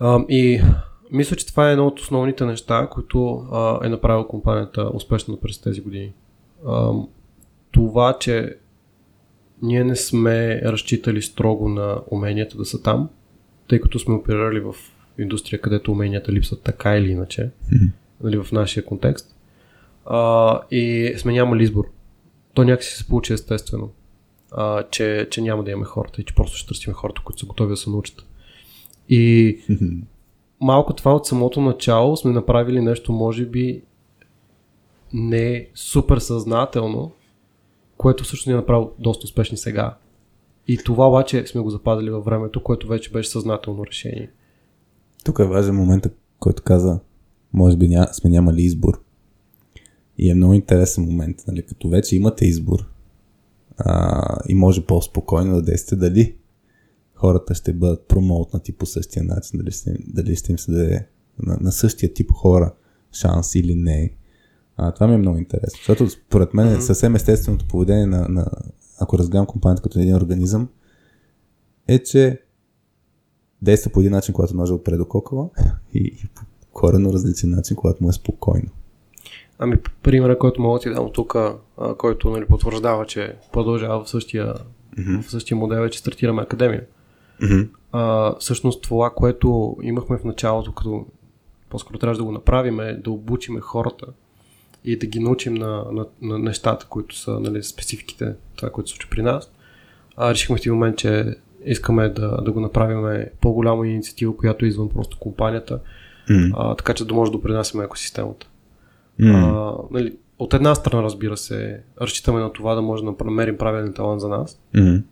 [0.00, 0.60] А, и
[1.10, 5.58] мисля, че това е едно от основните неща, които а, е направил компанията успешно през
[5.58, 6.12] тези години.
[6.66, 6.92] А,
[7.70, 8.56] това, че
[9.62, 13.08] ние не сме разчитали строго на уменията да са там,
[13.68, 14.74] тъй като сме оперирали в
[15.18, 17.90] индустрия, където уменията липсват така или иначе, mm-hmm.
[18.20, 19.34] нали, в нашия контекст.
[20.06, 21.84] А, и сме нямали избор.
[22.54, 23.90] То някакси се получи естествено,
[24.52, 27.46] а, че, че няма да имаме хората и че просто ще търсим хората, които са
[27.46, 28.27] готови да се научат.
[29.08, 29.58] И
[30.60, 33.82] малко това от самото начало сме направили нещо, може би,
[35.12, 37.12] не супер съзнателно,
[37.96, 39.96] което всъщност ни е направило доста успешни сега.
[40.68, 44.30] И това обаче сме го запазили във времето, което вече беше съзнателно решение.
[45.24, 46.06] Тук е важен момент,
[46.38, 47.00] който каза,
[47.52, 49.00] може би ня, сме нямали избор.
[50.18, 52.86] И е много интересен момент, нали, като вече имате избор
[53.78, 56.34] а, и може по-спокойно да действате дали
[57.18, 61.06] хората ще бъдат промоутнати по същия начин, дали ще, дали ще им се даде
[61.38, 62.74] на, на същия тип хора
[63.12, 64.14] шанс или не.
[64.76, 66.80] А, това ми е много интересно, защото според мен mm-hmm.
[66.80, 68.46] съвсем естественото поведение на, на
[69.00, 70.68] ако разгледам компанията като един организъм,
[71.88, 72.42] е, че
[73.62, 74.94] действа по един начин, когато може да опре
[75.94, 76.42] и, и по
[76.72, 78.68] корено различен начин, когато му е спокойно.
[79.58, 81.36] Ами, примера, който мога да ти дам тук,
[81.98, 84.54] който нали, потвърждава, че продължава в същия,
[84.98, 85.22] mm-hmm.
[85.22, 86.86] в същия модел, е, че стартираме академия.
[87.42, 87.68] Mm-hmm.
[87.92, 91.06] А, всъщност това, което имахме в началото, като
[91.70, 94.06] по-скоро трябваше да го направим, е да обучиме хората
[94.84, 98.94] и да ги научим на, на, на нещата, които са нали, спецификите, това, което се
[98.94, 99.52] случва при нас.
[100.16, 101.34] А, решихме в един момент, че
[101.64, 105.80] искаме да, да го направим по-голяма инициатива, която е извън просто компанията,
[106.30, 106.52] mm.
[106.56, 108.46] а, така че да може да допринасяме екосистемата.
[109.20, 109.34] Mm.
[109.34, 113.92] А, нали, от една страна, разбира се, разчитаме на това да може да намерим правилен
[113.92, 114.60] талант за нас.
[114.74, 115.02] Mm.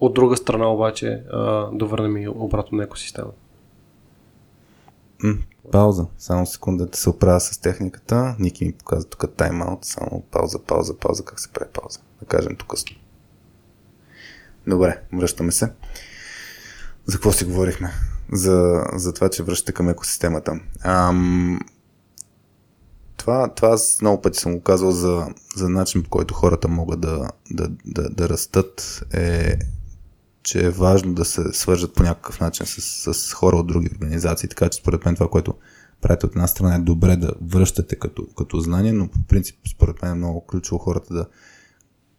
[0.00, 1.22] От друга страна обаче
[1.72, 3.38] да върнем и обратно на екосистемата.
[5.72, 6.06] Пауза.
[6.18, 8.36] Само секунда да се оправя с техниката.
[8.38, 9.84] Ники ми показва тук тайм-аут.
[9.84, 11.24] Само пауза, пауза, пауза.
[11.24, 12.00] Как се прави пауза?
[12.20, 12.74] Да кажем тук.
[14.66, 15.72] Добре, връщаме се.
[17.06, 17.90] За какво си говорихме?
[18.32, 20.60] За, за това, че връщате към екосистемата.
[20.80, 21.60] Ам,
[23.16, 25.26] това, това аз много пъти съм го казал за,
[25.56, 29.58] за начин, по който хората могат да, да, да, да растат е
[30.48, 34.48] че е важно да се свържат по някакъв начин с, с хора от други организации,
[34.48, 35.54] така че според мен това, което
[36.00, 40.02] правите от една страна е добре да връщате като, като знание, но по принцип според
[40.02, 41.26] мен е много ключово хората да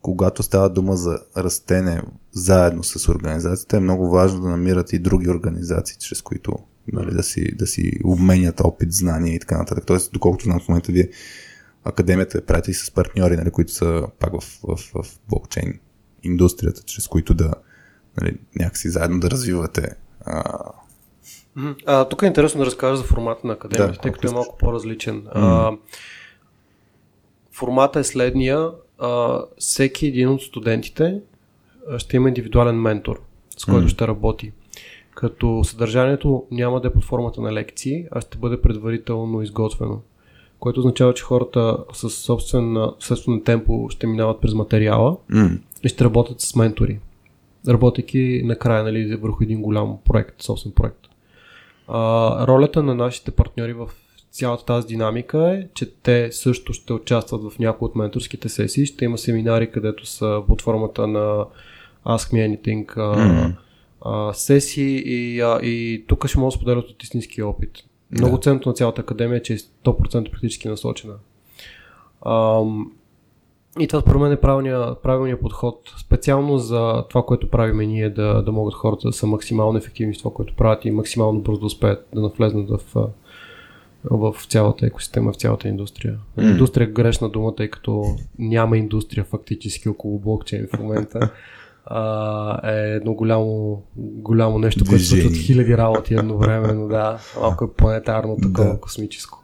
[0.01, 2.01] когато става дума за растене
[2.31, 6.53] заедно с организацията, е много важно да намират и други организации, чрез които
[6.93, 9.85] нали, да, си, да си обменят опит, знания и така нататък.
[9.85, 11.09] Тоест, доколкото знам в момента вие
[11.83, 15.79] академията е прати с партньори, нали, които са пак в, в, в блокчейн
[16.23, 17.53] индустрията, чрез които да,
[18.21, 19.95] нали, някакси заедно да развивате
[20.25, 20.43] а,
[21.85, 24.57] А, тук е интересно да разкажа за формата на академията, да, тъй като е малко
[24.57, 25.21] по-различен.
[25.21, 25.29] Mm.
[25.33, 25.77] А,
[27.51, 28.69] формата е следния.
[28.99, 31.21] А, всеки един от студентите
[31.97, 33.21] ще има индивидуален ментор,
[33.57, 33.91] с който mm.
[33.91, 34.51] ще работи.
[35.15, 40.01] Като съдържанието няма да е под формата на лекции, а ще бъде предварително изготвено.
[40.59, 45.59] Което означава, че хората с собствен, собствен темпо ще минават през материала mm.
[45.83, 46.99] и ще работят с ментори.
[47.69, 51.07] Работейки накрая нали, върху един голям проект, собствен проект.
[51.87, 53.89] А, ролята на нашите партньори в
[54.31, 58.85] цялата тази динамика е, че те също ще участват в някои от менторските сесии.
[58.85, 61.45] Ще има семинари, където са под формата на
[62.05, 63.55] Ask Me Anything mm-hmm.
[64.01, 67.71] а, сесии и, а, и тук ще могат да споделят от истински опит.
[68.11, 68.41] Много да.
[68.41, 71.13] ценното на цялата академия е, че е 100% практически насочена.
[72.21, 72.61] А,
[73.79, 78.41] и това според мен е правилният правилния подход, специално за това, което правиме ние, да,
[78.41, 81.65] да могат хората да са максимално ефективни в това, което правят и максимално бързо да
[81.65, 83.09] успеят да навлезнат в,
[84.03, 86.17] в цялата екосистема, в цялата индустрия.
[86.37, 86.51] Mm.
[86.51, 88.05] Индустрия е грешна дума, тъй като
[88.39, 91.29] няма индустрия фактически около блокчейн в момента.
[91.85, 97.19] а, е едно голямо, голямо нещо, което случват хиляди работи едновременно, да.
[97.41, 98.79] Малко е планетарно, такова да.
[98.79, 99.43] космическо.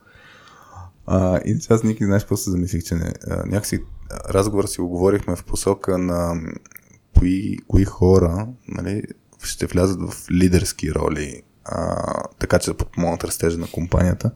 [1.05, 3.83] А, и аз, Ники, знаеш, се замислих, че не, а, някакси
[4.29, 6.41] разговор си го говорихме в посока на
[7.17, 9.03] кои, кои хора нали,
[9.43, 12.03] ще влязат в лидерски роли, а,
[12.39, 14.31] така че да подпомогнат растежа на компанията.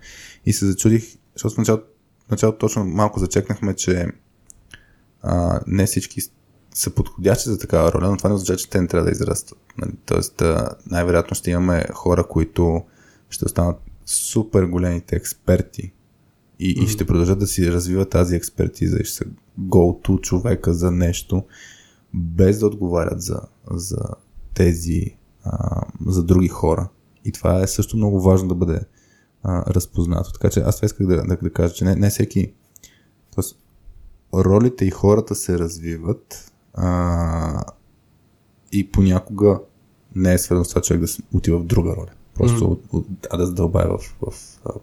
[0.45, 1.85] И се зачудих, защото в началото,
[2.31, 4.07] началото точно малко зачекнахме, че
[5.21, 6.21] а, не всички
[6.73, 9.59] са подходящи за такава роля, но това не означава, че те не трябва да израстват.
[9.77, 9.91] Нали?
[10.05, 10.43] Тоест,
[10.85, 12.81] най-вероятно ще имаме хора, които
[13.29, 15.93] ще останат супер големите експерти
[16.59, 16.83] и, mm-hmm.
[16.83, 19.25] и ще продължат да си развиват тази експертиза и ще са
[19.59, 21.43] go-to човека за нещо,
[22.13, 23.41] без да отговарят за,
[23.71, 23.99] за
[24.53, 26.89] тези, а, за други хора.
[27.25, 28.79] И това е също много важно да бъде
[29.43, 30.31] а, разпознато.
[30.31, 32.53] Така че аз това исках да, да, да кажа, че не, не всеки.
[33.35, 33.59] Тоест,
[34.33, 37.63] ролите и хората се развиват а,
[38.71, 39.59] и понякога
[40.15, 42.11] не е свързано с това човек да отива в друга роля.
[42.35, 42.71] Просто mm-hmm.
[42.71, 44.31] от, от, а да задълбае в, в,
[44.65, 44.79] в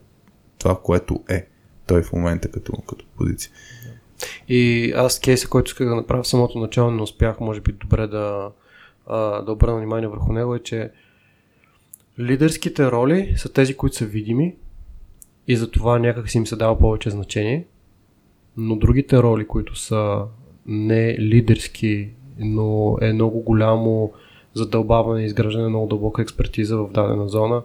[0.58, 1.48] това, което е
[1.86, 3.52] той в момента като, като позиция.
[4.48, 8.06] И аз кейса, който исках да направя в самото начало, не успях, може би добре
[8.06, 8.50] да,
[9.46, 10.90] да обърна внимание върху него, е, че
[12.18, 14.54] лидерските роли са тези, които са видими
[15.48, 17.66] и за това някак си им се дава повече значение,
[18.56, 20.24] но другите роли, които са
[20.66, 24.12] не лидерски, но е много голямо
[24.54, 27.62] задълбаване и изграждане на много дълбока експертиза в дадена зона,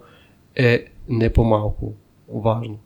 [0.56, 1.94] е не по-малко
[2.30, 2.80] важно.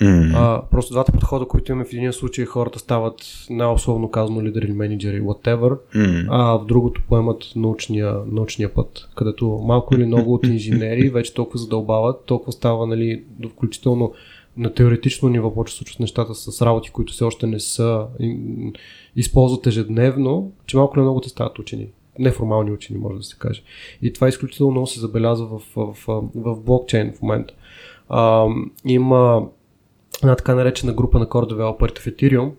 [0.00, 0.32] Mm.
[0.34, 4.72] А, просто двата подхода, които имаме в един случай, хората стават най-условно казано лидери или
[4.72, 6.26] менеджери, whatever, mm.
[6.30, 11.58] а в другото поемат научния, научния път, където малко или много от инженери вече толкова
[11.58, 14.12] задълбават, толкова става, нали, включително
[14.56, 18.06] на теоретично ниво почва случват нещата с работи, които все още не са
[19.16, 21.86] използват ежедневно, че малко или много те стават учени.
[22.18, 23.62] Неформални учени, може да се каже.
[24.02, 27.54] И това изключително много се забелязва в, в, в, в блокчейн в момента.
[28.08, 28.46] А,
[28.84, 29.48] има
[30.22, 32.52] една така наречена група на core developer в Ethereum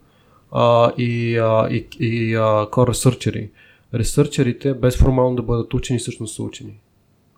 [0.52, 3.49] а, и, а, и, и а, core researcheri.
[3.94, 6.80] Ресърчерите, без формално да бъдат учени, всъщност са учени.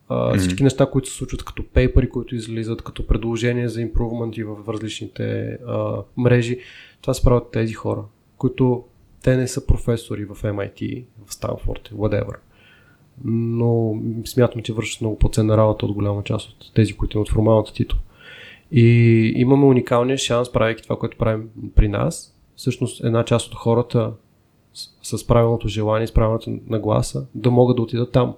[0.09, 0.37] А, mm-hmm.
[0.37, 5.57] Всички неща, които се случват като пейпери, които излизат, като предложения за импрувменти в различните
[5.67, 6.59] а, мрежи,
[7.01, 8.03] това се правят тези хора,
[8.37, 8.83] които
[9.23, 12.35] те не са професори в MIT, в Станфорд, whatever.
[13.25, 13.95] Но
[14.25, 17.99] смятам, че вършат много по-ценна работа от голяма част от тези, които имат формалната титул.
[18.71, 18.87] И
[19.35, 24.13] имаме уникалния шанс, правейки това, което правим при нас, всъщност една част от хората
[25.01, 28.35] с, с правилното желание, с правилната нагласа, да могат да отидат там.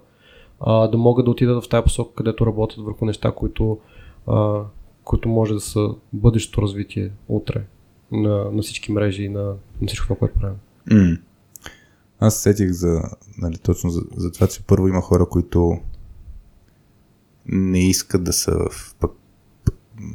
[0.60, 3.78] А, да могат да отидат в тази посока, където работят върху неща, които,
[4.26, 4.60] а,
[5.04, 7.64] които може да са бъдещото развитие утре
[8.12, 9.44] на, на всички мрежи и на,
[9.80, 10.56] на всичко това, което правим.
[10.90, 11.20] Mm.
[12.20, 13.02] Аз сетих за,
[13.38, 15.78] нали, точно за, за това, че първо има хора, които
[17.46, 19.12] не искат да са в пък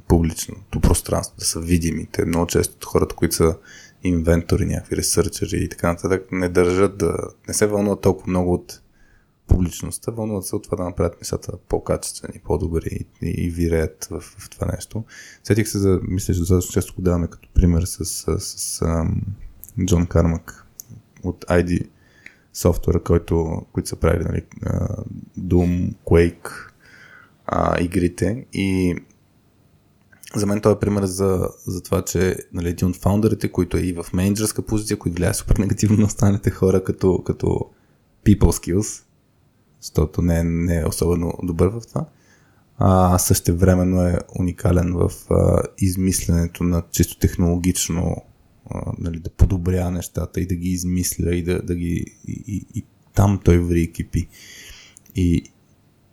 [0.08, 2.08] публичното пространство, да са видими.
[2.12, 3.58] Те много често хората, които са
[4.04, 8.82] инвентори, някакви ресърчери и така нататък, не държат да, не се вълнуват толкова много от
[9.48, 14.50] публичността, вълнуват се от това да направят нещата по-качествени, по-добри и, и виреят в, в
[14.50, 15.04] това нещо.
[15.44, 18.82] Сетих се за, мисля, че достатъчно често го даваме като пример с, с, с, с
[18.82, 19.22] ам,
[19.86, 20.66] Джон Кармак
[21.24, 21.88] от ID
[22.54, 24.46] софтуера, който, които са правили нали,
[25.40, 26.50] Doom, Quake,
[27.46, 28.96] а, игрите и
[30.36, 33.82] за мен той е пример за, за това, че нали, един от фаундърите, които е
[33.82, 37.70] и в менеджерска позиция, които гледа супер негативно на останалите хора като, като
[38.26, 39.04] people skills,
[39.82, 42.06] защото не, не е особено добър в това,
[42.78, 48.16] а същевременно е уникален в а, измисленето на чисто технологично
[48.70, 52.66] а, нали, да подобря нещата и да ги измисля и да, да ги и, и,
[52.76, 54.28] и там той ври и кипи.
[55.16, 55.44] И,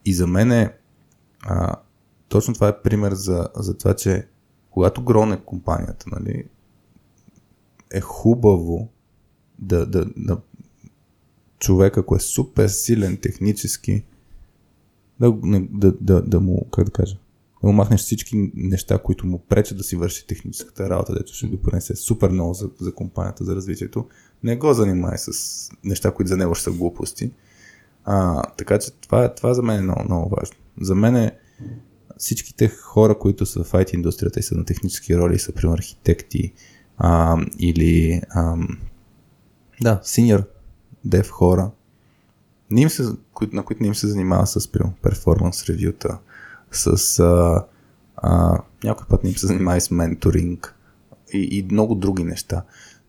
[0.05, 0.73] и за мен е
[1.43, 1.77] а,
[2.29, 4.29] точно това е пример за, за това, че
[4.71, 6.45] когато гроне компанията, нали,
[7.93, 8.89] е хубаво
[9.59, 10.37] да, да, да
[11.59, 14.05] човек, ако е супер силен технически,
[15.21, 15.33] да,
[15.71, 17.17] да, да, да му, как да кажа,
[17.63, 21.47] да му махнеш всички неща, които му пречат да си върши техническата работа, дето ще
[21.47, 24.07] допринесе супер много за, за компанията, за развитието.
[24.43, 27.31] Не го занимай с неща, които за него ще са глупости.
[28.05, 30.57] А, така че това, това за мен е много, много важно.
[30.81, 31.39] За мен е
[32.19, 36.53] всичките хора, които са в IT индустрията и са на технически роли, са, примерно, архитекти
[36.99, 38.57] а, или а,
[39.81, 40.47] да, senior
[41.07, 41.71] dev хора,
[42.71, 43.03] не им се,
[43.53, 44.73] на които не им се занимава с
[45.03, 46.19] перформанс ревюта,
[46.73, 47.65] с а,
[48.17, 50.75] а, някой път не им се занимава с менторинг
[51.33, 52.65] и, и много други неща.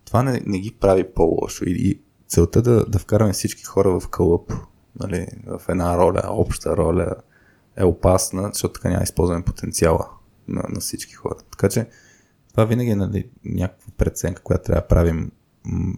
[0.05, 4.07] Това не, не ги прави по-лошо и, и целта да, да вкараме всички хора в
[4.07, 4.53] кълъп,
[4.99, 7.15] нали, в една роля, обща роля,
[7.77, 10.09] е опасна, защото така няма използваме потенциала
[10.47, 11.35] на, на всички хора.
[11.51, 11.87] Така че
[12.51, 15.31] това винаги е нали, някаква преценка, която трябва да правим
[15.65, 15.95] м-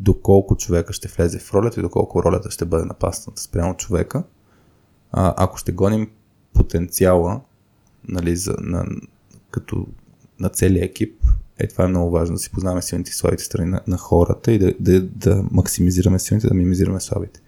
[0.00, 4.22] доколко човека ще влезе в ролята и доколко ролята ще бъде напасната спрямо човека.
[5.12, 6.10] А, ако ще гоним
[6.54, 7.40] потенциала
[8.08, 8.86] нали, за, на,
[9.50, 9.86] като
[10.40, 11.22] на целия екип,
[11.58, 14.52] е това е много важно да си познаваме силните и слабите страни на, на хората
[14.52, 17.40] и да, да, да максимизираме силните, да минимизираме слабите.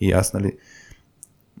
[0.00, 0.56] И аз, нали,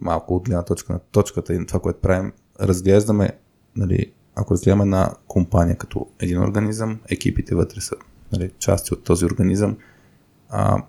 [0.00, 3.30] малко от гледна точка на точката и на това, което правим, разглеждаме,
[3.76, 7.94] нали, ако разгледаме една компания като един организъм, екипите вътре са
[8.32, 9.76] нали, части от този организъм,
[10.48, 10.82] а,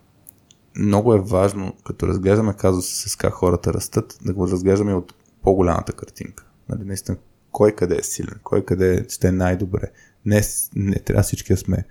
[0.77, 5.93] много е важно, като разглеждаме казуса с как хората растат, да го разглеждаме от по-голямата
[5.93, 6.45] картинка.
[6.69, 7.17] Нали, наистина,
[7.51, 9.91] кой къде е силен, кой къде ще е най-добре.
[10.25, 10.41] Не,
[10.75, 11.85] не трябва всички да сме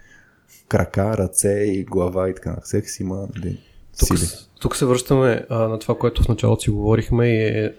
[0.68, 2.56] крака, ръце и глава и така.
[2.64, 3.60] Всеки си има нали,
[3.98, 4.18] тук,
[4.60, 7.74] тук се връщаме а, на това, което в началото си говорихме и е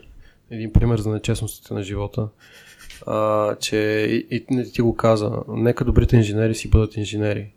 [0.52, 2.28] един пример за нечестностите на живота.
[3.06, 3.78] А, че
[4.10, 7.54] и, и ти го каза, нека добрите инженери си бъдат инженери,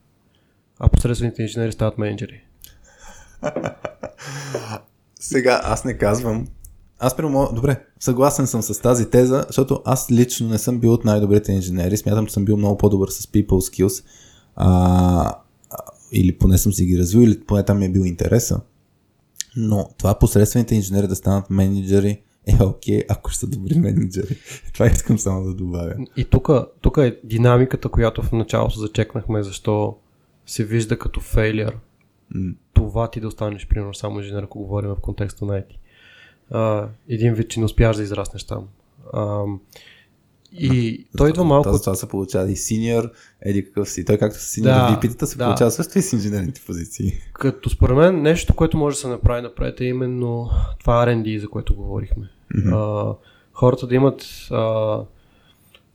[0.79, 2.41] а посредствените инженери стават менеджери.
[5.21, 6.47] Сега, аз не казвам.
[6.99, 11.05] Аз прямо, добре, съгласен съм с тази теза, защото аз лично не съм бил от
[11.05, 11.97] най-добрите инженери.
[11.97, 14.05] Смятам, че съм бил много по-добър с people skills.
[14.57, 15.35] А,
[16.13, 18.61] или поне съм си ги развил, или поне там ми е бил интереса.
[19.57, 24.39] Но това посредствените инженери да станат менеджери е окей, okay, ако ще са добри менеджери.
[24.75, 25.95] Това искам само да добавя.
[26.17, 26.25] И
[26.81, 29.97] тук е динамиката, която в началото зачекнахме, защо
[30.47, 31.77] се вижда като фейлер.
[32.37, 32.55] Mm.
[32.73, 35.67] Това ти да останеш, примерно, само инженер, ако говорим в контекста на IT.
[36.53, 38.69] Uh, един вид, че не успяш да израснеш там.
[39.15, 39.59] Uh,
[40.53, 41.69] и той идва малко...
[41.69, 43.11] Това, това се получава и синьор,
[43.43, 44.05] еди какъв си.
[44.05, 45.45] Той както с синьор да, VP-тата се да.
[45.45, 47.13] получава също и с инженерните позиции.
[47.33, 50.51] Като според мен нещо, което може да се направи напред е именно
[50.81, 52.31] това R&D, за което говорихме.
[52.55, 53.11] Mm-hmm.
[53.11, 53.15] А,
[53.53, 54.23] хората да имат...
[54.51, 54.99] А,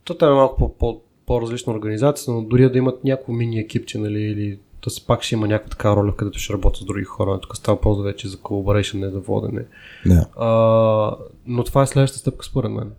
[0.03, 3.97] то там е малко по, по, по-различна организация, но дори да имат някакво мини екипче,
[3.97, 7.03] нали, или да се пак ще има някаква така роля, където ще работят с други
[7.03, 7.39] хора.
[7.39, 9.65] Тук става по вече за колаборейшн, не за водене.
[10.05, 10.27] Yeah.
[10.37, 12.91] А, но това е следващата стъпка според мен.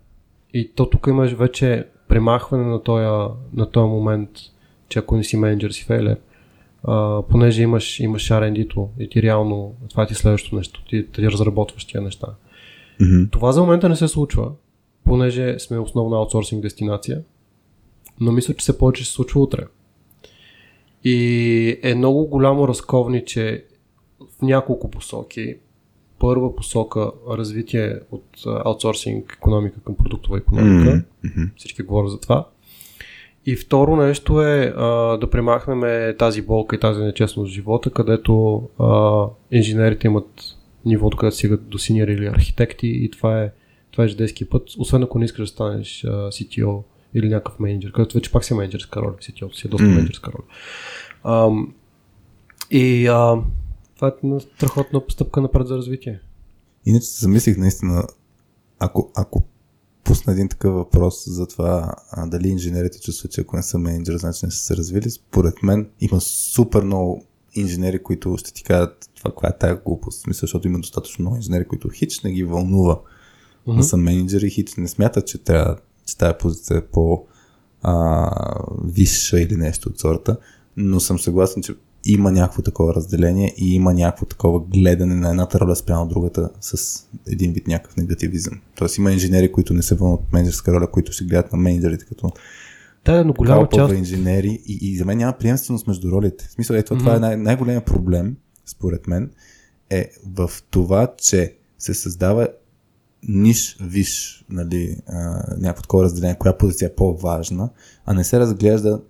[0.57, 3.05] И то тук имаш вече премахване на този,
[3.53, 4.29] на този момент,
[4.89, 6.17] че ако не си менеджер, си фейлер.
[6.83, 11.31] А, понеже имаш, имаш R&D-то и ти реално, това е ти следващото нещо, ти, ти
[11.31, 12.27] разработваш тия неща.
[13.01, 13.31] Mm-hmm.
[13.31, 14.51] Това за момента не се случва,
[15.03, 17.21] понеже сме основна аутсорсинг дестинация,
[18.19, 19.63] но мисля, че се повече се случва утре.
[21.03, 23.65] И е много голямо разковниче
[24.19, 25.55] в няколко посоки
[26.19, 31.03] първа посока развитие от аутсорсинг економика към продуктова економика.
[31.25, 31.49] Mm-hmm.
[31.57, 32.47] Всички говорят за това.
[33.45, 38.63] И второ нещо е а, да премахнем тази болка и тази нечестност в живота, където
[38.79, 43.51] а, инженерите имат нивото, където стигат до синьори или архитекти и това е,
[43.91, 46.83] това е ждейски път, освен ако не искаш да станеш а, CTO
[47.13, 49.95] или някакъв менеджер, където вече пак си менеджерска роля, CTO си е доста mm-hmm.
[49.95, 50.45] менеджерска роля.
[51.23, 51.49] А,
[52.71, 53.35] и а,
[53.97, 56.19] това е страхотна стъпка напред за развитие.
[56.85, 58.03] Иначе се замислих наистина,
[58.79, 59.43] ако, ако
[60.03, 64.17] пусна един такъв въпрос за това а, дали инженерите чувстват, че ако не са менеджер,
[64.17, 67.23] значи не са се развили, според мен има супер много
[67.55, 70.27] инженери, които ще ти кажат това, каква е тая глупост.
[70.27, 72.99] Мисля, защото има достатъчно много инженери, които хич не ги вълнува
[73.67, 73.77] mm-hmm.
[73.77, 77.25] да са менеджери, хич не смятат, че трябва, че тая позиция е по
[77.81, 78.29] а,
[78.83, 80.37] висша или нещо от сорта,
[80.77, 81.75] но съм съгласен, че
[82.13, 87.03] има някакво такова разделение и има някакво такова гледане на едната роля спрямо другата с
[87.27, 88.61] един вид някакъв негативизъм.
[88.75, 92.05] Тоест има инженери, които не се вълнат от менеджерска роля, които ще гледат на менеджерите
[92.05, 92.31] като
[93.05, 93.93] Да, но голяма част...
[93.93, 96.45] инженери и, и за мен няма приемственост между ролите.
[96.47, 96.99] В смисъл, е, това, mm-hmm.
[96.99, 98.35] това е най- най-големият проблем,
[98.65, 99.31] според мен,
[99.89, 102.47] е в това, че се създава
[103.27, 107.69] ниш, виш, нали, а, някакво такова разделение, коя позиция е по-важна,
[108.05, 109.01] а не се разглежда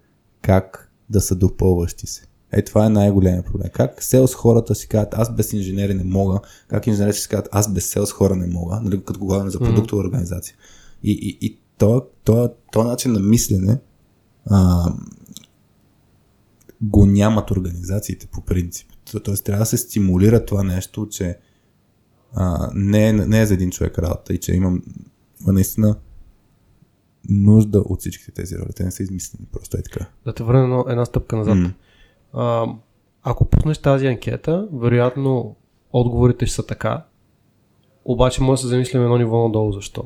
[0.41, 2.27] как да са допълващи се.
[2.51, 3.69] Е, това е най-големият проблем.
[3.73, 7.73] Как селс хората си казват, аз без инженери не мога, как инженерите си казват, аз
[7.73, 10.05] без селс хора не мога, нали, като говорим за продуктова mm-hmm.
[10.05, 10.55] организация.
[11.03, 13.79] И, и, и то, то, то начин на мислене
[14.49, 14.91] а,
[16.81, 18.87] го нямат организациите по принцип.
[19.23, 21.37] Тоест трябва да се стимулира това нещо, че
[22.33, 24.83] а, не, е, не е за един човек работа и че имам,
[25.41, 25.95] има наистина
[27.29, 28.73] нужда от всичките тези роли.
[28.75, 30.05] Те не са измислени, просто е така.
[30.25, 31.55] Да те върна една стъпка назад.
[31.55, 31.73] Mm.
[32.33, 32.67] А,
[33.23, 35.55] ако пуснеш тази анкета, вероятно
[35.93, 37.03] отговорите ще са така,
[38.05, 40.03] обаче може да се замислим едно ниво надолу защо.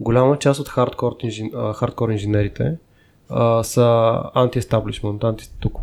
[0.00, 1.50] Голяма част от хардкор, инжен...
[1.74, 2.76] хардкор инженерите
[3.28, 5.80] а, са анти-естаблишмент, анти-стуко.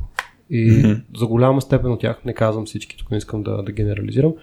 [0.49, 1.18] И mm-hmm.
[1.18, 4.34] за голяма степен от тях, не казвам всички, тук не искам да, да генерализирам,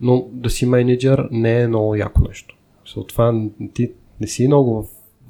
[0.00, 2.56] но да си менеджер не е много яко нещо.
[2.96, 3.42] От това
[3.74, 4.86] ти не си много в,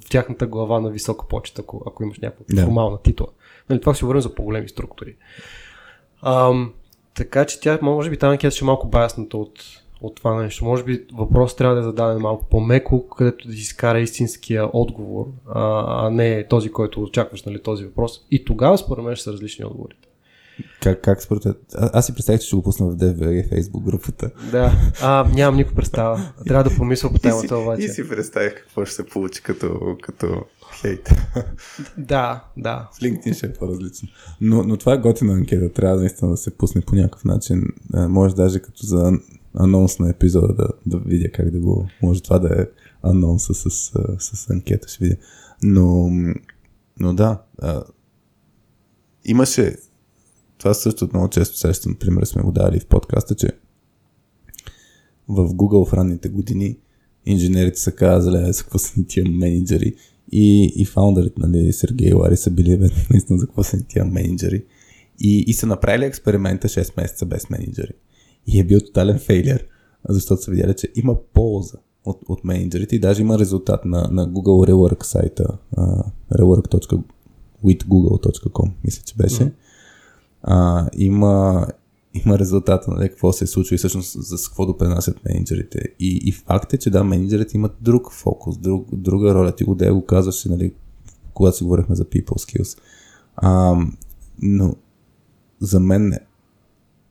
[0.07, 2.65] в тяхната глава на висока почета, ако, ако имаш някаква yeah.
[2.65, 3.27] формална титла.
[3.71, 5.17] Нали, това си говорим за по-големи структури.
[6.23, 6.73] Ам,
[7.15, 9.61] така че тя, може би тази анкета ще е малко баясната от,
[10.01, 10.65] от това нещо.
[10.65, 15.27] Може би въпрос трябва да е зададен малко по-меко, където да си изкара истинския отговор,
[15.55, 18.27] а, а не този, който очакваш нали, този въпрос.
[18.31, 20.09] И тогава според мен ще са различни отговорите.
[20.83, 24.31] Как, как според а, Аз си представих, че ще го пусна в DVG Facebook групата.
[24.51, 24.73] Да,
[25.03, 26.33] а, нямам никой представа.
[26.47, 27.85] Трябва да помисля по темата обаче.
[27.85, 30.45] И си представих какво ще се получи като, като
[30.81, 31.11] хейт.
[31.99, 32.89] Да, да.
[32.93, 34.09] С LinkedIn ще е по-различно.
[34.41, 35.73] Но, но това е готина анкета.
[35.73, 37.65] Трябва наистина да се пусне по някакъв начин.
[37.95, 39.13] Може даже като за
[39.55, 41.89] анонс на епизода да, да видя как да го...
[42.03, 42.67] Може това да е
[43.03, 45.17] анонса с, с, с анкета, ще видя.
[45.63, 46.11] Но,
[47.01, 47.83] но да, а,
[49.25, 49.77] имаше
[50.59, 53.49] това също много често срещам, пример сме го дали в подкаста, че
[55.29, 56.79] в Google в ранните години
[57.27, 59.95] инженерите са казали, за какво са тия менеджери
[60.33, 63.85] и, и фаундърите, нали, Сергей и Лари са били бе, наистина за какво са ни
[63.89, 64.65] тия менеджери.
[65.21, 67.93] И, и са направили експеримента 6 месеца без менеджери.
[68.47, 69.67] И е бил тотален фейлер,
[70.09, 74.29] защото са видяли, че има полза от, от менеджерите и даже има резултат на, на
[74.29, 79.43] Google Rework сайта uh, rework.withgoogle.com мисля, че беше.
[79.43, 79.53] Mm-hmm
[80.43, 81.67] а, има,
[82.27, 85.79] има резултата на нали, какво се случило и всъщност за какво допренасят менеджерите.
[86.01, 89.53] И, и факт е, че да, менеджерите имат друг фокус, друг, друга роля.
[89.53, 90.75] Ти го да го казваше, нали,
[91.35, 92.79] когато си говорихме за people skills.
[93.37, 93.77] А,
[94.43, 94.75] но
[95.61, 96.13] за мен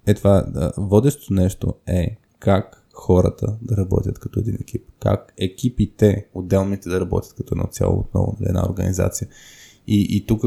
[0.05, 4.83] е това, да, водещо нещо е как хората да работят като един екип.
[4.99, 9.27] Как екипите, отделните да работят като едно цяло отново, една организация.
[9.87, 10.43] И, и тук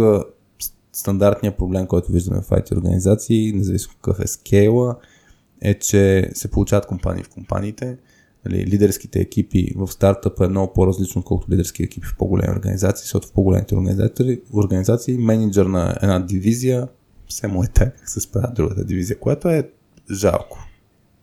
[1.01, 4.97] стандартният проблем, който виждаме в IT организации, независимо какъв е скейла,
[5.63, 7.99] е, че се получават компании в компаниите.
[8.45, 13.29] Нали, лидерските екипи в стартъп е много по-различно, колкото лидерски екипи в по-големи организации, защото
[13.29, 16.89] в по-големите организации, организации менеджер на една дивизия
[17.29, 19.71] все му е така как се справя другата дивизия, което е
[20.13, 20.67] жалко.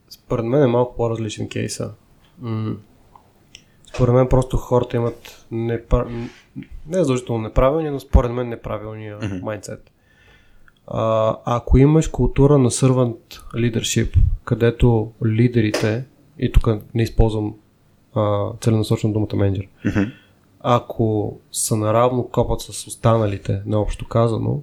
[0.10, 1.92] Според мен е малко по-различен кейса.
[3.94, 6.08] Според мен просто хората имат непар...
[6.88, 9.42] не е задължително неправилния, но според мен неправилния mm-hmm.
[9.42, 9.92] майндсет.
[10.88, 16.06] А, ако имаш култура на servant leadership, където лидерите,
[16.40, 17.56] и тук не използвам
[18.16, 20.12] а, целенасочено думата менеджер, mm-hmm.
[20.60, 24.62] ако са наравно копат с останалите, наобщо казано,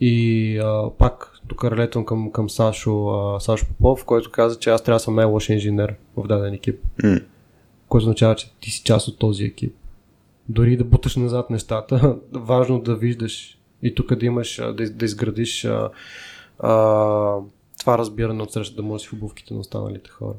[0.00, 4.82] и а, пак тук релетвам към, към Сашо, а, Сашо Попов, който каза, че аз
[4.82, 6.80] трябва да съм най-лош инженер в даден екип.
[7.02, 7.24] Mm
[7.94, 9.74] което означава, че ти си част от този екип.
[10.48, 15.64] Дори да буташ назад нещата, важно да виждаш и тук да имаш, да, да изградиш
[15.64, 15.90] а,
[16.58, 16.70] а,
[17.80, 20.34] това разбиране от среща да можеш в обувките на останалите хора.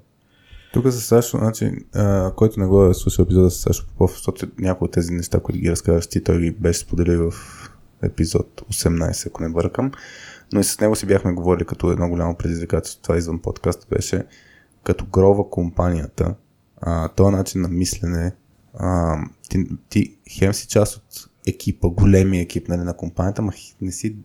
[0.74, 4.48] Тук за Сашо, значи, а, който не го е слушал епизода с Сашо Попов, защото
[4.60, 7.70] някои от тези неща, които ги разказваш ти, той ги беше споделил в
[8.02, 9.92] епизод 18, ако не бъркам.
[10.54, 14.26] Но и с него си бяхме говорили като едно голямо предизвикателство, това извън подкаст беше
[14.84, 16.36] като грова компанията,
[16.82, 18.36] а, този начин на мислене,
[18.74, 19.18] а,
[19.50, 23.52] ти, ти хем си част от екипа, големия екип нали, на компанията, но
[23.82, 24.16] не си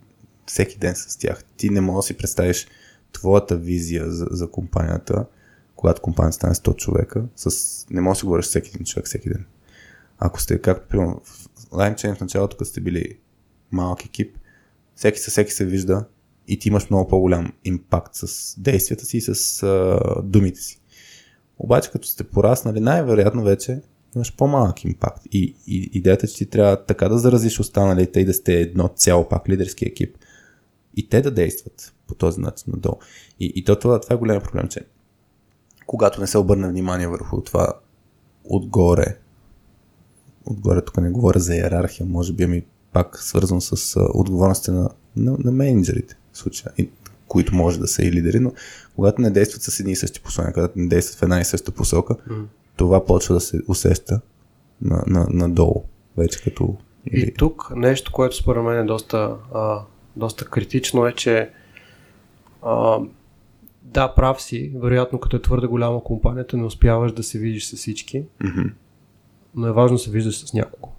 [0.47, 1.45] всеки ден с тях.
[1.57, 2.67] Ти не можеш да си представиш
[3.13, 5.27] твоята визия за, за компанията,
[5.77, 7.87] когато компанията стане 100 човека, с...
[7.91, 9.45] не можеш да си говориш всеки един човек всеки ден.
[10.19, 13.19] Ако сте, както примерно в LineChain в началото, като сте били
[13.73, 14.37] малък екип,
[14.95, 16.05] всеки със всеки се вижда
[16.49, 20.81] и ти имаш много по-голям импакт с действията си и с а, думите си.
[21.59, 23.81] Обаче като сте пораснали, най-вероятно вече
[24.17, 25.23] имаш по-малък импакт.
[25.33, 29.29] И, и идеята, че ти трябва така да заразиш останалите и да сте едно цяло
[29.29, 30.17] пак лидерски екип.
[30.97, 32.97] И те да действат по този начин надолу.
[33.41, 34.81] И, и то, това, това е голям проблем, че
[35.87, 37.73] когато не се обърне внимание върху това
[38.45, 39.19] отгоре,
[40.45, 42.63] отгоре тук не говоря за иерархия, може би ами
[42.93, 46.91] пак свързано с отговорностите на, на, на менеджерите в случая, и,
[47.29, 48.53] които може да са и лидери, но
[48.95, 51.73] когато не действат с едни и същи послания, когато не действат в една и съща
[51.73, 52.45] посока, mm.
[52.81, 54.21] Това почва да се усеща
[54.83, 55.85] на, на, надолу,
[56.17, 56.77] вече като...
[57.07, 59.81] И тук нещо, което според мен е доста, а,
[60.17, 61.51] доста критично е, че
[62.63, 62.99] а,
[63.83, 67.77] да, прав си, вероятно като е твърде голяма компанията, не успяваш да се видиш с
[67.77, 68.73] всички, mm-hmm.
[69.55, 70.93] но е важно да се виждаш с няколко.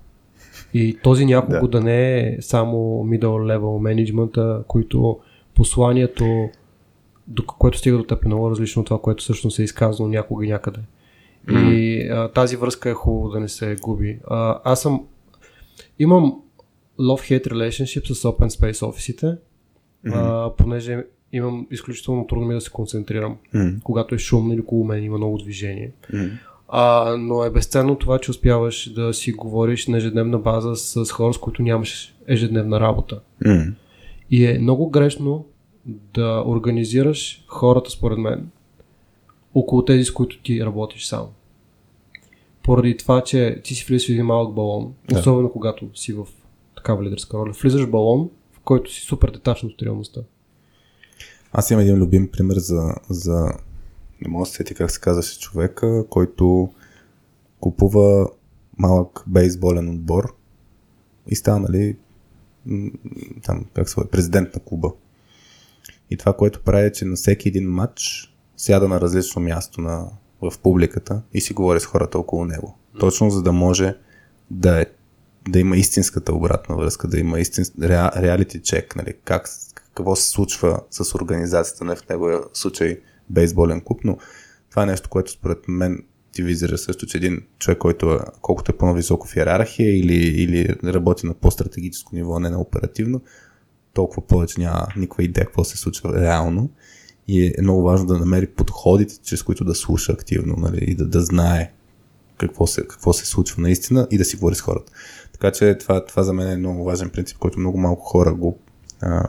[0.73, 1.79] И този няколко да.
[1.79, 5.19] да не е само middle level менеджмента, които
[5.55, 6.49] посланието,
[7.27, 10.45] до което стига до теб е много различно от това, което всъщност е изказано някога
[10.45, 10.79] и някъде.
[11.47, 11.69] Mm-hmm.
[11.71, 14.19] И а, тази връзка е хубаво да не се губи.
[14.27, 15.05] А, аз съм.
[15.99, 16.41] Имам
[16.99, 20.13] love-hate relationship с open space офисите, mm-hmm.
[20.13, 23.81] а, понеже имам изключително трудно ми да се концентрирам, mm-hmm.
[23.83, 25.91] когато е шумно или около мен има много движение.
[26.13, 26.31] Mm-hmm.
[26.73, 31.33] А, но е безценно това, че успяваш да си говориш на ежедневна база с хора,
[31.33, 33.19] с които нямаш ежедневна работа.
[33.45, 33.73] Mm.
[34.29, 35.45] И е много грешно
[35.85, 38.49] да организираш хората, според мен,
[39.53, 41.27] около тези, с които ти работиш сам.
[42.63, 45.19] Поради това, че ти си влизаш в един малък балон, да.
[45.19, 46.27] особено когато си в
[46.75, 47.51] такава лидерска роля.
[47.61, 50.21] Влизаш в балон, в който си супер детачен от реалността.
[51.51, 53.53] Аз имам един любим пример за, за
[54.21, 56.69] не мога да сети как се казваше човека, който
[57.59, 58.29] купува
[58.77, 60.35] малък бейсболен отбор
[61.27, 61.97] и става, нали,
[63.43, 64.91] там, как се президент на клуба.
[66.09, 68.30] И това, което прави е, че на всеки един матч
[68.61, 70.07] сяда на различно място на,
[70.41, 72.77] в публиката и си говори с хората около него.
[72.99, 73.95] Точно за да може
[74.51, 74.85] да, е,
[75.49, 80.79] да има истинската обратна връзка, да има истински реалити чек, нали, как, какво се случва
[80.91, 84.17] с организацията, не в неговия случай бейсболен клуб, но
[84.69, 88.71] това е нещо, което според мен ти визира също, че един човек, който е, колкото
[88.71, 93.21] е по-високо в иерархия или, или работи на по-стратегическо ниво, не на оперативно,
[93.93, 96.69] толкова повече няма никаква идея какво се случва реално.
[97.33, 101.05] И е много важно да намери подходите, чрез които да слуша активно нали, и да,
[101.05, 101.73] да знае
[102.37, 104.91] какво се, какво се случва наистина и да си говори с хората.
[105.31, 108.59] Така че това, това за мен е много важен принцип, който много малко хора го.
[109.01, 109.27] А,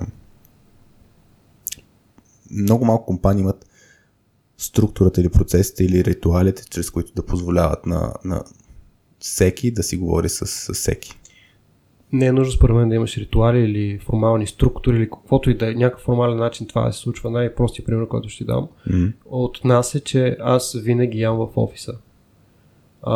[2.51, 3.67] много малко компании имат
[4.59, 8.45] структурата или процесите или ритуалите, чрез които да позволяват на, на
[9.21, 11.21] всеки да си говори с, с всеки.
[12.13, 15.71] Не е нужно според мен да имаш ритуали или формални структури или каквото и да
[15.71, 17.31] е някакъв формален начин това да се случва.
[17.31, 19.13] Най-простият пример, който ще дам mm-hmm.
[19.27, 21.93] от нас е, че аз винаги ям в офиса.
[23.03, 23.15] А,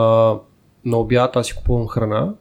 [0.84, 2.34] на обяд аз си купувам храна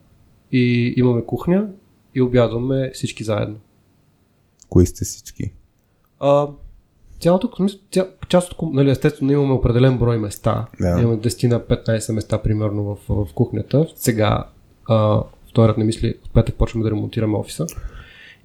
[0.51, 1.67] и имаме кухня
[2.15, 3.55] и обядваме всички заедно.
[4.69, 5.51] Кои сте всички?
[6.19, 6.47] А,
[7.19, 10.67] цялото, ця, част от, нали, естествено имаме определен брой места.
[10.79, 11.01] Да.
[11.01, 13.87] Имаме 10 на 15 места примерно в, в кухнята.
[13.95, 14.47] Сега,
[14.89, 15.23] а,
[15.55, 17.65] вторият не мисли, от петък почваме да ремонтираме офиса.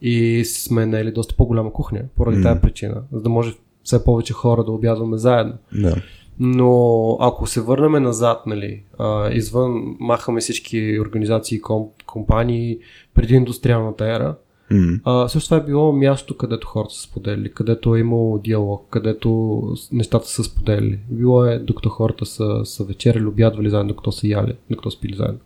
[0.02, 2.42] И сме наели доста по-голяма кухня, поради mm.
[2.42, 5.54] тази причина, за да може все повече хора да обядваме заедно.
[5.72, 5.96] Да.
[6.38, 12.78] Но ако се върнем назад, нали, а, извън махаме всички организации, комп, компании
[13.14, 14.36] преди индустриалната ера,
[14.70, 15.00] Mm.
[15.04, 19.62] А, също това е било място, където хората са споделили, където е имало диалог, където
[19.92, 21.00] нещата са споделили.
[21.10, 25.38] Било е докато хората са, са вечеряли, обядвали заедно, докато са яли, докато спили заедно.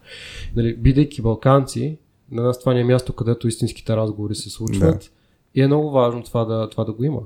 [0.56, 1.98] Нали, бидейки балканци,
[2.30, 4.98] на нас това не е място, където истинските разговори се случват.
[4.98, 5.08] Да.
[5.54, 7.20] И е много важно това да, това да го има.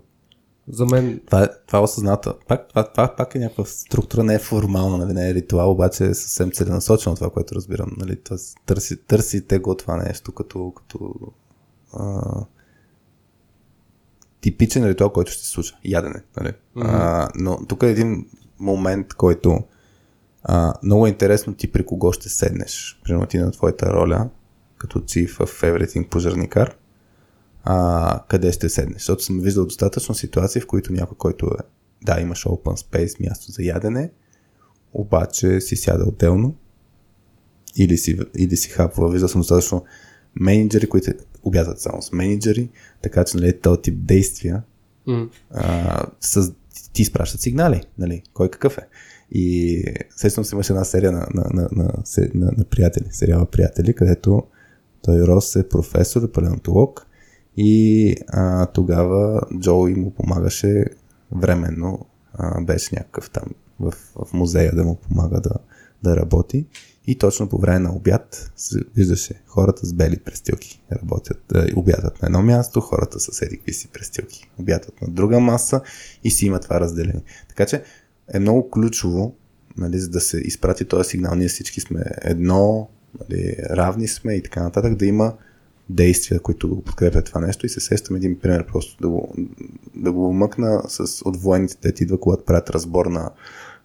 [0.69, 1.21] За мен.
[1.27, 2.35] Това, е, това е осъзната.
[2.49, 6.05] Пак, това, това пак е някаква структура, не е формална, нали, не е ритуал, обаче
[6.05, 7.91] е съвсем целенасочено това, което разбирам.
[7.97, 8.17] Нали,
[8.67, 11.15] търси, търсите го това нещо като, като
[11.93, 12.21] а,
[14.41, 15.77] типичен ритуал, който ще се случва.
[15.85, 16.23] Ядене.
[16.37, 16.53] Нали?
[16.77, 16.85] Mm-hmm.
[16.85, 18.27] А, но тук е един
[18.59, 19.61] момент, който
[20.43, 23.01] а, много е интересно ти при кого ще седнеш.
[23.05, 24.29] Примерно ти на твоята роля,
[24.79, 26.77] като Chief в Everything пожарникар,
[27.65, 28.97] а, къде ще седнеш.
[28.97, 31.63] Защото съм виждал достатъчно ситуации, в които някой, който е,
[32.03, 34.11] да, имаш open space, място за ядене,
[34.93, 36.55] обаче си сяда отделно
[37.77, 39.11] или си, или си хапва.
[39.11, 39.85] Виждал съм достатъчно
[40.41, 41.11] менеджери, които
[41.43, 42.71] обядват само с менеджери,
[43.03, 44.63] така че нали, този тип действия
[45.09, 45.29] mm.
[45.51, 46.53] а, с,
[46.93, 48.89] ти изпращат сигнали, нали, кой какъв е.
[49.33, 49.85] И
[50.17, 51.93] сещам се имаше една серия на, на, на, на,
[52.35, 54.43] на, на приятели, сериала Приятели, където
[55.03, 57.07] той Рос е професор, палеонтолог
[57.57, 60.85] И а, тогава Джоуи му помагаше
[61.33, 63.45] временно, а, беше някакъв там
[63.81, 65.55] в, в музея да му помага да,
[66.03, 66.67] да работи.
[67.11, 68.53] И точно по време на обяд
[68.97, 73.89] виждаше хората с бели престилки работят, да обядат на едно място, хората с едикви си
[73.89, 75.81] престилки обядат на друга маса
[76.25, 77.23] и си има това разделение.
[77.49, 77.83] Така че
[78.33, 79.35] е много ключово,
[79.77, 82.89] нали, за да се изпрати този сигнал, ние всички сме едно,
[83.21, 85.35] нали, равни сме и така нататък, да има
[85.91, 87.67] действия, които го подкрепят това нещо.
[87.67, 89.35] И се сещам един пример просто да го,
[89.95, 93.31] да го мъкна с, от военните, те идва, когато правят разбор на,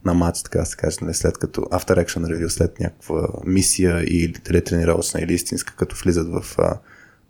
[0.05, 4.03] на матч, така да се каже, нали, след като After Action Review, след някаква мисия
[4.03, 6.79] или тренировъчна или истинска, като влизат в а,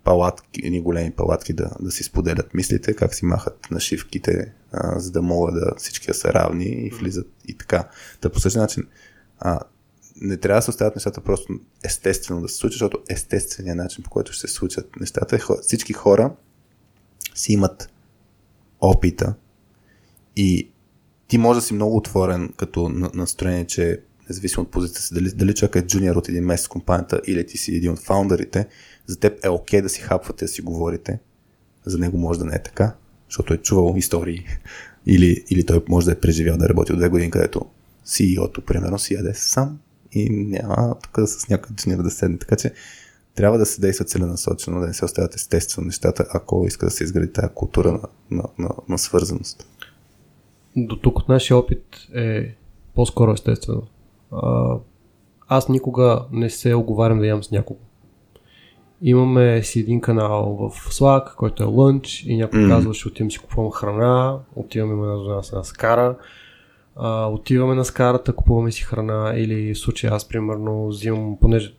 [0.03, 5.11] палатки, едни големи палатки да, да си споделят мислите, как си махат нашивките, а, за
[5.11, 7.89] да могат да всички да са равни и влизат и така.
[8.21, 8.83] Та по същия начин
[9.39, 9.59] а,
[10.21, 14.09] не трябва да се оставят нещата просто естествено да се случат, защото естественият начин по
[14.09, 16.31] който ще се случат нещата е всички хора
[17.35, 17.89] си имат
[18.81, 19.35] опита
[20.35, 20.72] и
[21.33, 23.99] ти може да си много отворен като настроение, че
[24.29, 27.47] независимо от позицията си, дали, дали човек е джуниор от един месец в компанията или
[27.47, 28.67] ти си един от фаундърите,
[29.05, 31.19] за теб е окей да си хапвате, да си говорите.
[31.85, 32.95] За него може да не е така,
[33.29, 34.45] защото е чувал истории.
[35.05, 37.65] Или, или той може да е преживял да работи от две години, където
[38.05, 39.79] CEO-то, примерно, си яде сам
[40.11, 42.37] и няма тук да с някой джуниор да седне.
[42.37, 42.73] Така че
[43.35, 47.03] трябва да се действа целенасочено, да не се оставят естествено нещата, ако иска да се
[47.03, 47.99] изгради тази култура на,
[48.31, 49.67] на, на, на свързаност.
[50.75, 52.55] До тук от нашия опит е
[52.95, 53.83] по-скоро естествено.
[54.31, 54.75] А,
[55.47, 57.79] аз никога не се оговарям да ям с някого.
[59.01, 62.69] Имаме си един канал в Slack, който е лънч и някой mm.
[62.69, 66.15] казва, ще отивам си купувам храна, отиваме на, на, на скара,
[66.95, 71.73] а, отиваме на скарата, купуваме си храна или в случай аз примерно взимам, понеже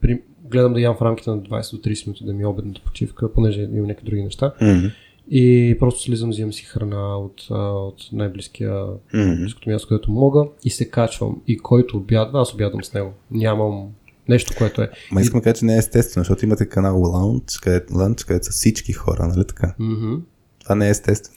[0.00, 2.80] при, гледам да ям в рамките на 20 до 30 минути да ми е обедната
[2.80, 4.52] почивка, понеже имам някакви други неща.
[4.62, 4.92] Mm-hmm.
[5.30, 8.72] И просто слизам, взимам си храна от, от най-близкия
[9.14, 9.66] mm-hmm.
[9.66, 11.42] място, където мога и се качвам.
[11.46, 13.12] И който обядва, аз обядвам с него.
[13.30, 13.88] Нямам
[14.28, 14.90] нещо, което е.
[15.12, 17.94] Ма искам да кажа, че не е естествено, защото имате канал Lounge, където,
[18.26, 19.74] където са всички хора, нали така?
[19.80, 20.20] Mm-hmm.
[20.60, 21.36] Това не е естествено.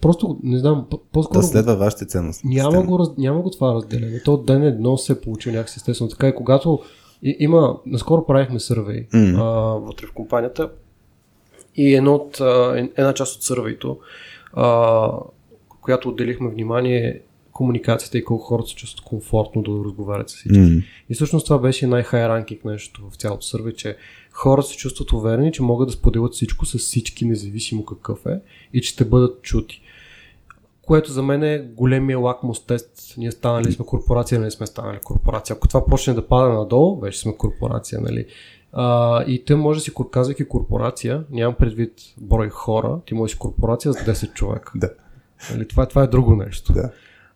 [0.00, 1.40] Просто, не знам, по-скоро...
[1.40, 2.46] Да следва вашите ценности.
[2.46, 4.22] Няма го, няма го това разделение.
[4.22, 6.10] То ден едно се е получил някакси естествено.
[6.10, 6.80] Така и когато
[7.22, 9.34] и, има, наскоро правихме сървей mm.
[9.38, 9.42] а,
[9.86, 10.70] вътре в компанията
[11.76, 13.98] и едно от, а, една част от сървейто,
[15.80, 17.20] която отделихме внимание
[17.52, 20.58] комуникацията и колко хората се чувстват комфортно да разговарят с всички.
[20.58, 20.84] Mm.
[21.10, 23.96] И всъщност това беше най-хай ранкинг нещо в цялото сърве, че
[24.32, 28.40] хората се чувстват уверени, че могат да споделят всичко с всички, независимо какъв е
[28.72, 29.82] и че ще бъдат чути.
[30.82, 33.14] Което за мен е големия лакмус тест.
[33.16, 35.56] Ние станали сме корпорация, не сме станали корпорация.
[35.56, 38.26] Ако това почне да пада надолу, вече сме корпорация, нали?
[38.72, 43.38] А, и те може да си, казвайки корпорация, нямам предвид брой хора, ти можеш си
[43.38, 44.72] корпорация с 10 човека.
[44.74, 44.90] Да.
[45.52, 45.68] Нали?
[45.68, 46.72] Това, това е друго нещо.
[46.72, 46.90] Да.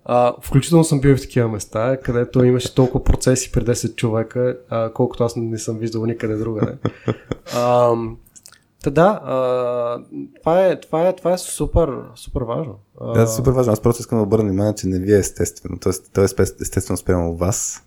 [0.04, 4.92] А, включително съм бил в такива места, където имаше толкова процеси при 10 човека, а,
[4.92, 6.76] колкото аз не съм виждал никъде другаде.
[7.56, 7.94] А,
[8.84, 9.98] Та да, а,
[10.40, 12.74] това, е, това, е, това е супер, супер важно.
[13.14, 13.72] Да, супер важно.
[13.72, 15.78] Аз просто искам да обърна внимание, че не ви е естествено.
[15.80, 16.24] Тоест, то е
[16.60, 17.82] естествено спрямо вас.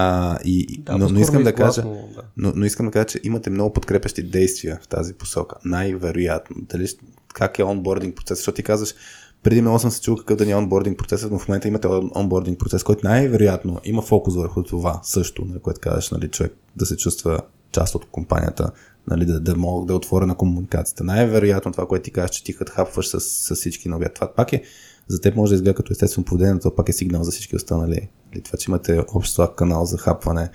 [0.00, 2.22] А, и, да, но, но искам да кажа, да.
[2.36, 5.56] но, но искам да кажа, че имате много подкрепящи действия в тази посока.
[5.64, 6.56] Най-вероятно.
[6.60, 6.88] Дали,
[7.34, 8.38] как е онбординг процес?
[8.38, 8.94] Защото ти казваш,
[9.42, 11.88] преди много съм се чул какъв да ни е онбординг процес, но в момента имате
[12.16, 16.52] онбординг процес, който най-вероятно има фокус върху това също, на нали, което казваш, нали, човек
[16.76, 17.40] да се чувства
[17.72, 18.70] част от компанията,
[19.06, 21.04] нали, да, да мога да е отворя на комуникацията.
[21.04, 24.14] Най-вероятно това, което ти кажеш, че ти хапваш с, с всички на обяд.
[24.14, 24.62] Това пак е,
[25.08, 27.56] за теб може да изгледа като естествено поведение, но това пак е сигнал за всички
[27.56, 28.08] останали.
[28.32, 30.50] Или това, че имате общ слаб канал за хапване.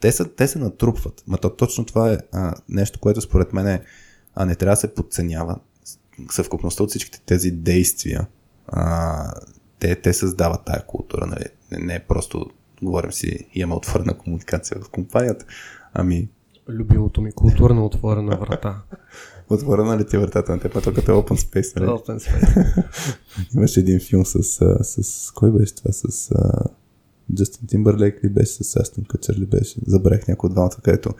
[0.00, 1.22] Те, са, те се натрупват.
[1.26, 3.82] Ма то, точно това е а, нещо, което според мен е,
[4.34, 5.58] а, не трябва да се подценява.
[6.30, 8.26] Съвкупността от всичките тези действия,
[8.66, 9.32] а,
[9.78, 11.26] те, те създават тая култура.
[11.26, 11.44] Нали?
[11.70, 12.46] Не, не е просто
[12.82, 15.44] говорим си, имаме отворена комуникация в компанията,
[15.94, 16.28] ами
[16.68, 18.82] любимото ми културна отворена врата.
[19.50, 21.90] Отворена ли ти вратата на теб, като е Open Space, нали?
[21.90, 22.84] Open Space.
[23.54, 25.30] Имаше един филм с, с, с...
[25.30, 25.92] Кой беше това?
[25.92, 26.32] С
[27.34, 28.64] Джастин Тимбърлейк ли беше?
[28.64, 29.80] С Астон Къчър ли беше?
[29.86, 31.10] Забравих някой от двамата, където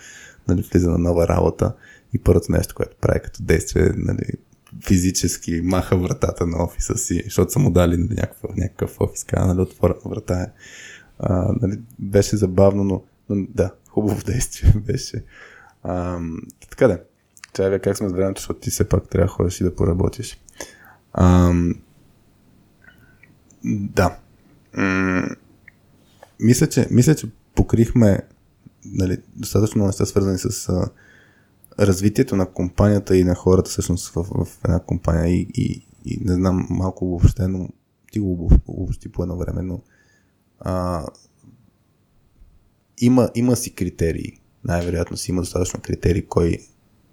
[0.48, 1.74] нали, влиза на нова работа
[2.12, 4.26] и първото нещо, което прави като действие, нали,
[4.86, 9.46] физически маха вратата на офиса си, защото са му дали нали, някакъв, някакъв офис, каза,
[9.46, 10.46] нали, отворена врата е.
[11.18, 15.24] А, нали, беше забавно, но, но да, хубаво действие беше.
[15.82, 16.18] А,
[16.70, 17.00] така да.
[17.54, 20.40] Чай как сме с времето, защото ти все пак трябва да ходиш и да поработиш.
[21.12, 21.52] А,
[23.64, 24.18] да.
[26.40, 28.20] Мисля, че, мисля, че покрихме
[28.84, 30.90] нали, достатъчно неща свързани с а,
[31.78, 36.34] развитието на компанията и на хората всъщност в, в една компания и, и, и не
[36.34, 37.68] знам малко въобще, но
[38.12, 39.80] ти го обобщи по едно време, но
[40.60, 41.06] а,
[42.98, 44.40] има, има си критерии.
[44.64, 46.58] Най-вероятно си има достатъчно критерии кой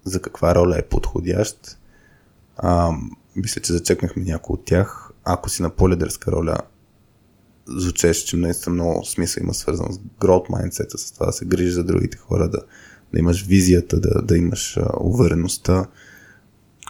[0.06, 1.78] за каква роля е подходящ.
[2.58, 2.92] А,
[3.36, 5.12] мисля, че зачекнахме някои от тях.
[5.24, 6.58] Ако си на по-лидерска роля,
[7.68, 11.72] звучеше, че наистина много смисъл има свързан с growth mindset, с това да се грижи
[11.72, 12.60] за другите хора, да,
[13.14, 15.86] да имаш визията, да, да имаш а, увереността.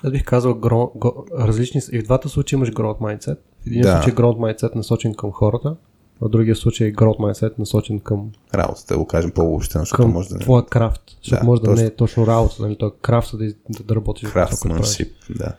[0.03, 3.37] Аз бих казал гро, го, различни, и в двата случая имаш growth mindset.
[3.63, 3.91] В един Да.
[3.91, 5.75] случай growth mindset насочен към хората,
[6.21, 10.29] в другия случай growth mindset насочен към, Работата, да го кажем по-обобщено, защото към може
[10.29, 11.01] да не твоя крафт.
[11.23, 12.77] Защото Да, може да не е точно работа, нали?
[12.77, 15.55] То е крафта да, да, да работиш craftsmanship, да.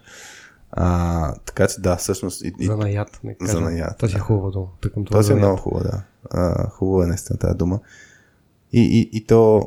[0.71, 3.53] А, така че да, всъщност и, и Занаят, не кажа.
[3.53, 4.23] Занаят, Тази е да.
[4.25, 4.67] хубава дума.
[4.81, 6.03] Тъкам това си е много хубаво, да.
[6.31, 7.81] А, хубава е наистина тази дума.
[8.73, 9.67] И, и, и то,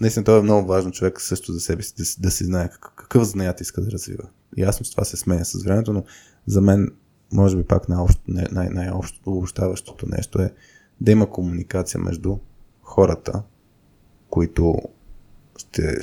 [0.00, 2.68] наистина, то е много важно човек също за себе си да, си- да си знае
[2.68, 4.24] какъв, какъв занаят иска да развива.
[4.56, 6.04] Ясно, че това се сменя с времето, но
[6.46, 6.90] за мен,
[7.32, 10.52] може би пак най-общо, най- най- най-общо обобщаващото нещо е
[11.00, 12.36] да има комуникация между
[12.82, 13.42] хората,
[14.30, 14.82] които
[15.56, 15.96] ще,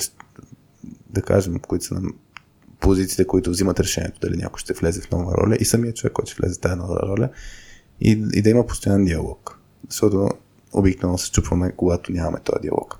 [1.10, 2.10] да кажем, които са на
[2.80, 6.30] позициите, които взимат решението дали някой ще влезе в нова роля и самият човек, който
[6.30, 7.28] ще влезе в тази нова роля
[8.00, 9.58] и, и да има постоянен диалог.
[9.88, 10.28] Защото
[10.72, 12.98] обикновено се чупваме, когато нямаме този диалог.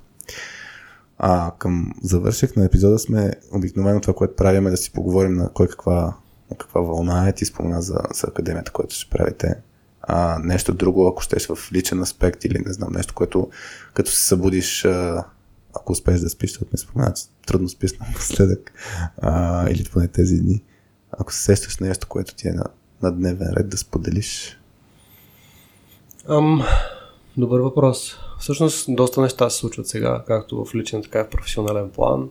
[1.18, 5.48] А към завърших на епизода сме обикновено това, което правим е да си поговорим на
[5.52, 6.14] кой каква,
[6.58, 7.32] каква вълна е.
[7.32, 9.54] Ти спомена за, за академията, което ще правите.
[10.02, 13.50] А, нещо друго, ако щеш в личен аспект или не знам, нещо, което
[13.94, 15.24] като се събудиш, а,
[15.76, 18.72] ако успееш да спиш, защото ми спомена, че трудно спиш напоследък,
[19.18, 20.62] а, или поне тези дни.
[21.12, 22.64] Ако се сещаш нещо, което ти е на,
[23.02, 24.58] на дневен ред да споделиш.
[26.28, 26.62] Ам,
[27.36, 28.16] добър въпрос.
[28.40, 32.30] Всъщност, доста неща се случват сега, както в личен, така и в професионален план.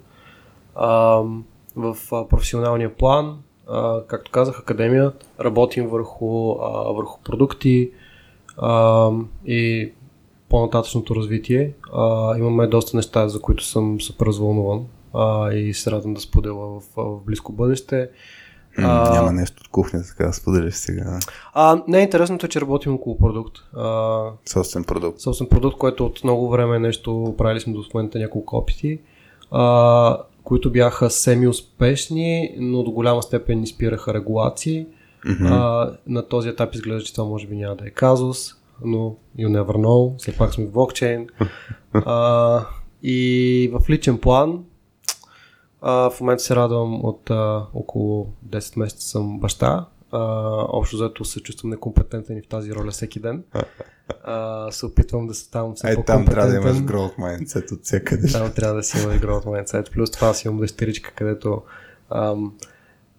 [0.75, 1.97] Ам, в
[2.29, 3.39] професионалния план,
[3.69, 7.91] а, както казах, академия, работим върху, а, върху продукти
[8.61, 9.91] ам, и
[10.49, 11.73] по-нататъчното развитие.
[11.93, 16.53] А, имаме доста неща, за които съм супер развълнуван а, и се радвам да споделя
[16.53, 18.09] в, в близко бъдеще.
[18.77, 19.13] А...
[19.13, 21.19] Няма нещо от кухнята, така да споделиш сега.
[21.53, 23.57] А, не, интересното е, че работим около продукт.
[23.77, 25.19] А, Собствен продукт.
[25.19, 28.99] собствен продукт, който от много време е нещо правили сме до момента няколко опити,
[29.51, 30.17] а,
[30.49, 34.87] които бяха семи-успешни, но до голяма степен ни спираха регулации.
[35.25, 35.49] Mm-hmm.
[35.51, 38.53] А, на този етап изглежда, че това може би няма да е казус,
[38.85, 41.27] но you never know, все пак сме в блокчейн.
[41.93, 42.65] А,
[43.03, 44.63] и в личен план,
[45.81, 49.85] а, в момента се радвам от а, около 10 месеца съм баща.
[50.11, 50.19] А,
[50.69, 53.43] общо заето се чувствам некомпетентен и в тази роля всеки ден.
[54.23, 58.31] А, се опитвам да ставам все Ай, там трябва да имаш growth mindset от всякъде.
[58.31, 59.91] Там трябва да си имаш growth mindset.
[59.93, 61.61] Плюс това си имам дъщеричка, където
[62.09, 62.53] ам,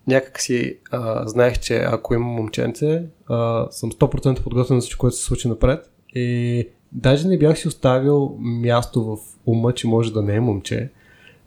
[0.06, 5.16] някак си а, знаех, че ако имам момченце, а, съм 100% подготвен за всичко, което
[5.16, 5.90] се случи напред.
[6.14, 10.90] И даже не бях си оставил място в ума, че може да не е момче.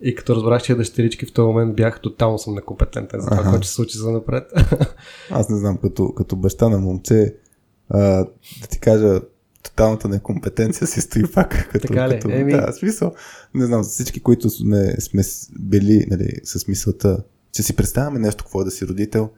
[0.02, 3.42] И като разбрах, че е дъщерички, в този момент бях тотално съм некомпетентен за това,
[3.42, 3.50] Аха.
[3.50, 4.52] което се случи за напред.
[5.32, 7.36] Аз не знам, като, като баща на момче,
[7.90, 8.00] а,
[8.62, 9.22] да ти кажа,
[9.64, 11.50] тоталната некомпетенция си стои пак.
[11.72, 12.14] Като, Така ли?
[12.14, 13.14] Като, Еми- Да, смисъл.
[13.54, 15.24] Не знам, всички, които сме, сме
[15.60, 17.18] били нали, с мисълта,
[17.52, 19.30] че си представяме нещо, какво е да си родител,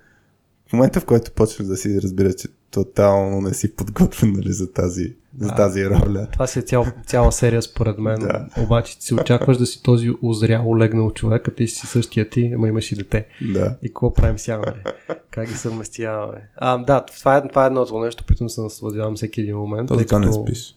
[0.76, 5.16] момента, в който почнеш да си разбираш, че тотално не си подготвен нали, за, тази,
[5.40, 5.56] за Да.
[5.56, 6.28] тази роля.
[6.32, 8.20] Това си е цял, цяла серия според мен.
[8.20, 8.46] Да.
[8.58, 12.52] Обаче ти си очакваш да си този озрял, легнал човек, а ти си същия ти,
[12.56, 13.28] ама имаш и дете.
[13.54, 13.76] Да.
[13.82, 14.72] И какво правим сега, бе?
[15.32, 16.50] Как ги съвместяваме?
[16.58, 19.88] А, да, това е, това е едното нещо, опитвам се да насладявам всеки един момент.
[19.88, 20.76] То затова не като- спиш.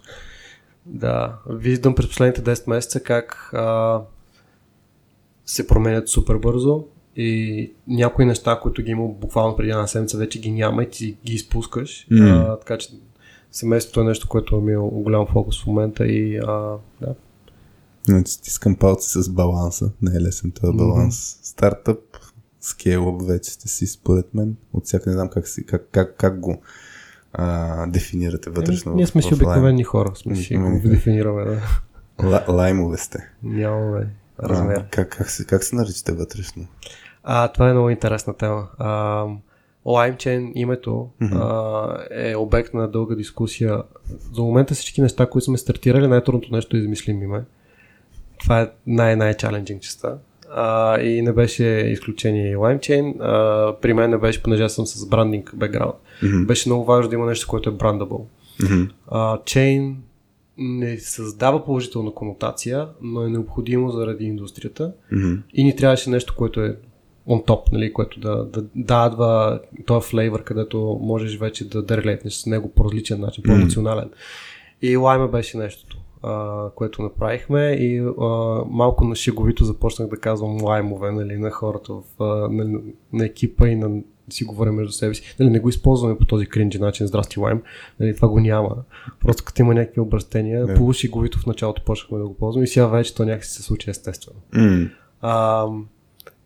[0.86, 4.00] Да, виждам през последните 10 месеца как а,
[5.46, 6.84] се променят супер бързо
[7.20, 11.16] и някои неща, които ги има буквално преди една седмица, вече ги няма и ти
[11.24, 12.06] ги изпускаш.
[12.10, 12.46] М.
[12.48, 12.88] А, така че
[13.52, 17.14] семейството е нещо, което ми е голям фокус в момента и а, да,
[18.08, 19.90] Значи стискам палци с баланса.
[20.02, 21.38] Не е лесен този баланс.
[21.42, 22.00] Стартъп,
[22.60, 24.56] скейлъп вече сте си, според мен.
[24.72, 26.62] От всяка не знам как, си, как, как, как го
[27.32, 28.92] а, дефинирате вътрешно.
[28.92, 30.90] Еми, ние сме си обикновени хора, сме си го Обикновени хора.
[30.90, 31.60] дефинираме, да.
[32.28, 33.30] Ла, лаймове сте.
[33.42, 34.08] Нямаме
[34.42, 34.76] размер.
[34.76, 36.66] А, как, как, се, как се наричате вътрешно?
[37.30, 38.68] А, това е много интересна тема.
[38.78, 39.24] А,
[39.86, 43.82] LimeChain името а, е обект на дълга дискусия.
[44.32, 47.44] За момента всички неща, които сме стартирали, най-трудното нещо е измислим име.
[48.40, 50.14] Това е най-най-чаленджинг частта.
[50.54, 53.14] А, и не беше изключение и LimeChain.
[53.20, 55.96] А, при мен не беше, понеже съм с брандинг бекграунд.
[56.22, 56.44] Мгм.
[56.44, 58.26] Беше много важно да има нещо, което е брандабъл.
[59.08, 59.94] А, chain
[60.58, 65.32] не създава положителна конотация, но е необходимо заради индустрията Мгм.
[65.54, 66.76] и ни трябваше нещо, което е
[67.28, 71.96] on top, нали, което да, да, да адва този флейвър, където можеш вече да, да
[71.96, 74.10] релейтнеш с него по различен начин, по-емоционален.
[74.82, 78.24] И лайма беше нещото, а, което направихме и а,
[78.70, 82.80] малко на шеговито започнах да казвам лаймове нали, на хората в, а, на,
[83.12, 84.00] на екипа и на
[84.30, 85.36] си говорим между себе си.
[85.40, 87.62] Нали, не го използваме по този кринджи начин, здрасти лайм,
[88.00, 88.76] нали, това го няма.
[89.20, 90.74] Просто като има някакви обращения, Да.
[90.74, 94.40] полушеговито в началото почнахме да го ползваме и сега вече то някакси се случи естествено.
[94.54, 94.88] М.
[95.20, 95.66] А,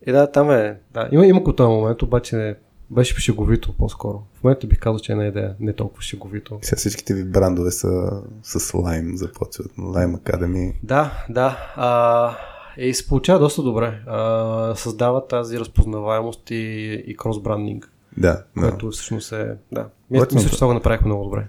[0.07, 0.79] и да, там е.
[0.93, 2.55] Да, има, има го този момент, обаче
[2.89, 4.23] беше шеговито по-скоро.
[4.33, 6.59] В момента бих казал, че е една идея не толкова шеговито.
[6.61, 9.67] Сега всичките ви брандове са с лайм, започват.
[9.67, 10.73] Lime Academy.
[10.83, 11.57] Да, да.
[11.75, 12.37] А,
[12.77, 13.99] и се получава доста добре.
[14.07, 18.61] А, създава тази разпознаваемост и, и кросбрандинг, Да, да.
[18.61, 19.55] което всъщност е...
[19.71, 19.87] Да.
[20.11, 21.47] Мисля, мисля, че това го направихме много добре.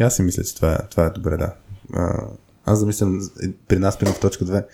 [0.00, 1.54] И аз си мисля, че това е, това е добре, да.
[1.94, 2.26] А,
[2.64, 4.64] аз замислям, е, при нас, примерно в точка 2,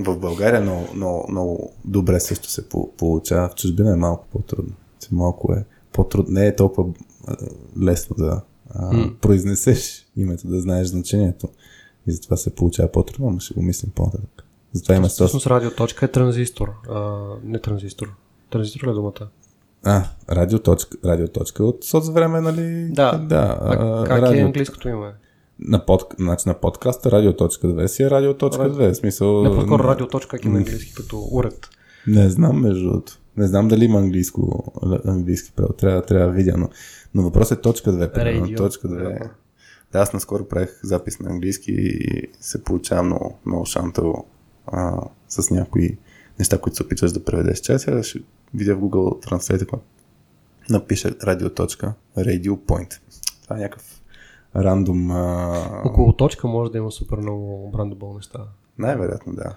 [0.00, 3.48] в България много, много, много добре също се по- получава.
[3.48, 4.72] В чужбина е малко по-трудно.
[5.12, 6.34] Малко е по-трудно.
[6.34, 6.92] Не е толкова
[7.82, 8.40] лесно да
[8.70, 9.10] а, М.
[9.20, 11.48] произнесеш името, да знаеш значението.
[12.06, 14.44] И затова се получава по-трудно, но ще го мислим по-нататък.
[14.72, 15.14] Затова има сос.
[15.14, 16.72] Всъщност радиоточка е транзистор.
[16.88, 18.14] А, не транзистор.
[18.50, 19.28] Транзистор ли е думата?
[19.84, 22.88] А, радиоточка, радиоточка от соцвреме, нали?
[22.90, 23.18] Да.
[23.18, 25.12] да А, как е английското име?
[25.62, 28.92] На, под, значи на подкаста радио.2 си е радио.2.
[28.92, 29.42] В смисъл...
[29.42, 31.68] Не, по-скоро радиоточка, как има английски като уред.
[32.06, 33.18] Не знам, между другото.
[33.36, 34.72] Не знам дали има английско,
[35.06, 35.76] английски превод.
[35.76, 36.68] Трябва, трябва да видя, но,
[37.14, 38.12] но въпросът е точка 2.
[38.12, 38.56] примерно.
[38.56, 39.30] Точка 2.
[39.92, 44.26] Да, аз наскоро правих запис на английски и се получава много, много шантаво
[44.66, 45.98] а, с някои
[46.38, 47.60] неща, които се опитваш да преведеш.
[47.60, 48.18] Чай сега ще
[48.54, 49.78] видя в Google Translate, ако
[50.70, 51.48] напише radio.
[52.18, 52.98] Radio Point.
[53.42, 53.99] Това е някакъв
[54.56, 55.10] рандом...
[55.10, 55.82] А...
[55.84, 58.38] Около точка може да има супер много брандабол неща.
[58.78, 59.56] Най-вероятно, да.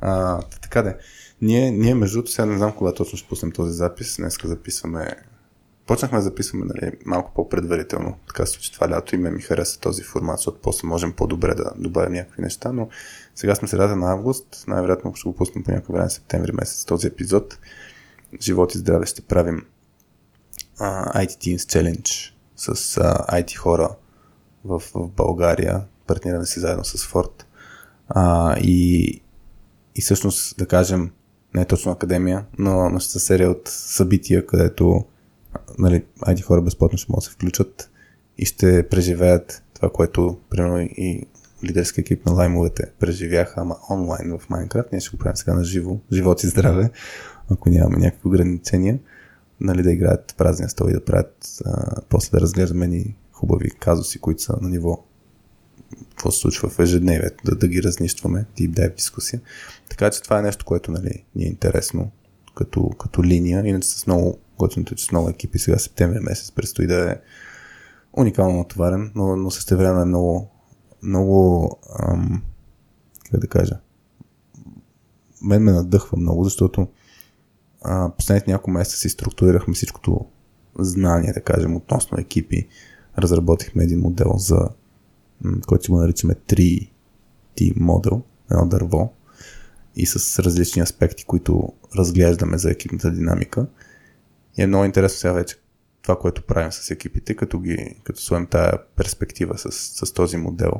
[0.00, 0.90] А, така да.
[0.90, 0.94] е.
[1.42, 4.16] Ние, ние между другото, сега не знам кога точно ще пуснем този запис.
[4.16, 5.16] Днеска записваме.
[5.86, 8.16] Почнахме да записваме нали, малко по-предварително.
[8.26, 11.54] Така се случи това лято и ме ми хареса този формат, защото после можем по-добре
[11.54, 12.88] да добавим някакви неща, но
[13.34, 14.64] сега сме средата на август.
[14.68, 17.58] Най-вероятно ще го пуснем по някакво време септември месец този епизод.
[18.42, 19.66] Живот и здраве ще правим
[20.78, 23.90] а, IT Teams Challenge с а, IT хора
[24.64, 25.84] в, в България.
[26.06, 27.42] Партнираме си заедно с Ford.
[28.08, 29.06] А, и,
[29.94, 31.10] и всъщност, да кажем,
[31.54, 35.04] не е точно академия, но, са серия от събития, където
[35.78, 37.90] нали, IT хора безплатно ще могат да се включат
[38.38, 41.26] и ще преживеят това, което примерно и
[41.64, 44.92] лидерски екип на лаймовете преживяха, ама онлайн в Майнкрафт.
[44.92, 46.90] Ние ще го правим сега на живо, живот и здраве,
[47.50, 48.98] ако нямаме някакви ограничения,
[49.60, 54.18] нали, да играят празния стол и да правят, а, после да разглеждаме ни хубави казуси,
[54.18, 55.04] които са на ниво
[56.10, 59.40] какво се случва в ежедневието, да, да ги разнищваме, deep dive дискусия.
[59.88, 62.10] Така че това е нещо, което нали, ни е интересно
[62.54, 63.66] като, като линия.
[63.66, 67.16] Иначе с много, готиното, е, че с много екипи сега септември месец предстои да е
[68.12, 70.50] уникално натоварен, но, но също време е много,
[71.02, 71.70] много,
[72.00, 72.42] ам,
[73.30, 73.78] как да кажа,
[75.42, 76.88] мен ме надъхва много, защото
[77.88, 80.26] а, последните няколко месеца си структурирахме всичкото
[80.78, 82.68] знание, да кажем, относно екипи.
[83.18, 84.68] Разработихме един модел за
[85.66, 89.12] който си го наричаме 3T модел, едно дърво
[89.96, 93.66] и с различни аспекти, които разглеждаме за екипната динамика.
[94.58, 95.56] И е много интересно сега вече
[96.02, 99.70] това, което правим с екипите, като, ги, като своем тая перспектива с,
[100.06, 100.72] с този модел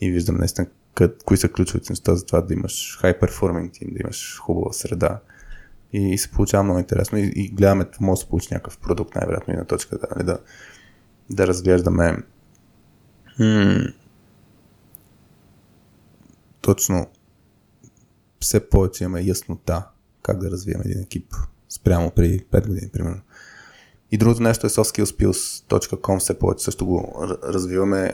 [0.00, 3.92] и виждам наистина къд, кои са ключовите неща за това да имаш high performing team,
[3.92, 5.20] да имаш хубава среда.
[5.92, 9.14] И, и се получава много интересно и, и гледаме, може да се получи някакъв продукт,
[9.14, 10.38] най-вероятно и на точка да, нали, да,
[11.30, 12.16] да разглеждаме
[13.38, 13.92] м-
[16.60, 17.06] точно
[18.40, 19.88] все повече имаме яснота
[20.22, 21.34] как да развием един екип
[21.68, 23.20] спрямо при 5 години, примерно.
[24.10, 28.12] И другото нещо е softskillspills.com, все повече също го развиваме.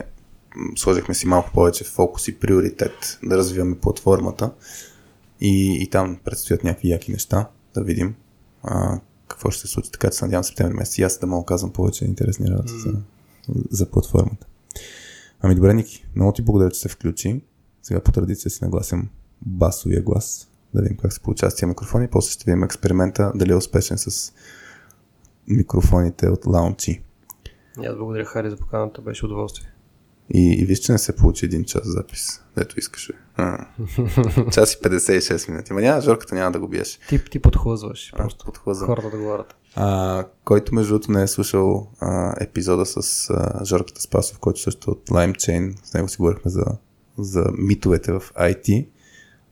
[0.75, 4.51] Сложихме си малко повече фокус и приоритет да развиваме платформата.
[5.41, 8.15] И, и там предстоят някакви яки неща, да видим
[8.63, 9.91] а, какво ще се случи.
[9.91, 12.83] Така че се надявам септември месец и аз да мога казвам повече интересни работи mm.
[12.83, 12.97] за,
[13.71, 14.47] за платформата.
[15.41, 17.41] Ами добре, Ники, много ти благодаря, че се включи.
[17.83, 19.09] Сега по традиция си нагласям
[19.41, 22.07] басовия глас, да видим как се получава с тия микрофони.
[22.07, 24.33] После ще видим експеримента, дали е успешен с
[25.47, 27.03] микрофоните от лаунчи.
[27.77, 29.01] Аз благодаря, Хари, за поканата.
[29.01, 29.74] Беше удоволствие.
[30.33, 33.13] И, и виж, че не се получи един час запис, дето искаше.
[33.37, 33.65] А.
[34.51, 35.73] час и 56 минути.
[35.73, 36.99] Ма няма, Жорката няма да го биеш.
[37.09, 38.13] Ти, ти подхлъзваш.
[38.17, 38.87] Просто подхлъзвам.
[38.87, 39.55] хората да говорят.
[39.75, 44.91] А, който между другото не е слушал а, епизода с а, Жорката Спасов, който също
[44.91, 46.65] е от LimeChain, с него си говорихме за,
[47.17, 48.87] за митовете в IT.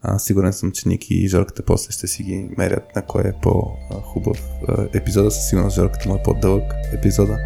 [0.02, 3.34] А, сигурен съм, че Ники и Жорката после ще си ги мерят на кой е
[3.42, 5.32] по-хубав а, епизода.
[5.32, 7.38] Със сигурност Жорката му е по-дълъг епизода.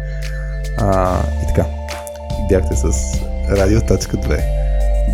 [0.78, 1.87] А, и така,
[2.48, 4.40] бяхте с Радио.2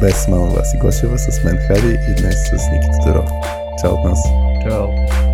[0.01, 3.31] без мама Васи Гошева, с мен Хари и днес с Ники Тодоров.
[3.81, 4.23] Чао от нас!
[4.62, 5.34] Чао!